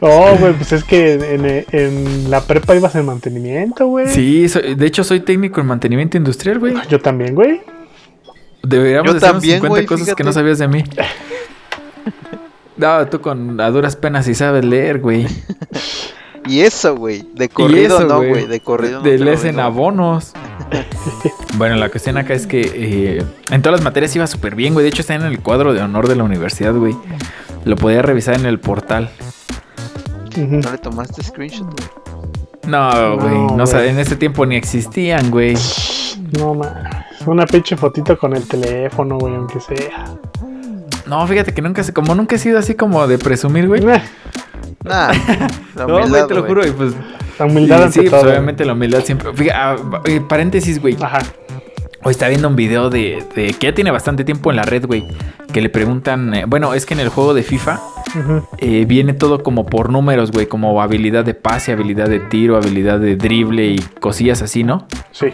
Oh, 0.00 0.36
güey, 0.38 0.52
pues 0.54 0.72
es 0.72 0.84
que 0.84 1.12
en, 1.14 1.64
en 1.70 2.30
la 2.30 2.40
prepa 2.40 2.74
ibas 2.74 2.94
en 2.96 3.06
mantenimiento, 3.06 3.86
güey. 3.86 4.08
Sí, 4.08 4.48
soy- 4.48 4.74
de 4.74 4.86
hecho 4.86 5.04
soy 5.04 5.20
técnico 5.20 5.60
en 5.60 5.66
mantenimiento 5.66 6.16
industrial, 6.16 6.58
güey. 6.58 6.74
Yo 6.88 7.00
también, 7.00 7.34
güey. 7.34 7.60
Deberíamos 8.62 9.06
Yo 9.08 9.14
decir 9.14 9.28
también, 9.30 9.54
50 9.60 9.68
güey, 9.74 9.86
cosas 9.86 10.14
que 10.14 10.24
no 10.24 10.32
sabías 10.32 10.58
de 10.58 10.68
mí. 10.68 10.84
No, 12.76 13.06
tú 13.06 13.20
con 13.20 13.60
a 13.60 13.70
duras 13.70 13.94
penas 13.94 14.24
sí 14.24 14.34
sabes 14.34 14.64
leer, 14.64 15.00
güey. 15.00 15.26
Y 16.46 16.60
eso, 16.60 16.94
güey, 16.94 17.26
de 17.34 17.48
corrido 17.48 17.98
eso, 17.98 18.06
no, 18.06 18.16
güey. 18.18 18.46
de 18.46 18.60
corrido 18.60 18.98
no. 18.98 19.02
De 19.02 19.18
lees 19.18 19.44
en 19.44 19.58
abonos. 19.60 20.34
bueno, 21.56 21.76
la 21.76 21.88
cuestión 21.88 22.18
acá 22.18 22.34
es 22.34 22.46
que 22.46 22.60
eh, 22.74 23.24
en 23.50 23.62
todas 23.62 23.78
las 23.80 23.84
materias 23.84 24.14
iba 24.14 24.26
súper 24.26 24.54
bien, 24.54 24.74
güey. 24.74 24.84
De 24.84 24.90
hecho, 24.90 25.00
está 25.00 25.14
en 25.14 25.22
el 25.22 25.40
cuadro 25.40 25.72
de 25.72 25.80
honor 25.80 26.06
de 26.06 26.16
la 26.16 26.24
universidad, 26.24 26.74
güey. 26.74 26.94
Lo 27.64 27.76
podía 27.76 28.02
revisar 28.02 28.34
en 28.34 28.44
el 28.44 28.60
portal. 28.60 29.10
¿No 30.36 30.70
le 30.70 30.76
tomaste 30.76 31.22
screenshot, 31.22 31.62
güey? 31.62 31.88
No, 32.66 33.16
güey. 33.16 33.34
No, 33.34 33.56
No, 33.56 33.80
en 33.80 33.98
ese 33.98 34.16
tiempo 34.16 34.44
ni 34.44 34.56
existían, 34.56 35.30
güey. 35.30 35.56
No, 36.38 36.54
man. 36.54 36.74
Una 37.24 37.46
pinche 37.46 37.74
fotito 37.74 38.18
con 38.18 38.36
el 38.36 38.46
teléfono, 38.46 39.18
güey, 39.18 39.34
aunque 39.34 39.60
sea. 39.60 40.04
No, 41.06 41.26
fíjate 41.26 41.52
que 41.52 41.62
nunca 41.62 41.82
se, 41.82 41.92
como 41.92 42.14
nunca 42.14 42.36
he 42.36 42.38
sido 42.38 42.58
así 42.58 42.74
como 42.74 43.06
de 43.06 43.18
presumir, 43.18 43.68
güey. 43.68 43.82
Nah, 43.82 45.12
la 45.74 45.86
No, 45.86 46.08
güey, 46.08 46.26
te 46.26 46.34
lo 46.34 46.40
güey. 46.42 46.48
juro. 46.48 46.66
Y 46.66 46.70
pues, 46.72 46.94
La 47.38 47.46
humildad 47.46 47.80
y 47.80 47.82
ante 47.84 47.92
sí, 48.02 48.08
pues, 48.08 48.10
todo. 48.22 48.30
obviamente 48.30 48.64
la 48.64 48.72
humildad 48.72 49.00
siempre. 49.04 49.32
Fíjate, 49.34 49.52
ah, 49.58 49.76
eh, 50.04 50.20
paréntesis, 50.26 50.80
güey. 50.80 50.96
Ajá. 51.00 51.18
Hoy 52.06 52.10
está 52.10 52.28
viendo 52.28 52.48
un 52.48 52.56
video 52.56 52.90
de, 52.90 53.24
de 53.34 53.54
que 53.54 53.68
ya 53.68 53.74
tiene 53.74 53.90
bastante 53.90 54.24
tiempo 54.24 54.50
en 54.50 54.56
la 54.56 54.62
red, 54.64 54.84
güey. 54.86 55.06
Que 55.52 55.60
le 55.62 55.70
preguntan. 55.70 56.34
eh, 56.34 56.44
bueno, 56.46 56.74
es 56.74 56.84
que 56.84 56.92
en 56.94 57.00
el 57.00 57.08
juego 57.08 57.32
de 57.32 57.42
FIFA 57.42 57.80
eh, 58.58 58.84
viene 58.86 59.14
todo 59.14 59.42
como 59.42 59.64
por 59.66 59.90
números, 59.90 60.30
güey. 60.30 60.46
Como 60.46 60.80
habilidad 60.82 61.24
de 61.24 61.32
pase, 61.34 61.72
habilidad 61.72 62.08
de 62.08 62.20
tiro, 62.20 62.56
habilidad 62.56 62.98
de 62.98 63.16
drible 63.16 63.66
y 63.68 63.78
cosillas 64.00 64.42
así, 64.42 64.64
¿no? 64.64 64.86
Sí. 65.12 65.28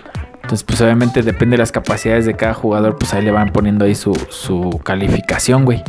Entonces, 0.50 0.64
pues 0.64 0.80
obviamente 0.80 1.22
depende 1.22 1.54
de 1.54 1.58
las 1.58 1.70
capacidades 1.70 2.26
de 2.26 2.34
cada 2.34 2.54
jugador, 2.54 2.96
pues 2.98 3.14
ahí 3.14 3.22
le 3.24 3.30
van 3.30 3.52
poniendo 3.52 3.84
ahí 3.84 3.94
su, 3.94 4.12
su 4.30 4.80
calificación, 4.82 5.64
güey. 5.64 5.80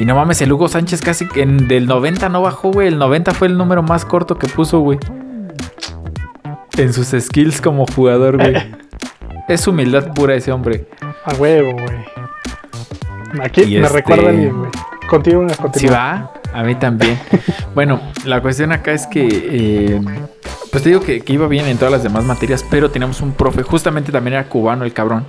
Y 0.00 0.04
no 0.04 0.16
mames, 0.16 0.42
el 0.42 0.52
Hugo 0.52 0.66
Sánchez 0.66 1.00
casi 1.00 1.28
que 1.28 1.42
en, 1.42 1.68
del 1.68 1.86
90 1.86 2.28
no 2.28 2.42
bajó, 2.42 2.72
güey. 2.72 2.88
El 2.88 2.98
90 2.98 3.30
fue 3.34 3.46
el 3.46 3.56
número 3.56 3.84
más 3.84 4.04
corto 4.04 4.36
que 4.36 4.48
puso, 4.48 4.80
güey. 4.80 4.98
En 6.76 6.92
sus 6.92 7.14
skills 7.16 7.60
como 7.60 7.86
jugador, 7.86 8.36
güey. 8.36 8.54
Es 9.48 9.68
humildad 9.68 10.12
pura 10.12 10.34
ese 10.34 10.50
hombre. 10.50 10.88
A 11.24 11.34
huevo, 11.34 11.74
güey. 11.74 13.44
Aquí 13.44 13.62
Y 13.62 13.78
me 13.78 13.82
este- 13.82 13.92
recuerda 13.94 14.30
alguien, 14.30 14.58
güey. 14.58 14.70
Continúa, 15.08 15.48
Sí 15.50 15.62
continúa. 15.62 15.96
va, 15.96 16.32
a 16.52 16.64
mí 16.64 16.74
también. 16.74 17.16
bueno, 17.76 18.00
la 18.24 18.40
cuestión 18.42 18.72
acá 18.72 18.90
es 18.90 19.06
que, 19.06 19.20
eh, 19.28 20.00
pues 20.74 20.82
te 20.82 20.88
digo 20.90 21.02
que, 21.02 21.20
que 21.20 21.32
iba 21.32 21.46
bien 21.46 21.66
en 21.66 21.76
todas 21.78 21.92
las 21.92 22.02
demás 22.02 22.24
materias, 22.24 22.66
pero 22.68 22.90
teníamos 22.90 23.20
un 23.20 23.30
profe, 23.30 23.62
justamente 23.62 24.10
también 24.10 24.34
era 24.34 24.48
cubano 24.48 24.84
el 24.84 24.92
cabrón. 24.92 25.24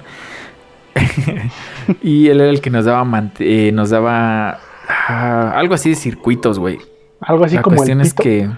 y 2.02 2.30
él 2.30 2.42
era 2.42 2.50
el 2.50 2.62
que 2.62 2.72
nos 2.72 2.86
daba, 2.86 3.08
eh, 3.38 3.70
nos 3.72 3.92
daba 3.92 4.60
ah, 4.90 5.54
algo 5.56 5.76
así 5.76 5.92
de 5.92 5.96
circuitos, 5.98 6.58
güey. 6.58 6.80
Algo 7.20 7.46
así 7.46 7.58
la 7.58 7.62
como 7.62 7.76
cuestión 7.76 8.02
el 8.02 8.08
es 8.08 8.16
que 8.16 8.50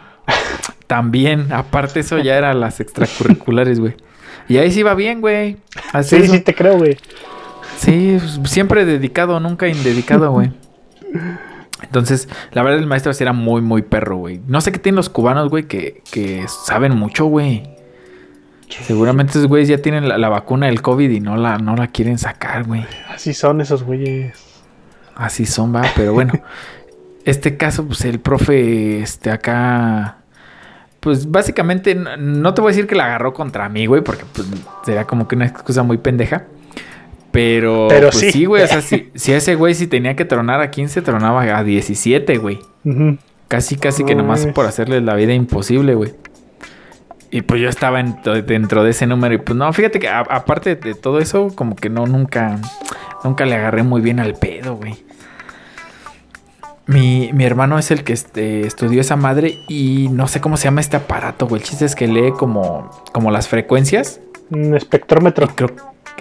también, 0.87 1.51
aparte 1.51 1.99
eso 1.99 2.19
ya 2.19 2.37
era 2.37 2.53
las 2.53 2.79
extracurriculares, 2.79 3.81
güey. 3.81 3.97
Y 4.47 4.55
ahí 4.55 4.71
sí 4.71 4.79
iba 4.79 4.93
bien, 4.93 5.19
güey. 5.19 5.57
Sí, 6.03 6.15
eso. 6.15 6.31
sí 6.35 6.39
te 6.39 6.55
creo, 6.55 6.77
güey. 6.77 6.95
Sí, 7.79 8.17
pues, 8.17 8.49
siempre 8.49 8.85
dedicado, 8.85 9.41
nunca 9.41 9.67
indedicado, 9.67 10.31
güey. 10.31 10.53
Entonces, 11.83 12.27
la 12.51 12.63
verdad, 12.63 12.79
el 12.79 12.87
maestro 12.87 13.13
sí 13.13 13.23
era 13.23 13.33
muy, 13.33 13.61
muy 13.61 13.81
perro, 13.81 14.17
güey. 14.17 14.41
No 14.47 14.61
sé 14.61 14.71
qué 14.71 14.79
tienen 14.79 14.97
los 14.97 15.09
cubanos, 15.09 15.49
güey, 15.49 15.63
que, 15.63 16.01
que 16.11 16.45
saben 16.47 16.95
mucho, 16.95 17.25
güey. 17.25 17.69
Seguramente 18.69 19.31
esos 19.31 19.47
güeyes 19.47 19.69
ya 19.69 19.81
tienen 19.81 20.09
la, 20.09 20.17
la 20.17 20.29
vacuna 20.29 20.67
del 20.67 20.81
COVID 20.81 21.09
y 21.09 21.19
no 21.19 21.37
la, 21.37 21.57
no 21.57 21.75
la 21.75 21.87
quieren 21.87 22.17
sacar, 22.17 22.65
güey. 22.65 22.85
Así 23.09 23.33
son 23.33 23.61
esos 23.61 23.83
güeyes. 23.83 24.37
Así 25.15 25.45
son, 25.45 25.73
va, 25.73 25.83
pero 25.95 26.13
bueno. 26.13 26.33
este 27.25 27.57
caso, 27.57 27.85
pues 27.85 28.05
el 28.05 28.19
profe, 28.19 29.01
este, 29.01 29.31
acá. 29.31 30.17
Pues 30.99 31.29
básicamente, 31.29 31.95
no 31.95 32.53
te 32.53 32.61
voy 32.61 32.69
a 32.69 32.73
decir 32.73 32.87
que 32.87 32.95
la 32.95 33.05
agarró 33.05 33.33
contra 33.33 33.69
mí, 33.69 33.85
güey, 33.85 34.01
porque 34.01 34.23
pues 34.33 34.47
sería 34.83 35.05
como 35.05 35.27
que 35.27 35.35
una 35.35 35.45
excusa 35.45 35.83
muy 35.83 35.97
pendeja. 35.97 36.45
Pero, 37.31 37.87
Pero 37.89 38.09
pues 38.09 38.19
sí. 38.19 38.31
sí, 38.31 38.45
güey. 38.45 38.63
O 38.63 38.67
sea, 38.67 38.81
si, 38.81 39.09
si 39.15 39.33
ese 39.33 39.55
güey 39.55 39.73
si 39.75 39.87
tenía 39.87 40.15
que 40.15 40.25
tronar 40.25 40.61
a 40.61 40.71
15, 40.71 41.01
tronaba 41.01 41.41
a 41.43 41.63
17, 41.63 42.37
güey. 42.37 42.59
Casi, 43.47 43.75
casi 43.77 44.03
que 44.03 44.15
No 44.15 44.23
nomás 44.23 44.41
mames. 44.41 44.55
por 44.55 44.65
hacerle 44.65 45.01
la 45.01 45.15
vida 45.15 45.33
imposible, 45.33 45.95
güey. 45.95 46.13
Y 47.29 47.41
pues 47.41 47.61
yo 47.61 47.67
estaba 47.69 47.99
en- 47.99 48.15
dentro 48.45 48.83
de 48.83 48.91
ese 48.91 49.05
número. 49.07 49.33
Y 49.35 49.37
pues 49.39 49.57
no, 49.57 49.71
fíjate 49.73 49.99
que 49.99 50.07
a- 50.07 50.19
aparte 50.21 50.75
de 50.75 50.93
todo 50.95 51.19
eso, 51.19 51.49
como 51.55 51.75
que 51.75 51.89
no, 51.89 52.05
nunca, 52.07 52.59
nunca 53.23 53.45
le 53.45 53.55
agarré 53.55 53.83
muy 53.83 53.99
bien 54.01 54.19
al 54.21 54.33
pedo, 54.35 54.75
güey. 54.75 54.95
Mi, 56.85 57.31
mi 57.33 57.43
hermano 57.43 57.77
es 57.77 57.91
el 57.91 58.05
que 58.05 58.13
este, 58.13 58.65
estudió 58.65 59.01
esa 59.01 59.17
madre 59.17 59.57
y 59.67 60.07
no 60.09 60.27
sé 60.29 60.39
cómo 60.39 60.55
se 60.55 60.65
llama 60.65 60.79
este 60.79 60.95
aparato, 60.95 61.45
güey. 61.47 61.61
El 61.61 61.67
chiste 61.67 61.83
es 61.83 61.95
que 61.95 62.07
lee 62.07 62.31
como, 62.31 62.89
como 63.11 63.29
las 63.29 63.49
frecuencias. 63.49 64.21
Un 64.49 64.73
espectrómetro. 64.73 65.47
Y 65.47 65.49
creo, 65.49 65.69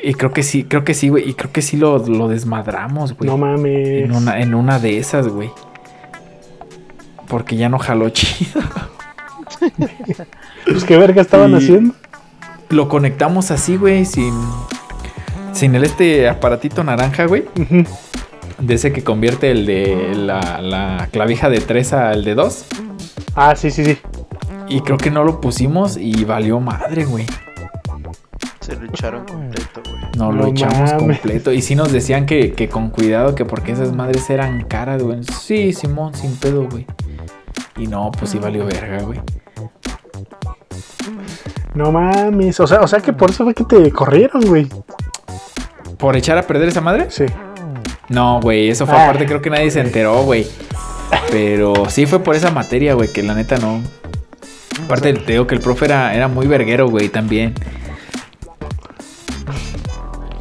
y 0.03 0.15
creo 0.15 0.33
que 0.33 0.43
sí, 0.43 0.65
creo 0.65 0.85
que 0.85 0.95
sí, 0.95 1.09
güey. 1.09 1.29
Y 1.29 1.35
creo 1.35 1.53
que 1.53 1.63
sí 1.63 1.77
lo, 1.77 1.99
lo 1.99 2.29
desmadramos, 2.29 3.17
güey. 3.17 3.29
No 3.29 3.39
mames. 3.39 4.05
en, 4.05 4.13
una, 4.13 4.41
en 4.41 4.55
una 4.55 4.79
de 4.79 4.99
esas, 4.99 5.29
güey. 5.29 5.51
Porque 7.29 7.57
ya 7.57 7.69
no 7.69 7.79
jaló 7.79 8.09
chido. 8.11 8.61
Pues 10.67 10.85
qué 10.85 10.97
verga 10.97 11.23
estaban 11.23 11.53
Y- 11.53 11.55
haciendo. 11.57 11.95
Lo 12.69 12.89
conectamos 12.89 13.51
así, 13.51 13.77
güey, 13.77 14.05
sin. 14.05 14.35
Sin 15.53 15.75
el 15.75 15.85
este 15.85 16.29
aparatito 16.29 16.83
naranja, 16.85 17.27
güey. 17.27 17.45
Ujú. 17.59 17.85
De 18.59 18.75
ese 18.75 18.93
que 18.93 19.05
convierte 19.05 19.51
el 19.51 19.67
de 19.67 20.13
la, 20.15 20.61
la 20.61 21.09
clavija 21.13 21.49
de 21.49 21.61
3 21.61 21.93
al 21.93 22.25
de 22.25 22.35
2. 22.35 22.65
Ah, 23.35 23.55
sí, 23.57 23.71
sí, 23.71 23.85
sí. 23.85 23.99
Y 24.69 24.81
creo 24.81 24.99
que 24.99 25.11
no 25.11 25.25
lo 25.25 25.41
pusimos 25.41 25.97
y 25.97 26.25
valió 26.25 26.59
madre, 26.61 27.05
güey. 27.05 27.27
Se 28.67 28.75
lo 28.77 28.87
echaron 28.87 29.25
completo, 29.25 29.81
güey. 29.89 30.03
No, 30.17 30.33
lo 30.33 30.43
No 30.45 30.49
echamos 30.49 30.77
mames. 30.79 30.93
completo. 31.21 31.53
Y 31.53 31.63
sí 31.63 31.77
nos 31.77 31.93
decían 31.93 32.27
que, 32.27 32.53
que 32.53 32.69
con 32.69 32.91
cuidado, 32.91 33.35
que 33.37 33.45
porque 33.45 33.71
esas 33.73 33.93
madres 33.95 34.29
eran 34.29 34.65
caras, 34.65 35.03
güey. 35.03 35.23
Sí, 35.23 35.73
Simón, 35.73 36.15
sin 36.15 36.35
pedo, 36.37 36.67
güey. 36.69 36.85
Y 37.77 37.87
no, 37.87 38.11
pues 38.11 38.33
sí 38.33 38.39
valió 38.39 38.67
verga, 38.67 39.03
güey. 39.03 39.21
No 41.75 41.93
mames. 41.93 42.59
O 42.61 42.67
sea, 42.67 42.81
o 42.81 42.89
sea 42.89 43.01
que 43.01 43.13
por 43.13 43.31
eso 43.31 43.45
fue 43.45 43.55
que 43.55 43.65
te 43.65 43.91
corrieron, 43.93 44.43
güey. 44.47 44.67
¿Por 45.99 46.17
echar 46.17 46.37
a 46.39 46.43
perder 46.43 46.69
esa 46.69 46.81
madre? 46.81 47.07
Sí. 47.11 47.25
No, 48.09 48.41
güey, 48.41 48.69
eso 48.69 48.87
fue 48.87 48.97
Ah. 48.97 49.05
aparte, 49.05 49.27
creo 49.27 49.41
que 49.43 49.51
nadie 49.51 49.71
se 49.71 49.81
enteró, 49.81 50.23
güey. 50.23 50.47
Pero 51.31 51.75
sí 51.89 52.07
fue 52.07 52.21
por 52.21 52.35
esa 52.35 52.51
materia, 52.51 52.95
güey, 52.95 53.13
que 53.13 53.23
la 53.23 53.35
neta 53.35 53.59
no. 53.59 53.81
Aparte, 54.85 55.13
te 55.15 55.33
digo 55.33 55.47
que 55.47 55.55
el 55.55 55.61
profe 55.61 55.87
era, 55.87 56.15
era 56.15 56.29
muy 56.29 56.47
verguero, 56.47 56.89
güey, 56.89 57.09
también. 57.09 57.55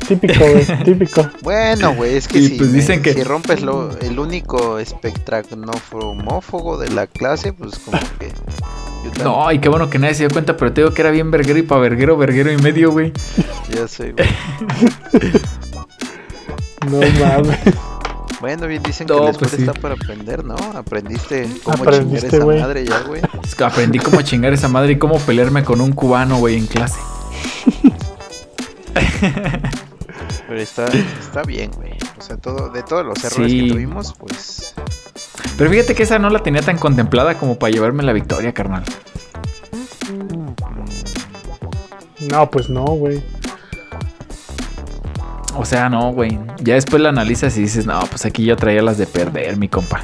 Típico, 0.08 0.40
güey. 0.40 0.66
típico. 0.84 1.28
Bueno, 1.42 1.94
güey, 1.96 2.16
es 2.16 2.28
que 2.28 2.38
Y 2.40 2.48
si, 2.50 2.58
pues 2.58 2.70
me- 2.72 3.02
que- 3.02 3.14
si 3.14 3.24
rompes 3.24 3.62
lo, 3.62 3.92
el 4.00 4.20
único 4.20 4.78
espectracnofomófogo 4.80 6.78
de 6.78 6.90
la 6.92 7.08
clase, 7.08 7.54
pues 7.54 7.80
como 7.80 7.98
que... 8.20 8.32
No, 9.24 9.52
y 9.52 9.60
qué 9.60 9.70
bueno 9.70 9.90
que 9.90 10.00
nadie 10.00 10.16
se 10.16 10.24
dio 10.24 10.32
cuenta, 10.32 10.58
pero 10.58 10.74
te 10.74 10.82
digo 10.82 10.94
que 10.94 11.02
era 11.02 11.12
bien 11.12 11.30
verguero 11.32 11.60
y 11.60 11.64
pa' 11.64 11.78
verguero, 11.78 12.18
verguero 12.18 12.52
y 12.52 12.58
medio, 12.58 12.92
güey. 12.92 13.12
Ya 13.76 13.88
sé, 13.88 14.12
güey. 14.14 14.28
No 16.90 17.00
mames. 17.00 17.58
Bueno, 18.42 18.68
bien 18.68 18.84
dicen 18.84 19.08
No, 19.08 19.16
que 19.16 19.20
la 19.22 19.32
pues 19.32 19.54
escuela 19.54 19.56
sí. 19.58 19.64
está 19.64 19.74
para 19.82 19.96
aprender, 19.96 20.44
¿no? 20.44 20.56
Aprendiste 20.76 21.50
cómo 21.64 21.78
Aprendiste, 21.84 22.30
chingar 22.30 22.54
esa 22.54 22.62
madre 22.68 22.86
ya, 22.86 23.00
güey. 23.02 23.22
Es 23.44 23.56
que 23.56 23.64
Aprendí 23.64 23.98
cómo 23.98 24.22
chingar 24.22 24.54
esa 24.54 24.68
madre 24.68 24.92
y 24.92 24.98
cómo 25.00 25.18
pelearme 25.20 25.64
con 25.64 25.82
un 25.82 25.94
cubano, 25.94 26.38
güey, 26.38 26.58
en 26.58 26.68
clase. 26.68 27.00
Pero 30.48 30.60
está, 30.60 30.86
está 30.88 31.42
bien, 31.44 31.72
güey. 31.72 31.94
O 32.18 32.22
sea, 32.22 32.38
todo, 32.38 32.70
de 32.70 32.84
todos 32.84 33.06
los 33.06 33.24
errores 33.24 33.52
Sí. 33.52 33.64
que 33.68 33.74
tuvimos, 33.74 34.14
pues... 34.14 34.76
Pero 35.58 35.70
fíjate 35.70 35.96
que 35.96 36.04
esa 36.04 36.20
no 36.20 36.30
la 36.30 36.40
tenía 36.44 36.62
tan 36.62 36.78
contemplada 36.78 37.38
como 37.38 37.58
para 37.58 37.72
llevarme 37.72 38.04
la 38.04 38.14
victoria, 38.14 38.54
carnal. 38.54 38.84
No, 42.30 42.50
pues 42.50 42.70
no, 42.70 42.84
güey. 42.86 43.24
O 45.58 45.66
sea, 45.66 45.90
no, 45.90 46.12
güey. 46.12 46.38
Ya 46.62 46.76
después 46.76 47.02
la 47.02 47.10
analizas 47.10 47.58
y 47.58 47.62
dices, 47.62 47.86
no, 47.86 48.00
pues 48.08 48.26
aquí 48.26 48.44
yo 48.46 48.56
traía 48.58 48.82
las 48.82 48.98
de 48.98 49.08
perder, 49.08 49.58
mi 49.58 49.70
compa. 49.70 50.04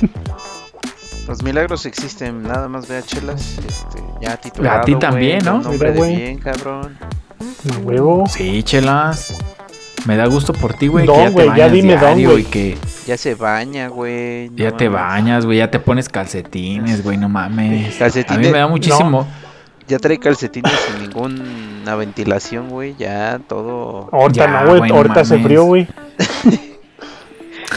Los 1.26 1.42
milagros 1.42 1.86
existen, 1.86 2.42
nada 2.42 2.68
más 2.68 2.86
ve 2.86 2.98
a 2.98 3.02
Chelas, 3.02 3.58
este, 3.66 4.02
ya 4.20 4.36
titulado, 4.36 4.82
A 4.82 4.84
ti 4.84 4.94
también, 4.96 5.42
¿no? 5.42 5.62
Nombre 5.62 5.92
Mira, 5.92 6.04
de 6.06 6.16
bien, 6.16 6.38
cabrón. 6.38 6.98
Huevo. 7.82 8.26
Sí, 8.28 8.62
chelas. 8.62 9.32
Me 10.06 10.16
da 10.16 10.26
gusto 10.26 10.52
por 10.52 10.74
ti, 10.74 10.88
güey. 10.88 11.06
Don, 11.06 11.16
que 11.16 11.22
ya 11.22 11.30
te 11.30 11.44
ya 11.44 11.50
bañas 11.52 11.72
dime 11.72 11.92
don, 11.96 12.00
diario 12.00 12.30
güey. 12.32 12.42
y 12.42 12.44
que 12.44 12.78
Ya 13.06 13.16
se 13.16 13.34
baña, 13.34 13.88
güey. 13.88 14.50
no 14.50 14.56
ya 14.56 14.72
te 14.76 14.88
bañas, 14.88 15.46
güey. 15.46 15.58
Ya 15.58 15.70
te 15.70 15.80
pones 15.80 16.08
calcetines, 16.08 17.02
güey. 17.02 17.16
No 17.16 17.28
mames. 17.28 17.96
Calcetín 17.96 18.36
A 18.36 18.38
mí 18.38 18.48
me 18.48 18.58
da 18.58 18.66
muchísimo. 18.68 19.26
Ya 19.88 19.98
trae 19.98 20.18
calcetines 20.18 20.72
sin 20.72 21.02
ninguna 21.02 21.94
ventilación, 21.96 22.68
güey. 22.68 22.94
Ya 22.98 23.40
todo. 23.48 24.08
Ahorita 24.12 24.44
Ya, 24.46 24.64
no, 24.64 24.76
güey. 24.76 24.90
Ahorita 24.90 25.24
mames. 25.24 25.42
frío, 25.42 25.64
güey. 25.64 25.88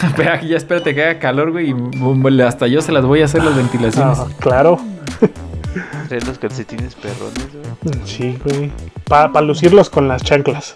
Espera, 0.02 0.40
ya 0.42 0.56
espérate 0.56 0.94
que 0.94 1.02
haga 1.02 1.18
calor, 1.18 1.50
güey. 1.50 1.70
Y 1.70 1.74
mm, 1.74 2.40
hasta 2.42 2.66
yo 2.68 2.80
se 2.82 2.92
las 2.92 3.04
voy 3.04 3.22
a 3.22 3.24
hacer 3.24 3.42
las 3.42 3.56
ventilaciones. 3.56 4.18
Ah, 4.18 4.28
claro. 4.38 4.78
Trae 6.08 6.20
los 6.20 6.38
calcetines 6.38 6.94
perrones, 6.94 7.48
güey. 7.82 8.06
Sí, 8.06 8.38
güey. 8.44 8.70
Para 9.08 9.40
lucirlos 9.40 9.90
con 9.90 10.06
las 10.08 10.22
chanclas. 10.22 10.74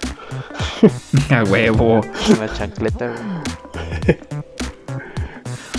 A 1.31 1.45
huevo. 1.45 2.01
La 2.39 2.53
chancleta, 2.53 3.09
güey. 3.09 4.19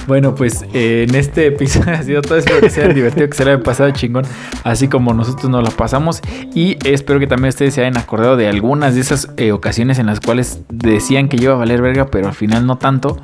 Bueno, 0.06 0.36
pues 0.36 0.66
eh, 0.74 1.06
en 1.08 1.16
este 1.16 1.48
episodio 1.48 1.92
ha 1.94 2.04
sido 2.04 2.22
todo. 2.22 2.38
Espero 2.38 2.60
que 2.60 2.70
sea 2.70 2.88
divertido, 2.90 3.28
que 3.30 3.36
se 3.36 3.46
lo 3.46 3.52
hayan 3.52 3.64
pasado 3.64 3.90
chingón, 3.92 4.26
así 4.64 4.88
como 4.88 5.14
nosotros 5.14 5.50
nos 5.50 5.64
la 5.64 5.72
pasamos. 5.72 6.22
Y 6.54 6.78
espero 6.88 7.20
que 7.20 7.28
también 7.28 7.50
ustedes 7.50 7.74
se 7.74 7.82
hayan 7.82 7.98
acordado 7.98 8.36
de 8.36 8.48
algunas 8.48 8.96
de 8.96 9.02
esas 9.02 9.30
eh, 9.38 9.52
ocasiones 9.52 10.00
en 10.00 10.08
las 10.08 10.20
cuales 10.20 10.62
decían 10.70 11.30
que 11.30 11.38
iba 11.38 11.54
a 11.54 11.58
valer 11.58 11.82
verga, 11.82 12.08
pero 12.08 12.28
al 12.28 12.34
final 12.34 12.66
no 12.66 12.78
tanto. 12.78 13.18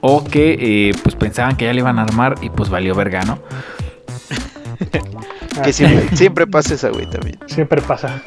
o 0.00 0.24
que 0.24 0.94
pues 1.02 1.14
pensaban 1.16 1.56
que 1.56 1.66
ya 1.66 1.72
le 1.72 1.80
iban 1.80 1.98
a 1.98 2.02
armar 2.02 2.36
y 2.42 2.50
pues 2.50 2.70
valió 2.70 2.94
verga, 2.94 3.22
¿no? 3.22 3.38
que 5.62 5.72
siempre, 5.72 6.16
siempre 6.16 6.46
pasa 6.46 6.74
esa, 6.74 6.90
güey, 6.90 7.06
también. 7.08 7.38
Siempre 7.46 7.82
pasa. 7.82 8.22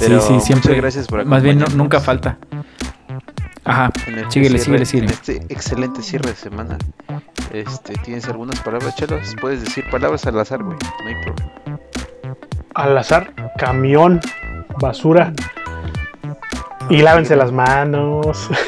Sí, 0.00 0.16
sí, 0.20 0.40
siempre. 0.40 0.74
gracias 0.74 1.06
por 1.06 1.24
Más 1.24 1.42
bien, 1.42 1.64
nunca 1.76 2.00
falta. 2.00 2.38
Ajá, 3.64 3.92
síguele, 4.28 4.58
síguele, 4.58 4.86
síguele. 4.86 5.08
En 5.08 5.12
este 5.12 5.36
excelente 5.48 6.02
cierre 6.02 6.30
de 6.30 6.36
semana, 6.36 6.78
este, 7.52 7.94
¿tienes 8.04 8.26
algunas 8.26 8.58
palabras, 8.60 8.96
Chelos? 8.96 9.34
Puedes 9.40 9.62
decir 9.62 9.84
palabras 9.90 10.26
al 10.26 10.38
azar, 10.40 10.62
güey, 10.62 10.78
no 11.02 11.08
hay 11.08 11.14
problema. 11.22 11.52
Al 12.74 12.96
azar, 12.96 13.32
camión, 13.58 14.20
basura. 14.80 15.32
Y 16.88 17.02
lávense 17.02 17.36
las 17.36 17.52
manos. 17.52 18.48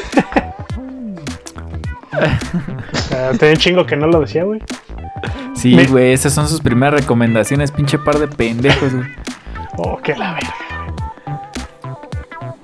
Tenía 3.39 3.55
un 3.55 3.57
chingo 3.57 3.87
que 3.87 3.97
no 3.97 4.07
lo 4.07 4.20
decía, 4.20 4.45
güey. 4.45 4.62
Sí, 5.55 5.87
güey, 5.87 6.12
esas 6.12 6.33
son 6.33 6.49
sus 6.49 6.61
primeras 6.61 7.01
recomendaciones, 7.01 7.70
pinche 7.70 7.99
par 7.99 8.18
de 8.18 8.28
pendejos, 8.28 8.95
güey. 8.95 9.09
Oh, 9.78 9.99
qué 10.03 10.14
la 10.16 10.35
verga, 10.35 10.55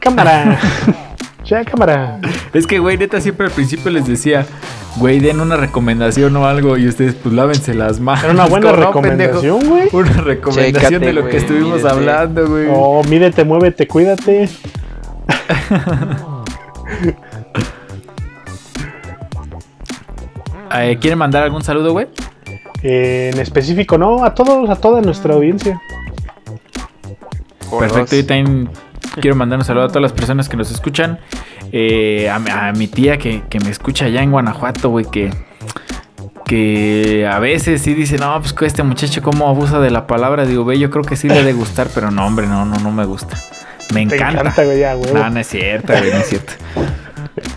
Cámara. 0.08 0.58
ya, 1.44 1.64
cámara. 1.64 2.18
Es 2.54 2.66
que, 2.66 2.78
güey, 2.78 2.96
neta, 2.96 3.20
siempre 3.20 3.46
al 3.46 3.52
principio 3.52 3.90
les 3.90 4.06
decía, 4.06 4.46
güey, 4.96 5.20
den 5.20 5.38
una 5.40 5.56
recomendación 5.56 6.34
o 6.36 6.46
algo 6.46 6.78
y 6.78 6.88
ustedes, 6.88 7.14
pues 7.14 7.34
lávense 7.34 7.74
las 7.74 8.00
manos. 8.00 8.24
Era 8.24 8.32
una 8.32 8.46
buena 8.46 8.72
recomendación, 8.72 9.68
güey. 9.68 9.88
una 9.92 10.22
recomendación 10.22 11.02
de 11.02 11.12
lo 11.12 11.28
que 11.28 11.36
estuvimos 11.36 11.84
hablando, 11.84 12.48
güey. 12.48 12.68
Oh, 12.72 13.04
mídete, 13.04 13.44
muévete, 13.44 13.86
cuídate. 13.86 14.48
Eh, 20.74 20.98
¿Quieren 21.00 21.18
mandar 21.18 21.44
algún 21.44 21.64
saludo, 21.64 21.92
güey? 21.92 22.08
en 22.82 23.40
específico, 23.40 23.96
no, 23.96 24.22
a 24.22 24.34
todos, 24.34 24.68
a 24.68 24.76
toda 24.76 25.00
nuestra 25.00 25.34
audiencia. 25.34 25.80
Perfecto, 27.78 28.16
yo 28.16 28.26
también 28.26 28.70
quiero 29.20 29.36
mandar 29.36 29.58
un 29.58 29.64
saludo 29.64 29.84
a 29.84 29.88
todas 29.88 30.02
las 30.02 30.12
personas 30.12 30.48
que 30.48 30.56
nos 30.56 30.70
escuchan. 30.70 31.18
Eh, 31.72 32.30
a, 32.30 32.72
mi 32.72 32.88
tía 32.88 33.18
que, 33.18 33.42
me 33.62 33.70
escucha 33.70 34.06
allá 34.06 34.22
en 34.22 34.30
Guanajuato, 34.30 34.90
güey, 34.90 35.06
que, 35.10 35.30
que 36.44 37.28
a 37.30 37.38
veces 37.38 37.82
sí 37.82 37.94
dice, 37.94 38.18
no, 38.18 38.40
pues 38.40 38.54
este 38.62 38.82
muchacho 38.82 39.22
cómo 39.22 39.48
abusa 39.48 39.80
de 39.80 39.90
la 39.90 40.06
palabra. 40.06 40.46
Digo, 40.46 40.64
ve, 40.64 40.78
yo 40.78 40.90
creo 40.90 41.04
que 41.04 41.16
sí 41.16 41.28
le 41.28 41.42
de 41.42 41.52
gustar, 41.52 41.88
pero 41.94 42.10
no, 42.10 42.26
hombre, 42.26 42.46
no, 42.46 42.64
no, 42.64 42.78
no 42.78 42.90
me 42.90 43.04
gusta. 43.04 43.36
Me 43.92 44.02
encanta. 44.02 44.54
no, 45.14 45.30
no 45.30 45.40
es 45.40 45.46
cierto, 45.46 45.92
güey, 45.92 46.10
no 46.10 46.18
es 46.18 46.28
cierto. 46.28 46.52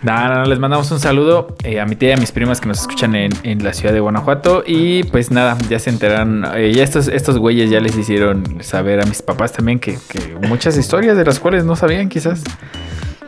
Nada, 0.04 0.40
no, 0.40 0.46
les 0.46 0.60
mandamos 0.60 0.90
un 0.92 1.00
saludo 1.00 1.56
eh, 1.64 1.80
a 1.80 1.86
mi 1.86 1.96
tía 1.96 2.10
y 2.10 2.12
a 2.14 2.18
mis 2.18 2.32
primas 2.32 2.60
que 2.62 2.68
nos 2.68 2.82
escuchan 2.82 3.16
en, 3.16 3.64
la 3.64 3.74
ciudad 3.74 3.94
de 3.94 4.00
Guanajuato. 4.00 4.64
Y 4.66 5.04
pues 5.04 5.32
nada, 5.32 5.58
ya 5.70 5.80
se 5.80 5.90
enteran. 5.90 6.46
Eh, 6.56 6.74
ya 6.74 6.84
estos, 6.84 7.08
estos 7.08 7.38
güeyes 7.38 7.70
ya 7.70 7.80
les 7.80 7.98
hicieron 7.98 8.64
saber 8.64 9.02
a 9.02 9.06
mis 9.06 9.22
papás 9.22 9.52
también 9.52 9.80
que, 9.80 9.98
muchas 10.48 10.78
historias 10.78 11.18
de 11.18 11.26
las 11.26 11.40
cuales 11.40 11.66
no 11.66 11.76
sabían, 11.76 12.10
quizás. 12.10 12.44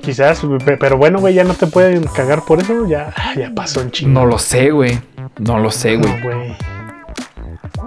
Quizás, 0.01 0.41
pero 0.79 0.97
bueno, 0.97 1.19
güey, 1.19 1.33
ya 1.33 1.43
no 1.43 1.53
te 1.53 1.67
pueden 1.67 2.03
cagar 2.03 2.43
por 2.43 2.59
eso. 2.59 2.85
Ya, 2.87 3.13
ya 3.37 3.51
pasó 3.53 3.81
en 3.81 3.91
chingo. 3.91 4.11
No 4.11 4.25
lo 4.25 4.37
sé, 4.37 4.71
güey. 4.71 4.99
No 5.39 5.59
lo 5.59 5.71
sé, 5.71 5.95
güey. 5.95 6.11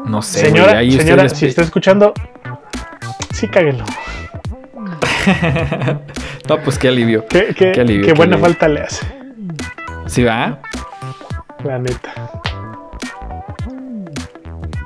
No, 0.07 0.23
sé, 0.23 0.41
señora, 0.41 0.81
señora, 0.81 1.29
si 1.29 1.47
está 1.47 1.63
escuchando, 1.63 2.15
sí 3.33 3.49
cáguenlo. 3.49 3.85
no, 6.49 6.59
pues 6.63 6.79
qué 6.79 6.89
alivio. 6.89 7.27
Qué, 7.27 7.55
qué, 7.55 8.13
buena 8.15 8.39
falta 8.39 8.69
le 8.69 8.81
hace. 8.81 9.07
¿Sí 10.07 10.23
va? 10.23 10.61
La 11.65 11.79
neta. 11.79 12.13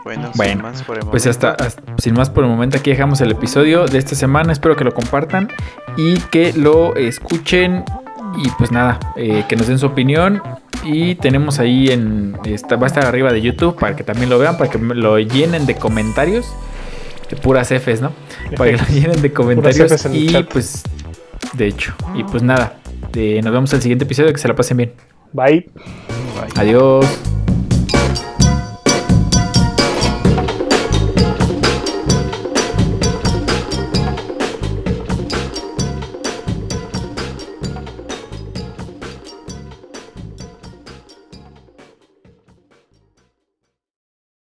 Bueno, 0.05 0.33
sin 0.35 0.63
más 0.63 0.83
por 0.83 0.99
el 0.99 1.07
pues 1.07 1.27
hasta, 1.27 1.57
sin 1.99 2.15
más 2.15 2.31
por 2.31 2.45
el 2.45 2.51
momento 2.51 2.79
aquí 2.79 2.91
dejamos 2.91 3.21
el 3.21 3.31
episodio 3.31 3.87
de 3.87 3.99
esta 3.99 4.15
semana. 4.15 4.53
Espero 4.53 4.77
que 4.77 4.85
lo 4.85 4.93
compartan 4.93 5.49
y 5.97 6.19
que 6.19 6.53
lo 6.55 6.97
escuchen 6.97 7.85
y 8.37 8.49
pues 8.59 8.73
nada, 8.73 8.99
eh, 9.17 9.45
que 9.49 9.57
nos 9.57 9.67
den 9.67 9.79
su 9.79 9.87
opinión 9.87 10.43
y 10.85 11.17
tenemos 11.17 11.59
ahí 11.59 11.89
en 11.89 12.35
va 12.35 12.85
a 12.85 12.87
estar 12.87 13.05
arriba 13.05 13.33
de 13.33 13.43
YouTube 13.43 13.77
para 13.79 13.95
que 13.95 14.03
también 14.03 14.31
lo 14.31 14.39
vean, 14.39 14.57
para 14.57 14.71
que 14.71 14.79
lo 14.79 15.19
llenen 15.19 15.67
de 15.67 15.75
comentarios 15.75 16.47
de 17.31 17.37
puras 17.37 17.69
Fs, 17.69 18.01
¿no? 18.01 18.13
Para 18.57 18.73
que 18.73 18.77
lo 18.77 18.87
llenen 18.89 19.23
de 19.23 19.33
comentarios. 19.33 20.07
Y 20.13 20.43
pues, 20.45 20.83
de 21.53 21.67
hecho, 21.67 21.95
y 22.15 22.25
pues 22.25 22.43
nada, 22.43 22.81
nos 23.15 23.53
vemos 23.53 23.73
en 23.73 23.77
el 23.77 23.83
siguiente 23.83 24.05
episodio, 24.05 24.33
que 24.33 24.39
se 24.39 24.49
la 24.49 24.55
pasen 24.55 24.77
bien. 24.77 24.93
Bye. 25.33 25.71
Adiós. 26.57 27.07